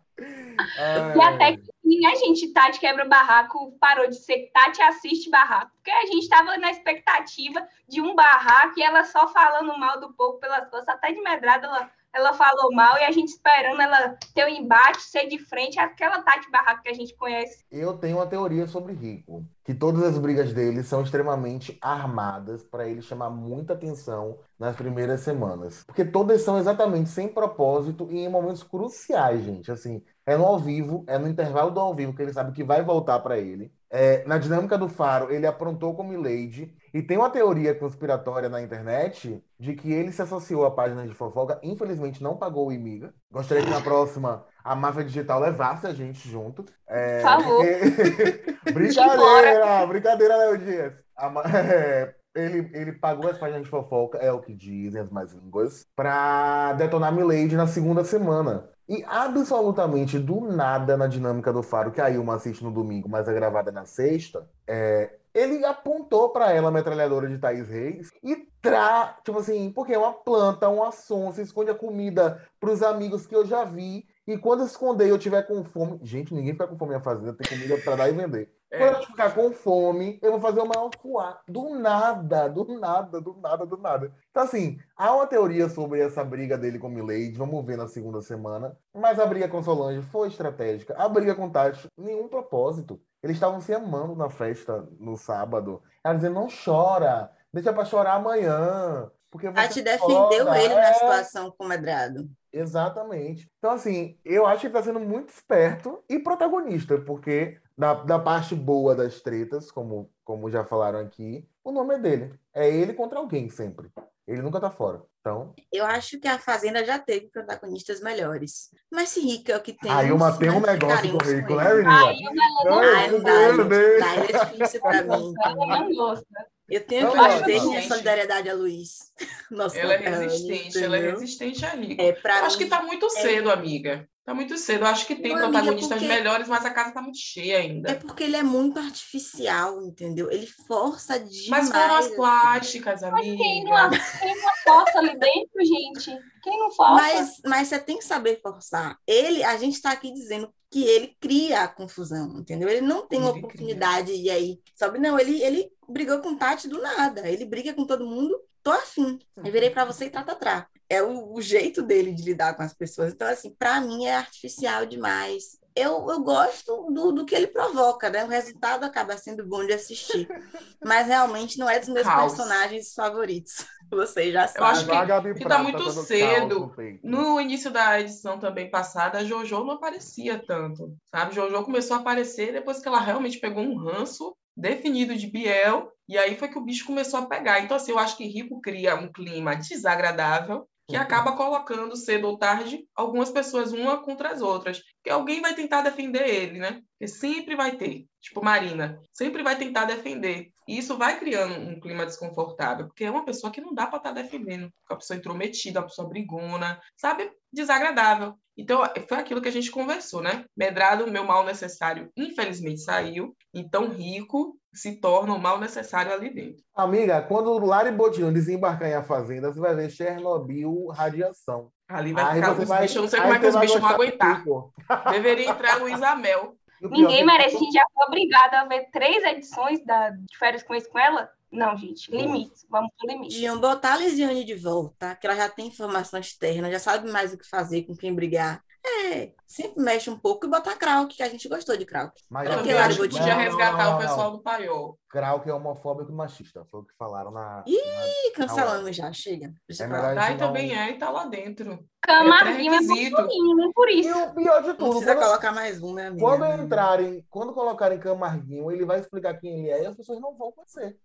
E 1.16 1.20
até 1.20 1.56
que, 1.56 1.70
enfim, 1.84 2.00
né, 2.00 2.14
gente, 2.16 2.52
Tati 2.52 2.78
quebra 2.78 3.04
o 3.04 3.08
barraco, 3.08 3.72
parou 3.80 4.08
de 4.08 4.16
ser 4.16 4.50
Tati 4.52 4.82
assiste 4.82 5.30
barraco. 5.30 5.70
Porque 5.74 5.90
a 5.90 6.06
gente 6.06 6.22
estava 6.22 6.56
na 6.58 6.70
expectativa 6.70 7.66
de 7.88 8.00
um 8.00 8.14
barraco 8.14 8.74
e 8.78 8.82
ela 8.82 9.04
só 9.04 9.28
falando 9.28 9.76
mal 9.78 10.00
do 10.00 10.12
povo 10.12 10.38
pelas 10.38 10.68
costas, 10.68 10.88
até 10.88 11.12
de 11.12 11.20
medrada 11.20 11.66
ela, 11.66 11.90
ela 12.12 12.32
falou 12.34 12.72
mal 12.72 12.98
e 12.98 13.04
a 13.04 13.10
gente 13.10 13.28
esperando 13.28 13.80
ela 13.80 14.16
ter 14.34 14.44
um 14.44 14.48
embate, 14.48 15.02
ser 15.02 15.26
de 15.26 15.38
frente, 15.38 15.78
aquela 15.78 16.22
Tati 16.22 16.50
barraco 16.50 16.82
que 16.82 16.88
a 16.88 16.94
gente 16.94 17.14
conhece. 17.14 17.64
Eu 17.70 17.96
tenho 17.96 18.16
uma 18.18 18.26
teoria 18.26 18.66
sobre 18.66 18.92
Rico, 18.92 19.44
que 19.64 19.74
todas 19.74 20.02
as 20.02 20.18
brigas 20.18 20.52
dele 20.52 20.82
são 20.82 21.02
extremamente 21.02 21.78
armadas 21.80 22.62
para 22.62 22.88
ele 22.88 23.02
chamar 23.02 23.30
muita 23.30 23.74
atenção 23.74 24.38
nas 24.58 24.76
primeiras 24.76 25.20
semanas. 25.20 25.84
Porque 25.84 26.04
todas 26.04 26.42
são 26.42 26.58
exatamente 26.58 27.08
sem 27.08 27.28
propósito 27.28 28.08
e 28.10 28.18
em 28.18 28.28
momentos 28.28 28.62
cruciais, 28.62 29.44
gente. 29.44 29.70
Assim, 29.70 30.02
é 30.28 30.36
no 30.36 30.44
ao 30.44 30.58
vivo, 30.58 31.04
é 31.08 31.18
no 31.18 31.26
intervalo 31.28 31.70
do 31.70 31.80
ao 31.80 31.94
vivo 31.94 32.12
que 32.14 32.20
ele 32.22 32.32
sabe 32.32 32.52
que 32.52 32.62
vai 32.62 32.82
voltar 32.82 33.18
para 33.20 33.38
ele. 33.38 33.72
É, 33.90 34.22
na 34.26 34.36
dinâmica 34.36 34.76
do 34.76 34.88
Faro, 34.88 35.32
ele 35.32 35.46
aprontou 35.46 35.94
com 35.94 36.02
Milady. 36.04 36.74
E 36.92 37.02
tem 37.02 37.16
uma 37.16 37.30
teoria 37.30 37.74
conspiratória 37.74 38.48
na 38.48 38.60
internet 38.60 39.42
de 39.58 39.74
que 39.74 39.90
ele 39.90 40.12
se 40.12 40.20
associou 40.20 40.66
à 40.66 40.70
página 40.70 41.06
de 41.06 41.14
fofoca. 41.14 41.58
Infelizmente, 41.62 42.22
não 42.22 42.36
pagou 42.36 42.68
o 42.68 42.72
Imiga. 42.72 43.14
Gostaria 43.30 43.64
que 43.64 43.70
na 43.70 43.80
próxima 43.80 44.44
a 44.62 44.74
máfia 44.74 45.04
digital 45.04 45.40
levasse 45.40 45.86
a 45.86 45.94
gente 45.94 46.28
junto. 46.28 46.64
É, 46.86 47.22
porque- 47.22 48.58
brincadeira, 48.72 49.86
brincadeira, 49.86 50.36
Léo 50.36 50.58
Dias. 50.58 50.92
A 51.16 51.28
é, 51.56 52.14
ele, 52.34 52.70
ele 52.74 52.92
pagou 52.92 53.30
as 53.30 53.38
páginas 53.38 53.62
de 53.62 53.68
fofoca, 53.68 54.18
é 54.18 54.30
o 54.30 54.40
que 54.40 54.54
dizem 54.54 55.00
as 55.00 55.10
más 55.10 55.32
línguas, 55.32 55.86
pra 55.96 56.74
detonar 56.74 57.12
Milady 57.14 57.56
na 57.56 57.66
segunda 57.66 58.04
semana. 58.04 58.68
E 58.88 59.04
absolutamente 59.06 60.18
do 60.18 60.40
nada 60.40 60.96
na 60.96 61.06
dinâmica 61.06 61.52
do 61.52 61.62
Faro, 61.62 61.90
que 61.90 62.00
a 62.00 62.10
Ilma 62.10 62.36
assiste 62.36 62.64
no 62.64 62.70
domingo, 62.70 63.08
mas 63.08 63.28
é 63.28 63.34
gravada 63.34 63.70
na 63.70 63.84
sexta, 63.84 64.48
é, 64.66 65.18
ele 65.34 65.64
apontou 65.64 66.30
para 66.30 66.52
ela 66.52 66.68
a 66.68 66.72
metralhadora 66.72 67.28
de 67.28 67.38
Thaís 67.38 67.68
Reis 67.68 68.10
e 68.24 68.48
tra, 68.62 69.18
tipo 69.22 69.38
assim, 69.38 69.70
porque 69.70 69.92
é 69.92 69.98
uma 69.98 70.12
planta, 70.12 70.68
um 70.68 70.80
você 71.26 71.42
esconde 71.42 71.70
a 71.70 71.74
comida 71.74 72.42
para 72.58 72.70
os 72.70 72.82
amigos 72.82 73.26
que 73.26 73.36
eu 73.36 73.44
já 73.44 73.64
vi. 73.64 74.06
E 74.26 74.36
quando 74.36 74.64
esconder 74.64 75.08
eu 75.08 75.18
tiver 75.18 75.42
com 75.42 75.64
fome, 75.64 76.00
gente, 76.02 76.34
ninguém 76.34 76.52
fica 76.52 76.66
com 76.66 76.76
fome 76.76 76.92
na 76.92 77.00
fazenda, 77.00 77.32
tem 77.34 77.48
comida 77.48 77.78
para 77.82 77.96
dar 77.96 78.08
e 78.08 78.12
vender. 78.12 78.52
É. 78.70 78.78
Quando 78.78 78.96
eu 78.96 79.06
ficar 79.06 79.34
com 79.34 79.50
fome, 79.52 80.18
eu 80.22 80.32
vou 80.32 80.40
fazer 80.40 80.60
o 80.60 80.66
maior 80.66 80.90
fuá. 81.00 81.40
Do 81.48 81.70
nada, 81.78 82.48
do 82.48 82.78
nada, 82.78 83.20
do 83.20 83.34
nada, 83.40 83.64
do 83.64 83.76
nada. 83.78 84.12
Então, 84.30 84.42
assim, 84.42 84.78
há 84.96 85.14
uma 85.14 85.26
teoria 85.26 85.68
sobre 85.68 86.00
essa 86.00 86.22
briga 86.22 86.58
dele 86.58 86.78
com 86.78 86.88
Milady, 86.88 87.32
vamos 87.32 87.64
ver 87.64 87.78
na 87.78 87.88
segunda 87.88 88.20
semana. 88.20 88.76
Mas 88.94 89.18
a 89.18 89.26
briga 89.26 89.48
com 89.48 89.62
Solange 89.62 90.02
foi 90.02 90.28
estratégica. 90.28 90.94
A 90.98 91.08
briga 91.08 91.34
com 91.34 91.48
Tati, 91.48 91.86
nenhum 91.96 92.28
propósito. 92.28 93.00
Eles 93.22 93.36
estavam 93.36 93.60
se 93.60 93.72
amando 93.72 94.14
na 94.14 94.28
festa 94.28 94.86
no 95.00 95.16
sábado. 95.16 95.82
Ela 96.04 96.14
dizendo, 96.14 96.34
não 96.34 96.48
chora, 96.48 97.30
deixa 97.52 97.72
para 97.72 97.84
chorar 97.84 98.14
amanhã. 98.14 99.10
Porque 99.30 99.50
Tati 99.50 99.82
defendeu 99.82 100.54
ele 100.54 100.72
é... 100.72 100.80
na 100.80 100.94
situação 100.94 101.54
com 101.56 101.64
o 101.64 101.68
Medrado. 101.68 102.28
Exatamente. 102.52 103.48
Então, 103.58 103.72
assim, 103.72 104.18
eu 104.24 104.46
acho 104.46 104.62
que 104.62 104.66
ele 104.68 104.74
está 104.76 104.82
sendo 104.82 105.00
muito 105.00 105.28
esperto 105.28 106.02
e 106.08 106.18
protagonista, 106.18 106.98
porque 106.98 107.60
da, 107.76 107.94
da 107.94 108.18
parte 108.18 108.54
boa 108.54 108.94
das 108.94 109.20
tretas, 109.20 109.70
como, 109.70 110.10
como 110.24 110.50
já 110.50 110.64
falaram 110.64 110.98
aqui, 110.98 111.46
o 111.62 111.70
nome 111.70 111.94
é 111.94 111.98
dele. 111.98 112.34
É 112.54 112.68
ele 112.68 112.94
contra 112.94 113.18
alguém 113.18 113.50
sempre. 113.50 113.90
Ele 114.26 114.42
nunca 114.42 114.60
tá 114.60 114.70
fora. 114.70 115.02
Então. 115.20 115.54
Eu 115.72 115.84
acho 115.84 116.18
que 116.18 116.28
a 116.28 116.38
Fazenda 116.38 116.84
já 116.84 116.98
teve 116.98 117.28
protagonistas 117.28 118.00
melhores. 118.00 118.70
Mas 118.90 119.10
se 119.10 119.20
Rico 119.20 119.50
é 119.50 119.56
o 119.56 119.60
que 119.62 119.72
tem. 119.72 119.90
Aí 119.90 120.10
uma 120.10 120.36
tem 120.36 120.50
um 120.50 120.60
negócio 120.60 121.10
com 121.10 121.16
o 121.16 121.26
Rico, 121.26 121.54
né, 121.54 121.74
menina? 121.74 122.06
Ai, 122.06 123.10
não 123.10 123.20
dá. 123.22 123.52
Não 123.52 123.68
dá. 123.68 124.14
é 124.16 124.46
difícil 124.46 124.80
pra 124.80 125.02
mim. 125.02 125.32
não 125.56 125.94
gosta. 125.94 126.26
Eu 126.68 126.84
tenho 126.84 127.10
que 127.10 127.16
manter 127.16 127.62
minha 127.62 127.88
solidariedade 127.88 128.50
a 128.50 128.54
Luiz. 128.54 128.98
Nossa, 129.50 129.78
ela 129.78 129.94
é 129.94 130.08
resistente, 130.08 130.84
ela 130.84 130.98
é 130.98 131.10
resistente 131.12 131.64
a 131.64 131.70
Rico. 131.70 132.02
É, 132.02 132.30
Acho 132.42 132.58
mim, 132.58 132.64
que 132.64 132.70
tá 132.70 132.82
muito 132.82 133.06
é 133.06 133.10
cedo, 133.10 133.48
é... 133.48 133.52
amiga. 133.54 134.08
Tá 134.28 134.34
muito 134.34 134.58
cedo. 134.58 134.82
Eu 134.82 134.88
acho 134.88 135.06
que 135.06 135.14
tem 135.14 135.32
Não, 135.32 135.50
protagonistas 135.50 135.98
porque... 135.98 136.06
melhores, 136.06 136.46
mas 136.48 136.62
a 136.66 136.70
casa 136.70 136.92
tá 136.92 137.00
muito 137.00 137.16
cheia 137.16 137.56
ainda. 137.56 137.92
É 137.92 137.94
porque 137.94 138.24
ele 138.24 138.36
é 138.36 138.42
muito 138.42 138.78
artificial, 138.78 139.80
entendeu? 139.80 140.30
Ele 140.30 140.46
força 140.66 141.18
demais. 141.18 141.48
Mas 141.48 141.68
foram 141.70 141.96
as 141.96 142.08
plásticas, 142.08 143.02
amiga. 143.02 143.26
Mas 143.26 143.38
quem 143.38 143.64
não, 143.64 143.90
quem 143.90 144.42
não 144.42 144.52
força 144.62 144.98
ali 144.98 145.18
dentro, 145.18 145.64
gente? 145.64 146.18
Quem 146.42 146.58
não 146.58 146.70
força? 146.70 146.92
Mas, 146.92 147.40
mas 147.46 147.68
você 147.68 147.78
tem 147.78 147.96
que 147.96 148.04
saber 148.04 148.38
forçar. 148.42 148.98
Ele, 149.06 149.42
a 149.42 149.56
gente 149.56 149.76
está 149.76 149.92
aqui 149.92 150.12
dizendo 150.12 150.52
que 150.70 150.84
ele 150.84 151.16
cria 151.18 151.62
a 151.62 151.68
confusão, 151.68 152.38
entendeu? 152.38 152.68
Ele 152.68 152.82
não 152.82 153.06
tem 153.06 153.20
ele 153.20 153.30
oportunidade 153.30 154.12
cria. 154.12 154.24
e 154.24 154.30
aí, 154.30 154.60
sabe? 154.74 154.98
Não, 154.98 155.18
ele, 155.18 155.42
ele 155.42 155.70
brigou 155.88 156.18
com 156.20 156.36
Tati 156.36 156.68
do 156.68 156.80
nada. 156.80 157.28
Ele 157.28 157.44
briga 157.44 157.72
com 157.74 157.86
todo 157.86 158.06
mundo, 158.06 158.40
tô 158.62 158.70
afim. 158.70 159.18
Eu 159.36 159.52
virei 159.52 159.70
para 159.70 159.84
você 159.84 160.06
e 160.06 160.10
trata 160.10 160.34
trá 160.34 160.68
é 160.88 161.02
o, 161.02 161.34
o, 161.34 161.42
jeito 161.42 161.82
dele 161.82 162.12
de 162.12 162.22
lidar 162.22 162.54
com 162.54 162.62
as 162.62 162.72
pessoas. 162.72 163.12
Então, 163.12 163.28
assim, 163.28 163.50
para 163.50 163.80
mim 163.80 164.06
é 164.06 164.16
artificial 164.16 164.86
demais. 164.86 165.58
Eu, 165.76 166.10
eu 166.10 166.20
gosto 166.22 166.90
do, 166.90 167.12
do 167.12 167.26
que 167.26 167.34
ele 167.34 167.46
provoca, 167.46 168.10
né? 168.10 168.24
O 168.24 168.28
resultado 168.28 168.84
acaba 168.84 169.16
sendo 169.16 169.46
bom 169.46 169.64
de 169.64 169.74
assistir. 169.74 170.26
Mas 170.82 171.06
realmente 171.06 171.58
não 171.58 171.68
é 171.68 171.78
dos 171.78 171.88
meus 171.88 172.06
Caos. 172.06 172.32
personagens 172.32 172.94
favoritos. 172.94 173.66
Você 173.90 174.32
já 174.32 174.48
sabe. 174.48 174.58
Eu 174.58 174.64
acho 174.64 175.34
que, 175.34 175.42
está 175.42 175.62
muito 175.62 175.90
cedo. 175.90 176.74
No, 177.02 177.34
no 177.34 177.40
início 177.40 177.70
da 177.70 178.00
edição 178.00 178.38
também 178.38 178.70
passada, 178.70 179.18
a 179.18 179.24
Jojo 179.24 179.64
não 179.64 179.72
aparecia 179.72 180.42
tanto, 180.44 180.94
sabe? 181.10 181.34
Jojo 181.34 181.64
começou 181.64 181.96
a 181.96 182.00
aparecer 182.00 182.52
depois 182.52 182.80
que 182.80 182.88
ela 182.88 183.00
realmente 183.00 183.38
pegou 183.38 183.62
um 183.62 183.76
ranço 183.76 184.36
definido 184.58 185.16
de 185.16 185.28
Biel, 185.28 185.90
e 186.08 186.18
aí 186.18 186.36
foi 186.36 186.48
que 186.48 186.58
o 186.58 186.64
bicho 186.64 186.84
começou 186.84 187.20
a 187.20 187.26
pegar. 187.26 187.60
Então, 187.60 187.76
assim, 187.76 187.92
eu 187.92 187.98
acho 187.98 188.16
que 188.16 188.26
Rico 188.26 188.60
cria 188.60 188.96
um 188.96 189.10
clima 189.10 189.54
desagradável, 189.54 190.68
que 190.88 190.96
acaba 190.96 191.36
colocando 191.36 191.94
cedo 191.96 192.26
ou 192.28 192.38
tarde 192.38 192.82
algumas 192.94 193.30
pessoas 193.30 193.72
uma 193.72 194.02
contra 194.02 194.30
as 194.30 194.40
outras. 194.40 194.80
Que 195.04 195.10
alguém 195.10 195.42
vai 195.42 195.54
tentar 195.54 195.82
defender 195.82 196.26
ele, 196.26 196.58
né? 196.58 196.80
Porque 196.92 197.06
sempre 197.06 197.54
vai 197.54 197.76
ter. 197.76 198.06
Tipo, 198.20 198.42
Marina, 198.42 198.98
sempre 199.12 199.42
vai 199.42 199.56
tentar 199.56 199.84
defender. 199.84 200.48
E 200.66 200.78
isso 200.78 200.96
vai 200.96 201.18
criando 201.18 201.54
um 201.54 201.78
clima 201.78 202.04
desconfortável, 202.04 202.86
porque 202.86 203.04
é 203.04 203.10
uma 203.10 203.24
pessoa 203.24 203.52
que 203.52 203.60
não 203.60 203.74
dá 203.74 203.86
para 203.86 203.98
estar 203.98 204.14
tá 204.14 204.22
defendendo. 204.22 204.70
Uma 204.90 204.98
pessoa 204.98 205.16
intrometida, 205.16 205.80
uma 205.80 205.86
pessoa 205.86 206.08
brigona, 206.08 206.80
sabe? 206.96 207.30
Desagradável. 207.52 208.34
Então, 208.56 208.82
foi 209.08 209.18
aquilo 209.18 209.40
que 209.40 209.48
a 209.48 209.52
gente 209.52 209.70
conversou, 209.70 210.20
né? 210.20 210.44
Medrado, 210.56 211.10
meu 211.10 211.24
mal 211.24 211.44
necessário, 211.44 212.10
infelizmente 212.16 212.80
saiu. 212.80 213.36
Então, 213.54 213.88
rico 213.88 214.57
se 214.72 214.96
torna 214.96 215.34
o 215.34 215.38
mal 215.38 215.58
necessário 215.58 216.12
ali 216.12 216.32
dentro. 216.32 216.62
Amiga, 216.74 217.22
quando 217.22 217.50
o 217.50 217.64
Lari 217.64 217.90
Botinho 217.90 218.32
desembarcar 218.32 218.88
em 218.88 218.94
A 218.94 219.02
Fazenda, 219.02 219.52
você 219.52 219.60
vai 219.60 219.74
ver 219.74 219.90
Chernobyl 219.90 220.88
radiação. 220.88 221.70
Ali 221.88 222.12
vai 222.12 222.24
aí 222.24 222.34
ficar 222.34 222.52
os 222.52 222.68
vai, 222.68 222.82
bichos, 222.82 222.96
eu 222.96 223.02
não 223.02 223.08
sei 223.08 223.20
como 223.20 223.34
é 223.34 223.38
que 223.38 223.46
os 223.46 223.56
bichos 223.56 223.80
vão 223.80 223.90
aguentar. 223.90 224.44
Deveria 225.10 225.50
entrar 225.50 225.80
Luísa 225.80 226.14
Mel. 226.14 226.54
Ninguém 226.80 227.26
merece, 227.26 227.58
já 227.72 227.82
foi 227.92 228.06
obrigado 228.06 228.54
a 228.54 228.64
ver 228.66 228.88
três 228.92 229.24
edições 229.24 229.84
da, 229.84 230.10
de 230.10 230.38
férias 230.38 230.62
com 230.62 230.74
isso 230.74 230.88
com 230.88 230.98
ela. 230.98 231.28
Não, 231.50 231.76
gente, 231.76 232.10
limites, 232.10 232.66
vamos 232.70 232.90
pro 232.96 233.08
limite. 233.08 233.40
Iam 233.40 233.58
botar 233.58 233.94
a 233.94 233.96
Lisiane 233.96 234.44
de 234.44 234.54
volta, 234.54 235.16
que 235.16 235.26
ela 235.26 235.34
já 235.34 235.48
tem 235.48 235.66
informação 235.66 236.20
externa, 236.20 236.70
já 236.70 236.78
sabe 236.78 237.10
mais 237.10 237.32
o 237.32 237.38
que 237.38 237.48
fazer, 237.48 237.84
com 237.84 237.96
quem 237.96 238.14
brigar. 238.14 238.62
É, 238.84 239.32
sempre 239.48 239.82
mexe 239.82 240.10
um 240.10 240.18
pouco 240.18 240.46
e 240.46 240.50
botar 240.50 240.76
Krauk, 240.76 241.16
que 241.16 241.22
a 241.22 241.28
gente 241.28 241.48
gostou 241.48 241.76
de 241.76 241.86
Krauk. 241.86 242.12
Mas 242.28 242.46
eu 242.66 242.76
é 242.76 242.82
acho 242.82 243.00
que 243.00 243.08
podia 243.08 243.34
resgatar 243.34 243.84
não, 243.84 243.90
não, 243.92 243.96
o 243.96 244.00
pessoal 244.00 244.30
do 244.30 244.40
paiol. 244.40 244.98
Krauk 245.08 245.48
é 245.48 245.54
homofóbico 245.54 246.12
e 246.12 246.14
machista, 246.14 246.66
foi 246.70 246.80
o 246.80 246.84
que 246.84 246.94
falaram 246.98 247.30
na. 247.30 247.64
Ih, 247.66 247.74
na... 247.76 248.34
cancelamos 248.36 248.94
já, 248.94 249.10
chega. 249.10 249.54
É 249.68 249.86
Dai 250.14 250.32
não... 250.32 250.38
também 250.38 250.78
é 250.78 250.90
e 250.90 250.98
tá 250.98 251.08
lá 251.08 251.24
dentro. 251.24 251.82
Camarguinho 252.02 252.74
é, 252.74 252.76
é 252.76 253.72
por 253.74 253.88
isso. 253.88 254.08
E 254.08 254.12
o 254.12 254.34
pior 254.34 254.62
de 254.62 254.74
tudo. 254.74 254.82
Não 254.82 254.90
precisa 254.90 255.14
quando... 255.14 255.24
colocar 255.24 255.52
mais 255.52 255.82
um, 255.82 255.94
né, 255.94 256.08
amiga? 256.08 256.24
Quando 256.24 256.62
entrarem, 256.62 257.26
quando 257.30 257.54
colocarem 257.54 257.98
Camarguinho, 257.98 258.70
ele 258.70 258.84
vai 258.84 259.00
explicar 259.00 259.34
quem 259.34 259.50
ele 259.60 259.70
é 259.70 259.82
e 259.82 259.86
as 259.86 259.96
pessoas 259.96 260.20
não 260.20 260.36
vão 260.36 260.52
conhecer. 260.52 260.96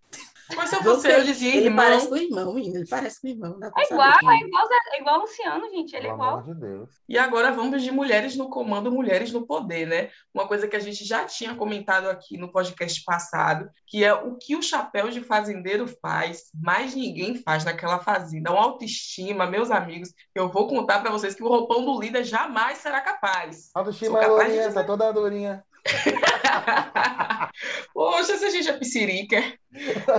Mas 0.56 0.70
se 0.70 0.76
eu 0.76 0.84
fosse 0.84 1.10
eu 1.10 1.24
dizia 1.24 1.56
ele 1.56 1.68
irmão. 1.68 1.86
parece 1.86 2.08
com 2.08 2.16
o 2.16 2.18
irmão, 2.18 2.54
menino. 2.54 2.76
Ele 2.78 2.88
parece 2.88 3.22
com 3.22 3.28
o 3.28 3.30
irmão. 3.30 3.58
É 3.62 3.94
igual, 3.94 4.10
é 4.10 4.38
igual, 4.38 4.68
é 4.94 5.00
igual 5.00 5.18
o 5.18 5.22
Luciano, 5.22 5.70
gente. 5.70 5.96
Ele 5.96 6.08
é 6.08 6.12
igual. 6.12 6.40
Amor 6.40 6.54
de 6.54 6.60
Deus. 6.60 6.90
E 7.08 7.18
agora 7.18 7.52
vamos 7.52 7.82
de 7.82 7.92
mulheres 7.92 8.33
no 8.36 8.50
comando, 8.50 8.92
mulheres 8.92 9.32
no 9.32 9.46
poder, 9.46 9.88
né? 9.88 10.10
Uma 10.34 10.48
coisa 10.48 10.68
que 10.68 10.76
a 10.76 10.80
gente 10.80 11.06
já 11.06 11.26
tinha 11.26 11.56
comentado 11.56 12.10
aqui 12.10 12.38
no 12.38 12.52
podcast 12.52 13.04
passado, 13.04 13.70
que 13.88 14.04
é 14.04 14.14
o 14.14 14.36
que 14.36 14.56
o 14.56 14.62
chapéu 14.62 15.10
de 15.10 15.22
fazendeiro 15.22 15.88
faz, 15.88 16.50
mais 16.54 16.96
ninguém 16.96 17.36
faz 17.36 17.64
naquela 17.64 18.00
fazenda. 18.00 18.52
Uma 18.52 18.64
autoestima, 18.64 19.46
meus 19.46 19.72
amigos, 19.72 20.14
eu 20.34 20.50
vou 20.50 20.68
contar 20.68 21.00
para 21.00 21.12
vocês 21.12 21.36
que 21.36 21.44
o 21.44 21.48
roupão 21.48 21.86
do 21.86 22.00
líder 22.00 22.24
jamais 22.24 22.80
será 22.80 23.02
capaz. 23.02 23.70
Autoestima 23.74 24.24
é 24.24 24.28
lourinha, 24.28 24.72
tá 24.72 24.84
toda 24.84 25.12
durinha. 25.12 25.64
Poxa, 27.94 28.38
se 28.38 28.46
a 28.46 28.50
gente 28.50 28.70
é 28.70 28.74
piscirica. 28.74 29.44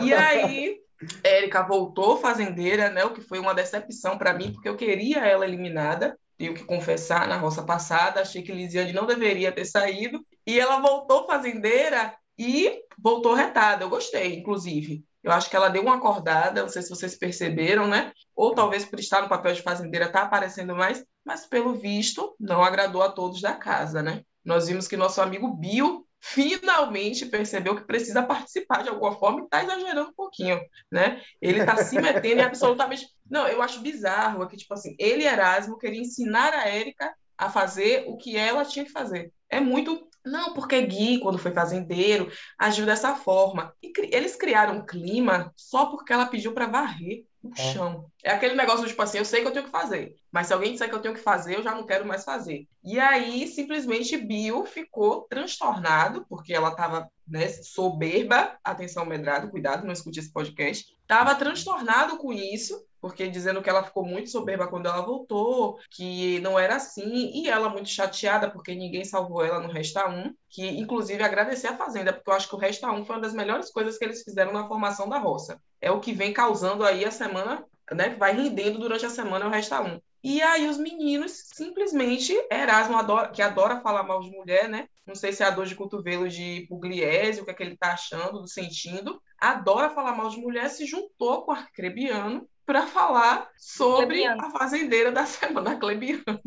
E 0.03 0.13
aí, 0.13 0.79
Érica 1.23 1.63
voltou 1.63 2.19
fazendeira, 2.19 2.91
né? 2.91 3.05
O 3.05 3.13
que 3.13 3.21
foi 3.21 3.39
uma 3.39 3.55
decepção 3.55 4.19
para 4.19 4.35
mim, 4.35 4.53
porque 4.53 4.69
eu 4.69 4.77
queria 4.77 5.19
ela 5.19 5.47
eliminada. 5.47 6.19
Tenho 6.37 6.55
que 6.55 6.65
confessar, 6.65 7.29
na 7.29 7.37
roça 7.37 7.63
passada, 7.63 8.21
achei 8.21 8.43
que 8.43 8.53
Lisiane 8.53 8.93
não 8.93 9.07
deveria 9.07 9.53
ter 9.53 9.65
saído. 9.65 10.25
E 10.47 10.59
ela 10.59 10.81
voltou 10.81 11.27
fazendeira 11.27 12.15
e 12.39 12.83
voltou 12.99 13.35
retada. 13.35 13.85
Eu 13.85 13.89
gostei, 13.89 14.35
inclusive. 14.35 15.05
Eu 15.23 15.33
acho 15.33 15.49
que 15.49 15.57
ela 15.57 15.69
deu 15.69 15.83
uma 15.83 15.97
acordada, 15.97 16.63
não 16.63 16.69
sei 16.69 16.83
se 16.83 16.91
vocês 16.91 17.17
perceberam, 17.17 17.87
né? 17.87 18.13
Ou 18.35 18.55
talvez 18.55 18.85
por 18.85 19.01
estar 19.01 19.23
no 19.23 19.29
papel 19.29 19.55
de 19.55 19.63
fazendeira 19.63 20.07
está 20.07 20.23
aparecendo 20.23 20.75
mais, 20.75 21.05
mas 21.25 21.47
pelo 21.47 21.75
visto 21.75 22.37
não 22.39 22.63
agradou 22.63 23.03
a 23.03 23.11
todos 23.11 23.41
da 23.41 23.55
casa, 23.55 24.03
né? 24.03 24.23
nós 24.45 24.67
vimos 24.67 24.87
que 24.87 24.97
nosso 24.97 25.21
amigo 25.23 25.49
Bill 25.49 26.07
finalmente 26.27 27.27
percebeu 27.27 27.77
que 27.77 27.85
precisa 27.85 28.23
participar 28.23 28.83
de 28.83 28.89
alguma 28.89 29.13
forma 29.13 29.41
e 29.41 29.45
está 29.45 29.63
exagerando 29.63 30.09
um 30.09 30.15
pouquinho, 30.15 30.59
né? 30.91 31.21
Ele 31.41 31.61
está 31.61 31.77
se 31.77 32.01
metendo 32.01 32.41
em 32.41 32.45
absolutamente... 32.45 33.07
Não, 33.31 33.47
eu 33.47 33.61
acho 33.61 33.81
bizarro 33.81 34.49
que, 34.49 34.57
tipo 34.57 34.73
assim, 34.73 34.97
ele, 34.99 35.25
Erasmo, 35.25 35.77
queria 35.77 36.01
ensinar 36.01 36.55
a 36.55 36.67
Érica 36.67 37.15
a 37.37 37.51
fazer 37.51 38.07
o 38.09 38.17
que 38.17 38.39
ela 38.39 38.65
tinha 38.65 38.87
que 38.87 38.91
fazer. 38.91 39.35
É 39.51 39.61
muito... 39.61 40.09
Não, 40.25 40.55
porque 40.55 40.81
Gui, 40.81 41.21
quando 41.21 41.37
foi 41.37 41.53
fazendeiro, 41.53 42.33
agiu 42.59 42.87
dessa 42.87 43.15
forma. 43.15 43.75
E 43.83 43.93
eles 44.11 44.35
criaram 44.35 44.79
um 44.79 44.87
clima 44.87 45.53
só 45.55 45.87
porque 45.87 46.11
ela 46.11 46.25
pediu 46.25 46.55
para 46.55 46.67
varrer 46.67 47.27
o 47.45 47.53
é. 47.57 47.73
chão. 47.73 48.07
É 48.23 48.31
aquele 48.31 48.55
negócio, 48.55 48.87
tipo 48.87 49.01
assim, 49.03 49.19
eu 49.19 49.25
sei 49.25 49.43
que 49.43 49.47
eu 49.47 49.53
tenho 49.53 49.67
que 49.67 49.71
fazer, 49.71 50.15
mas 50.33 50.47
se 50.47 50.55
alguém 50.55 50.73
disser 50.73 50.89
que 50.89 50.95
eu 50.95 51.03
tenho 51.03 51.15
que 51.15 51.21
fazer, 51.21 51.57
eu 51.57 51.63
já 51.63 51.75
não 51.75 51.85
quero 51.85 52.07
mais 52.07 52.25
fazer. 52.25 52.67
E 52.83 52.99
aí, 52.99 53.47
simplesmente, 53.47 54.17
Bill 54.17 54.65
ficou 54.65 55.23
transtornado, 55.29 56.25
porque 56.29 56.55
ela 56.55 56.71
estava 56.71 57.09
né, 57.27 57.49
soberba, 57.49 58.57
atenção 58.63 59.07
medrado, 59.07 59.51
cuidado, 59.51 59.87
não 59.87 59.93
escute 59.93 60.21
esse 60.21 60.33
podcast, 60.33 60.95
estava 61.01 61.35
transtornado 61.35 62.17
com 62.19 62.33
isso, 62.33 62.85
porque 63.01 63.29
dizendo 63.29 63.63
que 63.63 63.69
ela 63.69 63.85
ficou 63.85 64.05
muito 64.05 64.31
soberba 64.31 64.67
quando 64.67 64.87
ela 64.87 65.03
voltou, 65.03 65.79
que 65.91 66.41
não 66.41 66.59
era 66.59 66.77
assim, 66.77 67.31
e 67.35 67.49
ela 67.49 67.69
muito 67.69 67.89
chateada 67.89 68.51
porque 68.51 68.75
ninguém 68.75 69.05
salvou 69.05 69.45
ela 69.45 69.61
no 69.61 69.71
Resta 69.71 70.09
1, 70.09 70.35
que 70.49 70.67
inclusive 70.67 71.23
agradecer 71.23 71.67
a 71.67 71.77
Fazenda, 71.77 72.13
porque 72.13 72.31
eu 72.31 72.35
acho 72.35 72.49
que 72.49 72.55
o 72.55 72.59
Resta 72.59 72.91
1 72.91 73.05
foi 73.05 73.17
uma 73.17 73.23
das 73.23 73.35
melhores 73.35 73.71
coisas 73.71 73.99
que 73.99 74.05
eles 74.05 74.23
fizeram 74.23 74.53
na 74.53 74.67
formação 74.67 75.09
da 75.09 75.19
roça. 75.19 75.61
É 75.81 75.91
o 75.91 76.01
que 76.01 76.13
vem 76.13 76.33
causando 76.33 76.85
aí 76.85 77.05
a 77.05 77.11
semana, 77.11 77.65
né, 77.93 78.17
vai 78.19 78.35
rendendo 78.35 78.79
durante 78.79 79.05
a 79.05 79.11
semana 79.11 79.47
o 79.47 79.51
Resta 79.51 79.83
1. 79.83 80.01
E 80.25 80.41
aí 80.41 80.67
os 80.67 80.79
meninos 80.79 81.33
simplesmente, 81.53 82.35
Erasmo 82.51 82.97
adora, 82.97 83.29
que 83.29 83.43
adora 83.43 83.83
falar 83.83 84.03
mal 84.05 84.21
de 84.21 84.31
mulher, 84.31 84.67
né? 84.71 84.89
Não 85.07 85.15
sei 85.15 85.33
se 85.33 85.43
é 85.43 85.47
a 85.47 85.51
dor 85.51 85.67
de 85.67 85.75
cotovelo 85.75 86.29
de 86.29 86.67
Pugliese, 86.69 87.41
o 87.41 87.45
que 87.45 87.51
é 87.51 87.55
que 87.55 87.63
ele 87.63 87.77
tá 87.77 87.93
achando, 87.93 88.47
sentindo. 88.49 89.21
Adora 89.39 89.91
falar 89.91 90.17
mal 90.17 90.29
de 90.31 90.39
mulher, 90.39 90.69
se 90.71 90.87
juntou 90.87 91.45
com 91.45 91.53
o 91.53 91.55
Arcrebiano 91.55 92.49
para 92.67 92.87
falar 92.87 93.51
sobre 93.59 94.07
Clebiano. 94.07 94.47
a 94.47 94.51
fazendeira 94.51 95.13
da 95.13 95.27
semana, 95.27 95.77
Clebiano, 95.77 96.41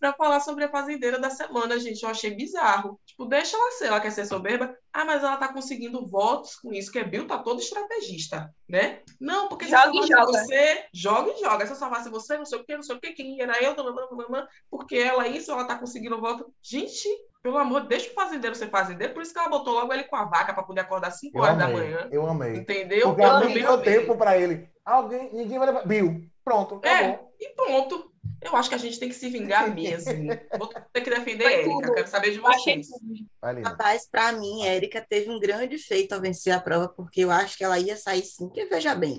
para 0.00 0.12
falar 0.14 0.40
sobre 0.40 0.64
a 0.64 0.70
fazendeira 0.70 1.18
da 1.18 1.30
semana, 1.30 1.78
gente, 1.78 2.02
eu 2.02 2.08
achei 2.08 2.34
bizarro. 2.34 2.98
Tipo, 3.04 3.26
deixa 3.26 3.56
ela 3.56 3.70
ser, 3.72 3.86
ela 3.86 4.00
quer 4.00 4.10
ser 4.10 4.24
soberba. 4.24 4.74
Ah, 4.92 5.04
mas 5.04 5.22
ela 5.22 5.36
tá 5.36 5.52
conseguindo 5.52 6.06
votos 6.06 6.56
com 6.56 6.72
isso, 6.72 6.90
que 6.90 6.98
é 6.98 7.04
Bill 7.04 7.26
tá 7.26 7.38
todo 7.38 7.60
estrategista, 7.60 8.54
né? 8.68 9.02
Não, 9.20 9.48
porque 9.48 9.66
joga 9.66 9.92
se 10.02 10.08
joga. 10.08 10.26
você, 10.26 10.86
joga 10.92 11.32
e 11.32 11.40
joga. 11.40 11.66
Se 11.66 11.72
eu 11.72 11.76
salvasse 11.76 12.08
você, 12.08 12.36
não 12.36 12.46
sei 12.46 12.58
o 12.58 12.64
que, 12.64 12.74
não 12.74 12.82
sei 12.82 12.96
o 12.96 13.00
que, 13.00 13.12
quem 13.12 13.40
era 13.40 13.62
eu, 13.62 13.74
porque 14.70 14.96
ela 14.96 15.28
isso, 15.28 15.50
ela 15.50 15.66
tá 15.66 15.78
conseguindo 15.78 16.20
voto. 16.20 16.52
Gente, 16.62 17.08
pelo 17.42 17.58
amor, 17.58 17.86
deixa 17.88 18.10
o 18.10 18.14
fazendeiro 18.14 18.54
ser 18.54 18.70
fazendeiro, 18.70 19.12
por 19.12 19.22
isso 19.22 19.32
que 19.32 19.38
ela 19.38 19.48
botou 19.48 19.74
logo 19.74 19.92
ele 19.92 20.04
com 20.04 20.14
a 20.14 20.24
vaca 20.24 20.54
para 20.54 20.62
poder 20.62 20.82
acordar 20.82 21.10
5 21.10 21.38
horas 21.38 21.60
amei, 21.60 21.66
da 21.66 21.72
manhã. 21.72 22.08
Eu 22.12 22.26
amei. 22.26 22.56
Entendeu? 22.56 23.08
Porque 23.08 23.22
ela 23.22 23.46
deu 23.46 23.82
tempo 23.82 24.16
para 24.16 24.38
ele. 24.38 24.68
Alguém, 24.84 25.28
ninguém 25.32 25.58
vai 25.58 25.66
levar. 25.66 25.86
Bill, 25.86 26.24
pronto, 26.44 26.80
é, 26.84 27.18
e 27.40 27.48
pronto. 27.50 28.10
Eu 28.40 28.56
acho 28.56 28.68
que 28.68 28.74
a 28.74 28.78
gente 28.78 28.98
tem 28.98 29.08
que 29.08 29.14
se 29.14 29.28
vingar 29.28 29.72
mesmo. 29.72 30.12
Vou 30.58 30.68
ter 30.92 31.00
que 31.00 31.10
defender 31.10 31.46
a 31.46 31.52
Érica, 31.52 31.94
quero 31.94 32.08
saber 32.08 32.32
de 32.32 32.38
vocês. 32.38 32.88
Rapaz, 33.64 34.06
para 34.08 34.32
mim, 34.32 34.64
a 34.64 34.70
Érica 34.70 35.04
teve 35.08 35.30
um 35.30 35.40
grande 35.40 35.78
feito 35.78 36.12
ao 36.12 36.20
vencer 36.20 36.52
a 36.52 36.60
prova, 36.60 36.88
porque 36.88 37.20
eu 37.22 37.30
acho 37.30 37.56
que 37.56 37.64
ela 37.64 37.78
ia 37.78 37.96
sair 37.96 38.22
sim, 38.22 38.46
porque 38.46 38.66
veja 38.66 38.94
bem. 38.94 39.18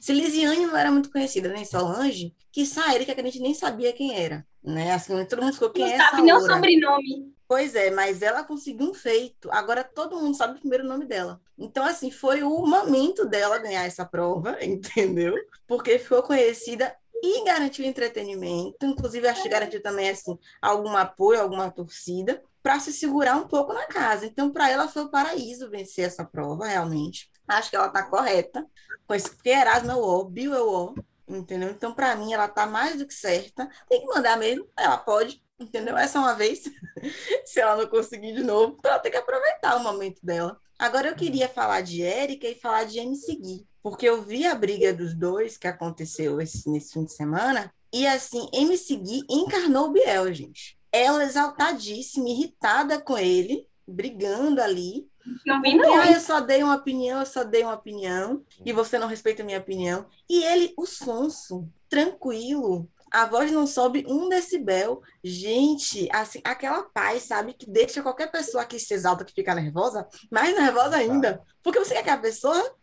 Se 0.00 0.12
Lisiane 0.12 0.66
não 0.66 0.76
era 0.76 0.90
muito 0.90 1.10
conhecida, 1.10 1.48
nem 1.48 1.64
Solange, 1.64 2.34
que 2.52 2.64
Érica 2.92 3.14
que 3.14 3.20
a 3.20 3.24
gente 3.24 3.40
nem 3.40 3.54
sabia 3.54 3.92
quem 3.92 4.16
era. 4.16 4.46
Né? 4.62 4.92
Assim, 4.92 5.24
todo 5.24 5.42
mundo 5.42 5.54
ficou 5.54 5.70
quem 5.70 5.86
não 5.86 5.92
é 5.92 5.98
sabe 5.98 6.22
nem 6.22 6.34
o 6.34 6.40
sobrenome. 6.40 7.34
Pois 7.48 7.74
é, 7.74 7.90
mas 7.90 8.22
ela 8.22 8.44
conseguiu 8.44 8.90
um 8.90 8.94
feito. 8.94 9.50
Agora 9.50 9.82
todo 9.82 10.16
mundo 10.16 10.36
sabe 10.36 10.54
o 10.54 10.60
primeiro 10.60 10.84
nome 10.84 11.04
dela. 11.04 11.40
Então, 11.58 11.84
assim, 11.84 12.10
foi 12.10 12.42
o 12.42 12.66
momento 12.66 13.26
dela 13.26 13.58
ganhar 13.58 13.84
essa 13.84 14.04
prova, 14.04 14.56
entendeu? 14.64 15.34
Porque 15.66 15.98
ficou 15.98 16.22
conhecida 16.22 16.94
e 17.22 17.44
garantiu 17.44 17.84
entretenimento. 17.84 18.76
Inclusive, 18.82 19.28
acho 19.28 19.42
que 19.42 19.48
garantiu 19.48 19.82
também, 19.82 20.10
assim, 20.10 20.38
algum 20.60 20.96
apoio, 20.96 21.40
alguma 21.40 21.70
torcida, 21.70 22.42
para 22.62 22.78
se 22.78 22.92
segurar 22.92 23.36
um 23.36 23.48
pouco 23.48 23.72
na 23.72 23.86
casa. 23.86 24.26
Então, 24.26 24.50
para 24.50 24.70
ela 24.70 24.88
foi 24.88 25.02
o 25.02 25.10
paraíso 25.10 25.70
vencer 25.70 26.06
essa 26.06 26.24
prova, 26.24 26.66
realmente. 26.66 27.29
Acho 27.56 27.70
que 27.70 27.76
ela 27.76 27.86
está 27.86 28.02
correta. 28.02 28.66
Porque 29.06 29.48
Erasmo 29.48 29.90
é 29.90 29.94
o 29.96 30.02
O, 30.02 30.24
Bill 30.24 30.54
é 30.54 30.60
o 30.60 30.86
O, 30.86 30.94
entendeu? 31.28 31.70
Então, 31.70 31.92
para 31.92 32.14
mim, 32.14 32.32
ela 32.32 32.46
está 32.46 32.66
mais 32.66 32.96
do 32.98 33.06
que 33.06 33.14
certa. 33.14 33.68
Tem 33.88 34.00
que 34.00 34.06
mandar 34.06 34.38
mesmo, 34.38 34.66
ela 34.76 34.96
pode, 34.96 35.42
entendeu? 35.58 35.96
Essa 35.96 36.18
é 36.18 36.20
uma 36.20 36.34
vez. 36.34 36.62
Se 37.44 37.60
ela 37.60 37.76
não 37.76 37.86
conseguir 37.88 38.34
de 38.34 38.42
novo, 38.42 38.78
ela 38.84 38.98
tem 38.98 39.10
que 39.10 39.18
aproveitar 39.18 39.76
o 39.76 39.82
momento 39.82 40.24
dela. 40.24 40.58
Agora 40.78 41.08
eu 41.08 41.14
queria 41.14 41.48
falar 41.48 41.82
de 41.82 42.02
Érica 42.02 42.48
e 42.48 42.54
falar 42.54 42.84
de 42.84 42.98
MC 42.98 43.36
Gui, 43.36 43.66
porque 43.82 44.08
eu 44.08 44.22
vi 44.22 44.46
a 44.46 44.54
briga 44.54 44.94
dos 44.94 45.14
dois 45.14 45.58
que 45.58 45.68
aconteceu 45.68 46.40
esse, 46.40 46.70
nesse 46.70 46.94
fim 46.94 47.04
de 47.04 47.12
semana, 47.12 47.70
e 47.92 48.06
assim, 48.06 48.48
MC 48.52 48.96
Gui 48.96 49.22
encarnou 49.28 49.88
o 49.88 49.92
Biel, 49.92 50.32
gente. 50.32 50.78
Ela 50.92 51.24
exaltadíssima, 51.24 52.28
irritada 52.28 53.00
com 53.00 53.18
ele, 53.18 53.66
brigando 53.86 54.62
ali. 54.62 55.09
Não 55.46 55.60
vi, 55.60 55.74
não. 55.74 55.94
Ah, 55.94 56.10
eu 56.10 56.20
só 56.20 56.40
dei 56.40 56.62
uma 56.62 56.76
opinião, 56.76 57.20
eu 57.20 57.26
só 57.26 57.44
dei 57.44 57.62
uma 57.62 57.74
opinião, 57.74 58.42
e 58.64 58.72
você 58.72 58.98
não 58.98 59.06
respeita 59.06 59.42
a 59.42 59.46
minha 59.46 59.58
opinião. 59.58 60.06
E 60.28 60.42
ele, 60.44 60.72
o 60.76 60.86
sonso, 60.86 61.68
tranquilo, 61.88 62.88
a 63.10 63.26
voz 63.26 63.50
não 63.50 63.66
sobe 63.66 64.04
um 64.08 64.28
decibel. 64.28 65.02
Gente, 65.22 66.08
assim, 66.12 66.40
aquela 66.44 66.82
paz, 66.84 67.24
sabe, 67.24 67.54
que 67.54 67.68
deixa 67.68 68.02
qualquer 68.02 68.30
pessoa 68.30 68.64
que 68.64 68.78
se 68.78 68.94
exalta, 68.94 69.24
que 69.24 69.34
fica 69.34 69.54
nervosa, 69.54 70.06
mais 70.30 70.56
nervosa 70.56 70.96
ainda. 70.96 71.42
Porque 71.62 71.78
você 71.78 71.94
quer 71.94 72.04
que 72.04 72.10
a 72.10 72.18
pessoa 72.18 72.76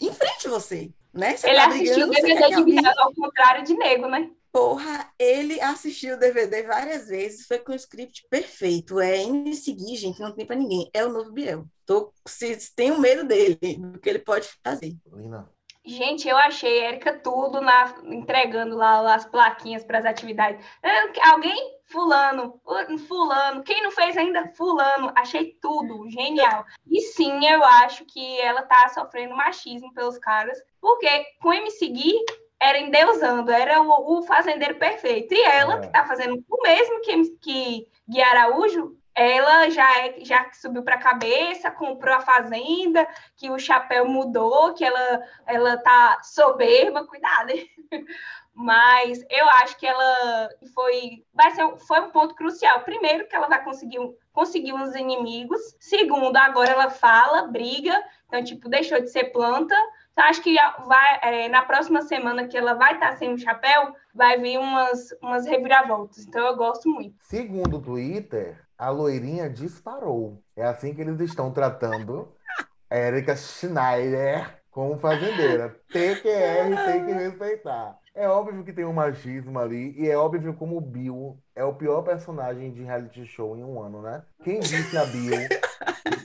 enfrente 0.00 0.48
você, 0.48 0.90
né? 1.12 1.36
Você 1.36 1.48
ele 1.48 1.56
tá 1.56 1.68
assistiu 1.68 2.06
o 2.06 2.10
DVD 2.10 2.48
de 2.48 2.54
alguém... 2.54 2.86
ao 2.86 3.14
contrário 3.14 3.64
de 3.64 3.74
nego, 3.74 4.08
né? 4.08 4.30
Porra, 4.56 5.12
ele 5.18 5.60
assistiu 5.60 6.16
o 6.16 6.18
DVD 6.18 6.62
várias 6.62 7.08
vezes, 7.08 7.46
foi 7.46 7.58
com 7.58 7.72
o 7.72 7.74
script 7.74 8.26
perfeito. 8.30 8.98
É 8.98 9.18
em 9.18 9.52
seguir, 9.52 9.96
gente, 9.96 10.18
não 10.18 10.34
tem 10.34 10.46
para 10.46 10.56
ninguém. 10.56 10.88
É 10.94 11.04
o 11.04 11.12
novo 11.12 11.30
Biel. 11.30 11.66
Tô, 11.84 12.10
se, 12.26 12.74
tenho 12.74 12.98
medo 12.98 13.22
dele, 13.24 13.58
do 13.78 14.00
que 14.00 14.08
ele 14.08 14.18
pode 14.18 14.48
fazer. 14.64 14.96
Lina. 15.12 15.46
Gente, 15.84 16.26
eu 16.26 16.38
achei 16.38 16.78
Érica 16.78 17.18
tudo 17.18 17.60
na, 17.60 17.96
entregando 18.04 18.76
lá 18.76 19.14
as 19.14 19.26
plaquinhas 19.26 19.84
para 19.84 19.98
as 19.98 20.06
atividades. 20.06 20.64
Alguém? 21.30 21.76
Fulano, 21.88 22.58
fulano, 23.06 23.62
quem 23.62 23.82
não 23.82 23.90
fez 23.90 24.16
ainda? 24.16 24.50
Fulano, 24.56 25.12
achei 25.14 25.52
tudo 25.60 26.08
genial. 26.08 26.64
E 26.90 27.02
sim, 27.02 27.46
eu 27.46 27.62
acho 27.62 28.06
que 28.06 28.40
ela 28.40 28.62
tá 28.62 28.88
sofrendo 28.88 29.36
machismo 29.36 29.92
pelos 29.92 30.18
caras, 30.18 30.58
porque 30.80 31.06
com 31.42 31.52
MC 31.52 31.88
Gui 31.88 32.14
era 32.60 32.78
endeusando, 32.78 33.50
era 33.50 33.80
o, 33.82 34.18
o 34.18 34.22
fazendeiro 34.22 34.76
perfeito. 34.76 35.34
E 35.34 35.42
ela, 35.42 35.74
é. 35.74 35.80
que 35.80 35.88
tá 35.88 36.04
fazendo 36.04 36.42
o 36.48 36.62
mesmo 36.62 37.00
que, 37.02 37.24
que 37.40 37.88
Gui 38.08 38.22
Araújo, 38.22 38.96
ela 39.14 39.70
já 39.70 39.98
é, 40.04 40.16
já 40.20 40.50
subiu 40.52 40.82
para 40.82 40.96
a 40.96 41.00
cabeça, 41.00 41.70
comprou 41.70 42.14
a 42.14 42.20
fazenda, 42.20 43.08
que 43.34 43.50
o 43.50 43.58
chapéu 43.58 44.06
mudou, 44.06 44.74
que 44.74 44.84
ela 44.84 45.22
ela 45.46 45.76
tá 45.78 46.20
soberba, 46.22 47.06
cuidado. 47.06 47.52
Mas 48.54 49.22
eu 49.28 49.48
acho 49.48 49.76
que 49.78 49.86
ela 49.86 50.48
foi 50.74 51.24
vai 51.32 51.50
ser 51.52 51.76
foi 51.78 52.00
um 52.00 52.10
ponto 52.10 52.34
crucial. 52.34 52.80
Primeiro 52.80 53.26
que 53.26 53.34
ela 53.34 53.48
vai 53.48 53.62
conseguir 53.64 53.98
conseguir 54.32 54.74
uns 54.74 54.94
inimigos. 54.94 55.60
Segundo, 55.80 56.36
agora 56.36 56.70
ela 56.70 56.90
fala, 56.90 57.48
briga, 57.48 58.02
então 58.26 58.44
tipo 58.44 58.68
deixou 58.68 59.00
de 59.00 59.08
ser 59.08 59.24
planta. 59.32 59.74
Então, 60.16 60.30
acho 60.30 60.42
que 60.42 60.56
vai, 60.86 61.18
é, 61.20 61.48
na 61.50 61.60
próxima 61.60 62.00
semana 62.00 62.48
que 62.48 62.56
ela 62.56 62.72
vai 62.72 62.94
estar 62.94 63.18
sem 63.18 63.34
o 63.34 63.38
chapéu, 63.38 63.94
vai 64.14 64.40
vir 64.40 64.58
umas, 64.58 65.12
umas 65.20 65.44
reviravoltas. 65.44 66.26
Então 66.26 66.46
eu 66.46 66.56
gosto 66.56 66.88
muito. 66.88 67.14
Segundo 67.20 67.76
o 67.76 67.82
Twitter, 67.82 68.58
a 68.78 68.88
loirinha 68.88 69.50
disparou. 69.50 70.42
É 70.56 70.64
assim 70.64 70.94
que 70.94 71.02
eles 71.02 71.20
estão 71.20 71.52
tratando 71.52 72.32
Erika 72.90 73.36
Schneider 73.36 74.58
como 74.70 74.98
fazendeira. 74.98 75.76
TQR 75.92 76.84
tem 76.86 77.04
que 77.04 77.12
respeitar. 77.12 77.98
É 78.14 78.26
óbvio 78.26 78.64
que 78.64 78.72
tem 78.72 78.86
um 78.86 78.94
machismo 78.94 79.58
ali, 79.58 79.94
e 79.98 80.08
é 80.08 80.16
óbvio 80.16 80.54
como 80.54 80.78
o 80.78 80.80
Bill 80.80 81.38
é 81.54 81.62
o 81.62 81.74
pior 81.74 82.00
personagem 82.00 82.72
de 82.72 82.82
reality 82.82 83.26
show 83.26 83.54
em 83.54 83.62
um 83.62 83.82
ano, 83.82 84.00
né? 84.00 84.22
Quem 84.42 84.60
disse 84.60 84.96
a 84.96 85.04
Bill? 85.04 85.46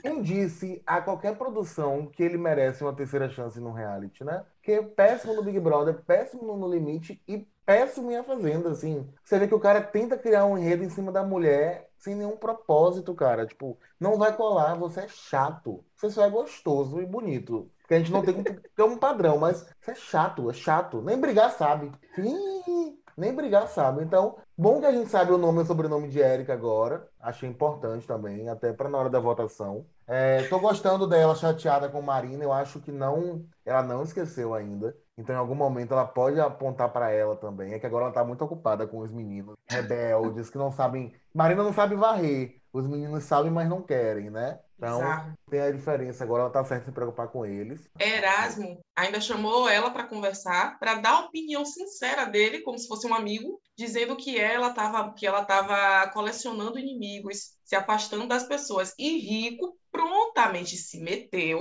Quem 0.02 0.22
disse 0.22 0.82
a 0.86 1.00
qualquer 1.00 1.36
produção 1.36 2.06
que 2.06 2.22
ele 2.22 2.36
merece 2.36 2.82
uma 2.82 2.94
terceira 2.94 3.28
chance 3.28 3.58
no 3.60 3.72
reality, 3.72 4.24
né? 4.24 4.44
Que 4.62 4.72
é 4.72 4.82
péssimo 4.82 5.34
no 5.34 5.42
Big 5.42 5.58
Brother, 5.60 6.02
péssimo 6.04 6.56
no 6.56 6.68
Limite 6.68 7.20
e 7.26 7.46
péssimo 7.64 8.10
em 8.10 8.16
A 8.16 8.24
Fazenda, 8.24 8.70
assim. 8.70 9.08
Você 9.24 9.38
vê 9.38 9.48
que 9.48 9.54
o 9.54 9.60
cara 9.60 9.80
tenta 9.82 10.18
criar 10.18 10.44
um 10.46 10.58
enredo 10.58 10.84
em 10.84 10.90
cima 10.90 11.12
da 11.12 11.24
mulher 11.24 11.90
sem 11.96 12.14
nenhum 12.14 12.36
propósito, 12.36 13.14
cara. 13.14 13.46
Tipo, 13.46 13.78
não 13.98 14.18
vai 14.18 14.36
colar, 14.36 14.74
você 14.74 15.00
é 15.00 15.08
chato. 15.08 15.84
Você 15.96 16.10
só 16.10 16.24
é 16.24 16.30
gostoso 16.30 17.00
e 17.00 17.06
bonito. 17.06 17.70
Porque 17.80 17.94
a 17.94 17.98
gente 17.98 18.12
não 18.12 18.22
tem 18.22 18.34
um, 18.34 18.84
um 18.92 18.98
padrão, 18.98 19.38
mas 19.38 19.66
você 19.80 19.92
é 19.92 19.94
chato, 19.94 20.50
é 20.50 20.52
chato. 20.52 21.00
Nem 21.02 21.18
brigar 21.20 21.50
sabe. 21.52 21.92
Ih, 22.18 23.01
nem 23.16 23.34
brigar 23.34 23.68
sabe. 23.68 24.02
Então, 24.02 24.36
bom 24.56 24.80
que 24.80 24.86
a 24.86 24.92
gente 24.92 25.10
sabe 25.10 25.32
o 25.32 25.38
nome 25.38 25.58
e 25.58 25.62
o 25.62 25.66
sobrenome 25.66 26.08
de 26.08 26.20
Érica 26.20 26.52
agora. 26.52 27.08
Achei 27.20 27.48
importante 27.48 28.06
também, 28.06 28.48
até 28.48 28.72
para 28.72 28.88
na 28.88 28.98
hora 28.98 29.10
da 29.10 29.20
votação. 29.20 29.86
É, 30.06 30.42
tô 30.48 30.58
gostando 30.58 31.06
dela 31.06 31.34
chateada 31.34 31.88
com 31.88 32.02
Marina. 32.02 32.42
Eu 32.44 32.52
acho 32.52 32.80
que 32.80 32.92
não, 32.92 33.44
ela 33.64 33.82
não 33.82 34.02
esqueceu 34.02 34.54
ainda. 34.54 34.96
Então, 35.16 35.34
em 35.34 35.38
algum 35.38 35.54
momento, 35.54 35.92
ela 35.92 36.06
pode 36.06 36.40
apontar 36.40 36.90
para 36.92 37.10
ela 37.10 37.36
também. 37.36 37.72
É 37.74 37.78
que 37.78 37.86
agora 37.86 38.04
ela 38.04 38.10
está 38.10 38.24
muito 38.24 38.44
ocupada 38.44 38.86
com 38.86 38.98
os 38.98 39.10
meninos 39.10 39.56
rebeldes 39.68 40.50
que 40.50 40.58
não 40.58 40.72
sabem. 40.72 41.12
Marina 41.34 41.62
não 41.62 41.72
sabe 41.72 41.94
varrer. 41.94 42.60
Os 42.72 42.86
meninos 42.86 43.24
sabem, 43.24 43.50
mas 43.50 43.68
não 43.68 43.82
querem, 43.82 44.30
né? 44.30 44.58
Então, 44.82 44.98
Bizarro. 44.98 45.32
tem 45.48 45.60
a 45.60 45.70
diferença. 45.70 46.24
Agora 46.24 46.42
ela 46.42 46.50
tá 46.50 46.64
certa 46.64 46.82
em 46.82 46.86
se 46.86 46.92
preocupar 46.92 47.28
com 47.28 47.46
eles. 47.46 47.88
Erasmo 48.00 48.80
ainda 48.96 49.20
chamou 49.20 49.68
ela 49.68 49.92
para 49.92 50.08
conversar, 50.08 50.76
para 50.80 50.94
dar 50.94 51.10
a 51.10 51.26
opinião 51.26 51.64
sincera 51.64 52.24
dele, 52.24 52.62
como 52.62 52.76
se 52.76 52.88
fosse 52.88 53.06
um 53.06 53.14
amigo, 53.14 53.60
dizendo 53.78 54.16
que 54.16 54.38
ela 54.38 54.70
estava 54.70 55.14
que 55.14 55.24
ela 55.24 55.44
tava 55.44 56.10
colecionando 56.10 56.80
inimigos, 56.80 57.52
se 57.64 57.76
afastando 57.76 58.26
das 58.26 58.42
pessoas. 58.42 58.92
E 58.98 59.18
Rico 59.18 59.78
prontamente 59.92 60.76
se 60.76 60.98
meteu, 60.98 61.60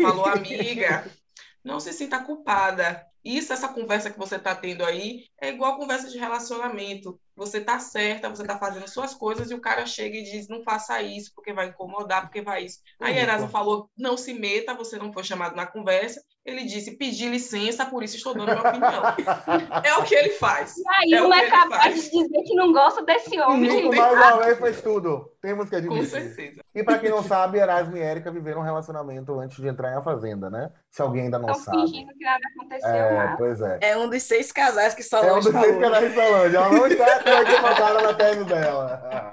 falou: 0.00 0.26
"Amiga, 0.26 1.10
não 1.64 1.80
se 1.80 1.92
sinta 1.92 2.22
culpada. 2.22 3.04
Isso, 3.24 3.52
essa 3.52 3.68
conversa 3.68 4.10
que 4.10 4.18
você 4.18 4.36
está 4.36 4.54
tendo 4.54 4.84
aí, 4.84 5.26
é 5.40 5.48
igual 5.48 5.76
conversa 5.76 6.08
de 6.08 6.18
relacionamento. 6.18 7.20
Você 7.36 7.60
tá 7.60 7.78
certa, 7.78 8.28
você 8.28 8.44
tá 8.44 8.58
fazendo 8.58 8.86
suas 8.88 9.14
coisas 9.14 9.50
e 9.50 9.54
o 9.54 9.60
cara 9.60 9.86
chega 9.86 10.16
e 10.16 10.22
diz: 10.22 10.48
não 10.48 10.62
faça 10.62 11.00
isso, 11.02 11.32
porque 11.34 11.52
vai 11.52 11.68
incomodar, 11.68 12.22
porque 12.22 12.42
vai 12.42 12.64
isso. 12.64 12.78
Aí. 13.00 13.16
Erasmo 13.18 13.48
falou: 13.48 13.88
não 13.96 14.16
se 14.16 14.34
meta, 14.34 14.74
você 14.74 14.96
não 14.98 15.12
foi 15.12 15.24
chamado 15.24 15.56
na 15.56 15.66
conversa. 15.66 16.20
Ele 16.44 16.64
disse: 16.64 16.96
pedi 16.96 17.28
licença, 17.28 17.86
por 17.86 18.02
isso 18.02 18.16
estou 18.16 18.34
dando 18.34 18.46
minha 18.52 18.60
opinião. 18.60 19.02
é 19.84 19.94
o 19.96 20.04
que 20.04 20.14
ele 20.14 20.30
faz. 20.30 20.76
E 20.76 20.82
aí, 20.98 21.12
É 21.14 21.22
o 21.22 21.26
uma 21.26 21.34
que 21.36 21.40
é 21.40 21.44
ele 21.44 21.50
capaz 21.50 21.94
de 21.94 22.10
dizer 22.10 22.42
que 22.42 22.54
não 22.54 22.72
gosta 22.72 23.02
desse 23.04 23.38
homem, 23.40 23.88
mais 23.94 24.12
uma 24.12 24.44
vez, 24.44 24.58
fez 24.58 24.80
tudo. 24.82 25.30
Temos 25.40 25.64
que 25.68 25.70
Com 25.72 25.76
admitir. 25.78 26.06
certeza. 26.10 26.62
E 26.74 26.82
pra 26.84 26.98
quem 26.98 27.10
não 27.10 27.22
sabe, 27.22 27.58
Erasmo 27.58 27.96
e 27.96 28.00
Érica 28.00 28.30
viveram 28.30 28.60
um 28.60 28.64
relacionamento 28.64 29.38
antes 29.38 29.56
de 29.56 29.66
entrar 29.68 29.92
em 29.92 29.96
A 29.96 30.02
Fazenda, 30.02 30.48
né? 30.48 30.70
Se 30.90 31.02
alguém 31.02 31.22
ainda 31.24 31.38
não 31.38 31.50
Estão 31.50 31.64
sabe. 31.64 31.82
fingindo 31.82 32.12
que 32.14 32.24
nada 32.24 32.40
aconteceu, 32.56 32.88
É, 32.90 33.14
nada. 33.16 33.36
pois 33.36 33.60
é. 33.60 33.78
É 33.80 33.96
um 33.96 34.08
dos 34.08 34.22
seis 34.22 34.52
casais 34.52 34.94
que 34.94 35.02
É 35.02 35.04
um 35.04 35.08
Solange 35.08 35.50
dos 35.52 35.60
seis 35.60 35.66
falou. 35.66 35.80
canais 35.80 36.08
de 36.08 36.14
Solange. 36.14 36.56
Ela 36.56 36.68
não 36.72 36.86
está 36.86 37.21
equivocada 37.30 38.00
na 38.00 38.14
tese 38.14 38.44
dela. 38.44 39.30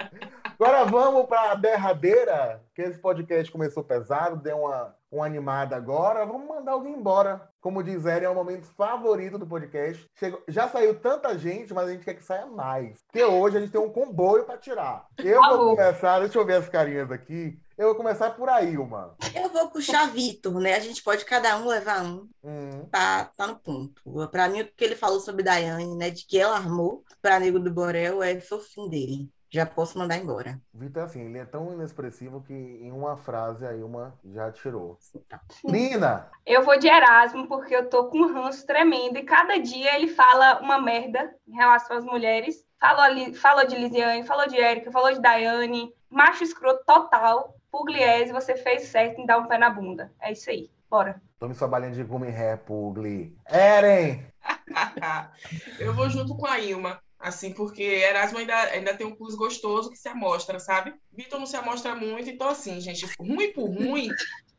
Agora 0.60 0.86
vamos 0.86 1.26
para 1.28 1.52
a 1.52 1.56
derradeira, 1.56 2.62
que 2.76 2.82
esse 2.82 3.00
podcast 3.00 3.52
começou 3.52 3.84
pesado, 3.84 4.36
deu 4.38 4.58
uma, 4.58 4.96
uma 5.12 5.26
animada 5.26 5.76
agora. 5.76 6.26
Vamos 6.26 6.48
mandar 6.48 6.74
alguém 6.74 6.94
embora. 6.94 7.48
Como 7.62 7.84
diz 7.84 8.06
Eri, 8.06 8.26
é 8.26 8.30
o 8.30 8.36
momento 8.36 8.66
favorito 8.78 9.38
do 9.38 9.46
podcast. 9.46 10.06
Chegou- 10.16 10.42
já 10.48 10.68
saiu 10.70 10.98
tanta 11.00 11.38
gente, 11.38 11.74
mas 11.74 11.88
a 11.88 11.92
gente 11.92 12.06
quer 12.06 12.14
que 12.14 12.24
saia 12.24 12.46
mais. 12.46 13.00
Porque 13.04 13.24
hoje 13.24 13.58
a 13.58 13.60
gente 13.60 13.72
tem 13.72 13.82
um 13.82 13.92
comboio 13.92 14.46
para 14.46 14.58
tirar. 14.58 15.06
Eu 15.18 15.36
vou 15.42 15.44
Alô. 15.44 15.76
começar, 15.76 16.20
deixa 16.20 16.38
eu 16.40 16.46
ver 16.46 16.56
as 16.56 16.70
carinhas 16.70 17.12
aqui. 17.12 17.60
Eu 17.78 17.88
vou 17.88 17.96
começar 17.96 18.32
por 18.32 18.50
aí, 18.50 18.78
uma. 18.78 19.16
Eu 19.34 19.50
vou 19.50 19.70
puxar 19.70 20.10
Vitor, 20.12 20.60
né? 20.60 20.76
A 20.76 20.80
gente 20.80 21.02
pode 21.02 21.24
cada 21.26 21.58
um 21.58 21.68
levar 21.68 22.04
um. 22.04 22.28
Hum. 22.44 22.86
Tá, 22.92 23.26
tá 23.38 23.48
no 23.48 23.58
ponto. 23.58 24.02
Pra 24.32 24.48
mim, 24.50 24.62
o 24.62 24.66
que 24.66 24.84
ele 24.84 24.96
falou 24.96 25.20
sobre 25.20 25.44
Daiane, 25.44 25.96
né? 25.96 26.10
De 26.10 26.26
que 26.26 26.38
ela 26.38 26.58
armou 26.58 27.04
pra 27.22 27.40
Nego 27.40 27.60
do 27.60 27.72
Borel 27.72 28.22
é 28.22 28.40
fim 28.40 28.90
dele. 28.90 29.30
Já 29.52 29.66
posso 29.66 29.98
mandar 29.98 30.18
embora. 30.18 30.62
Vitor, 30.74 31.04
assim, 31.04 31.22
ele 31.22 31.40
é 31.40 31.46
tão 31.46 31.74
inexpressivo 31.74 32.42
que 32.42 32.54
em 32.54 32.92
uma 32.92 33.18
frase 33.18 33.66
aí 33.66 33.82
uma 33.82 34.14
já 34.26 34.52
tirou. 34.52 35.00
Tá. 35.28 35.42
Nina! 35.64 36.30
Eu 36.46 36.64
vou 36.64 36.78
de 36.78 36.88
Erasmo 36.88 37.48
porque 37.48 37.76
eu 37.76 37.90
tô 37.90 38.06
com 38.06 38.20
um 38.20 38.34
ranço 38.34 38.66
tremendo 38.66 39.18
e 39.18 39.24
cada 39.24 39.58
dia 39.58 39.96
ele 39.96 40.08
fala 40.08 40.60
uma 40.60 40.80
merda 40.80 41.34
em 41.48 41.56
relação 41.56 41.98
às 41.98 42.06
mulheres. 42.06 42.64
Falou, 42.80 43.02
ali, 43.02 43.34
falou 43.34 43.66
de 43.66 43.76
Lisiane, 43.76 44.24
falou 44.24 44.48
de 44.48 44.58
Érica, 44.58 44.92
falou 44.92 45.12
de 45.12 45.20
Daiane. 45.20 45.92
Macho 46.10 46.44
escroto 46.44 46.84
total. 46.86 47.56
Pugliese, 47.72 48.32
você 48.32 48.56
fez 48.56 48.84
certo 48.84 49.20
em 49.20 49.26
dar 49.26 49.40
um 49.40 49.48
pé 49.48 49.58
na 49.58 49.70
bunda. 49.70 50.12
É 50.20 50.32
isso 50.32 50.50
aí. 50.50 50.70
Bora. 50.90 51.22
Tome 51.40 51.54
sua 51.54 51.68
balinha 51.68 51.92
de 51.92 52.04
gumi 52.04 52.30
ré, 52.30 52.58
Pugli. 52.58 53.36
Eren! 53.46 54.26
eu 55.80 55.94
vou 55.94 56.10
junto 56.10 56.36
com 56.36 56.48
a 56.48 56.60
Ilma, 56.60 57.00
assim, 57.20 57.52
porque 57.52 57.84
Erasmo 57.84 58.38
ainda, 58.38 58.56
ainda 58.56 58.94
tem 58.96 59.06
um 59.06 59.16
plus 59.16 59.36
gostoso 59.36 59.90
que 59.90 59.98
se 59.98 60.08
amostra, 60.08 60.60
sabe? 60.60 60.94
Vitor 61.12 61.40
não 61.40 61.46
se 61.46 61.58
amostra 61.58 61.94
muito, 61.96 62.30
então 62.30 62.48
assim, 62.48 62.80
gente, 62.80 63.06
ruim 63.20 63.52
por 63.52 63.66
ruim, 63.66 64.10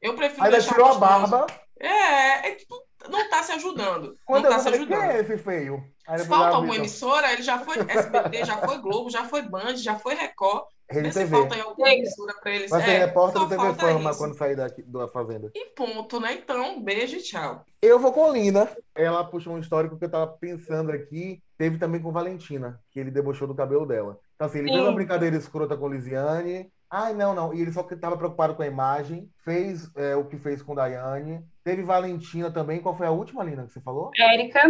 eu 0.00 0.14
prefiro 0.14 0.44
Ainda 0.44 0.60
tirou 0.60 0.86
a 0.86 0.88
gostoso. 0.88 1.00
barba. 1.00 1.46
É, 1.78 2.48
é 2.50 2.56
tu 2.56 2.82
não 3.08 3.30
tá 3.30 3.42
se 3.42 3.52
ajudando. 3.52 4.18
Quando 4.26 4.44
não 4.44 4.50
tá 4.50 4.58
se 4.58 4.64
falei, 4.64 4.86
quem 4.86 4.96
ajudando. 4.96 5.16
é 5.16 5.20
esse 5.20 5.38
feio? 5.38 5.82
Falta 6.28 6.56
alguma 6.56 6.76
emissora, 6.76 7.32
ele 7.32 7.42
já 7.42 7.58
foi 7.58 7.76
SBT, 7.78 8.44
já 8.44 8.58
foi 8.58 8.78
Globo, 8.78 9.10
já 9.10 9.24
foi 9.24 9.42
Band, 9.42 9.76
já 9.76 9.98
foi 9.98 10.14
Record. 10.14 10.64
Rede 10.90 11.12
TV. 11.12 11.26
falta 11.36 11.56
em 11.56 11.60
alguma 11.60 11.92
emissora 11.92 12.34
pra 12.40 12.54
eles. 12.54 12.70
Vai 12.70 12.82
ser 12.82 12.90
É, 12.90 12.98
repórter 13.06 13.40
do 13.42 13.48
TV 13.48 13.74
Fama 13.74 14.10
isso. 14.10 14.18
quando 14.18 14.36
sair 14.36 14.56
daqui 14.56 14.82
da 14.82 15.08
Fazenda. 15.08 15.50
E 15.54 15.66
ponto, 15.74 16.18
né? 16.20 16.34
Então, 16.34 16.82
beijo 16.82 17.16
e 17.16 17.22
tchau. 17.22 17.64
Eu 17.80 17.98
vou 17.98 18.12
com 18.12 18.32
Lina. 18.32 18.68
Ela 18.94 19.24
puxou 19.24 19.54
um 19.54 19.58
histórico 19.58 19.96
que 19.98 20.04
eu 20.04 20.10
tava 20.10 20.26
pensando 20.26 20.90
aqui. 20.92 21.42
Teve 21.56 21.78
também 21.78 22.00
com 22.00 22.10
Valentina, 22.12 22.80
que 22.90 22.98
ele 22.98 23.10
debochou 23.10 23.46
do 23.46 23.54
cabelo 23.54 23.86
dela. 23.86 24.18
Então, 24.34 24.46
assim, 24.46 24.58
ele 24.58 24.68
fez 24.68 24.78
Sim. 24.80 24.86
uma 24.86 24.94
brincadeira 24.94 25.36
escrota 25.36 25.76
com 25.76 25.88
Lisiane. 25.88 26.70
Ai, 26.90 27.14
não, 27.14 27.34
não. 27.34 27.54
E 27.54 27.60
ele 27.60 27.70
só 27.72 27.84
que 27.84 27.94
tava 27.94 28.16
preocupado 28.16 28.54
com 28.56 28.62
a 28.62 28.66
imagem. 28.66 29.30
Fez 29.44 29.88
é, 29.94 30.16
o 30.16 30.24
que 30.24 30.36
fez 30.36 30.60
com 30.60 30.74
Daiane. 30.74 31.40
Teve 31.62 31.82
Valentina 31.82 32.50
também. 32.50 32.80
Qual 32.80 32.96
foi 32.96 33.06
a 33.06 33.10
última, 33.12 33.44
Lina, 33.44 33.64
que 33.64 33.72
você 33.72 33.80
falou? 33.80 34.10
Érica, 34.18 34.60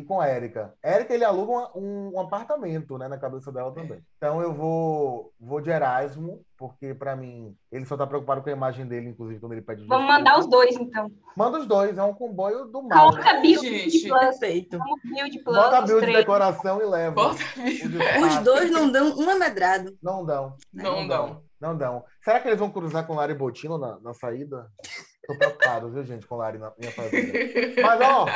E 0.00 0.04
com 0.04 0.20
a 0.20 0.26
Érica. 0.26 0.72
Érica, 0.82 1.12
ele 1.14 1.24
aluga 1.24 1.52
uma- 1.52 1.70
um, 1.76 2.12
um 2.14 2.20
apartamento, 2.20 2.96
né, 2.96 3.06
na 3.08 3.18
cabeça 3.18 3.52
dela 3.52 3.70
também. 3.72 4.00
Então 4.16 4.40
eu 4.40 4.52
vou, 4.54 5.32
vou 5.38 5.60
de 5.60 5.70
Erasmo, 5.70 6.40
porque 6.56 6.94
pra 6.94 7.14
mim 7.14 7.54
ele 7.70 7.84
só 7.84 7.96
tá 7.96 8.06
preocupado 8.06 8.42
com 8.42 8.48
a 8.48 8.52
imagem 8.52 8.86
dele, 8.86 9.08
inclusive 9.10 9.38
quando 9.40 9.52
ele 9.52 9.62
pede 9.62 9.84
vamos 9.86 10.06
desculpa. 10.06 10.18
mandar 10.18 10.38
os 10.38 10.46
dois, 10.46 10.74
então. 10.76 11.10
Manda 11.36 11.58
os 11.58 11.66
dois, 11.66 11.98
é 11.98 12.02
um 12.02 12.14
comboio 12.14 12.64
do 12.66 12.82
mal. 12.82 13.10
Coloca 13.10 13.40
build 13.40 13.68
gente. 13.68 14.08
plus. 14.08 14.20
Perfeito. 14.20 14.78
Build 15.04 15.38
plus. 15.44 15.56
Bota 15.56 15.78
a 15.78 15.82
build 15.82 16.06
de 16.06 16.12
decoração 16.12 16.80
e 16.80 16.84
leva. 16.86 17.14
Bota 17.14 17.42
O 17.58 17.88
de 17.88 17.98
Os 18.24 18.38
dois 18.44 18.70
não 18.70 18.90
dão 18.90 19.14
um 19.18 19.28
amedrado. 19.30 19.96
Não 20.02 20.24
dão. 20.24 20.56
Não 20.72 21.06
dão. 21.06 21.42
Não 21.60 21.76
dão. 21.76 22.04
Será 22.22 22.40
que 22.40 22.48
eles 22.48 22.58
vão 22.58 22.70
cruzar 22.70 23.06
com 23.06 23.14
Lari 23.14 23.34
Botino 23.34 23.76
na, 23.76 23.98
na 24.00 24.14
saída? 24.14 24.70
Tô 25.30 25.38
preocupado, 25.38 25.90
viu, 25.90 26.04
gente, 26.04 26.26
com 26.26 26.36
Lari 26.36 26.58
na 26.58 26.72
minha 26.76 26.90
fazenda. 26.90 27.32
Mas, 27.80 28.00
ó, 28.00 28.26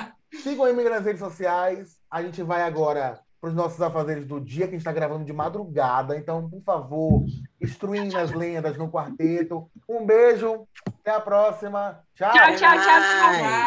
sigam 0.43 0.65
aí 0.65 0.73
nas 0.73 1.05
redes 1.05 1.19
sociais. 1.19 1.97
A 2.09 2.23
gente 2.23 2.41
vai 2.43 2.63
agora 2.63 3.19
para 3.41 3.49
os 3.49 3.55
nossos 3.55 3.83
afazeres 3.83 4.25
do 4.27 4.41
dia, 4.41 4.67
que 4.67 4.71
a 4.71 4.71
gente 4.71 4.81
está 4.81 4.93
gravando 4.93 5.25
de 5.25 5.33
madrugada. 5.33 6.17
Então, 6.17 6.49
por 6.49 6.63
favor, 6.63 7.25
instruindo 7.61 8.17
as 8.17 8.31
lendas 8.33 8.77
no 8.77 8.89
quarteto. 8.89 9.69
Um 9.89 10.07
beijo, 10.07 10.69
até 11.01 11.11
a 11.11 11.21
próxima. 11.21 11.99
Tchau. 12.15 12.31
Tchau, 12.33 12.55
tchau, 12.55 12.79
tchau, 12.79 13.01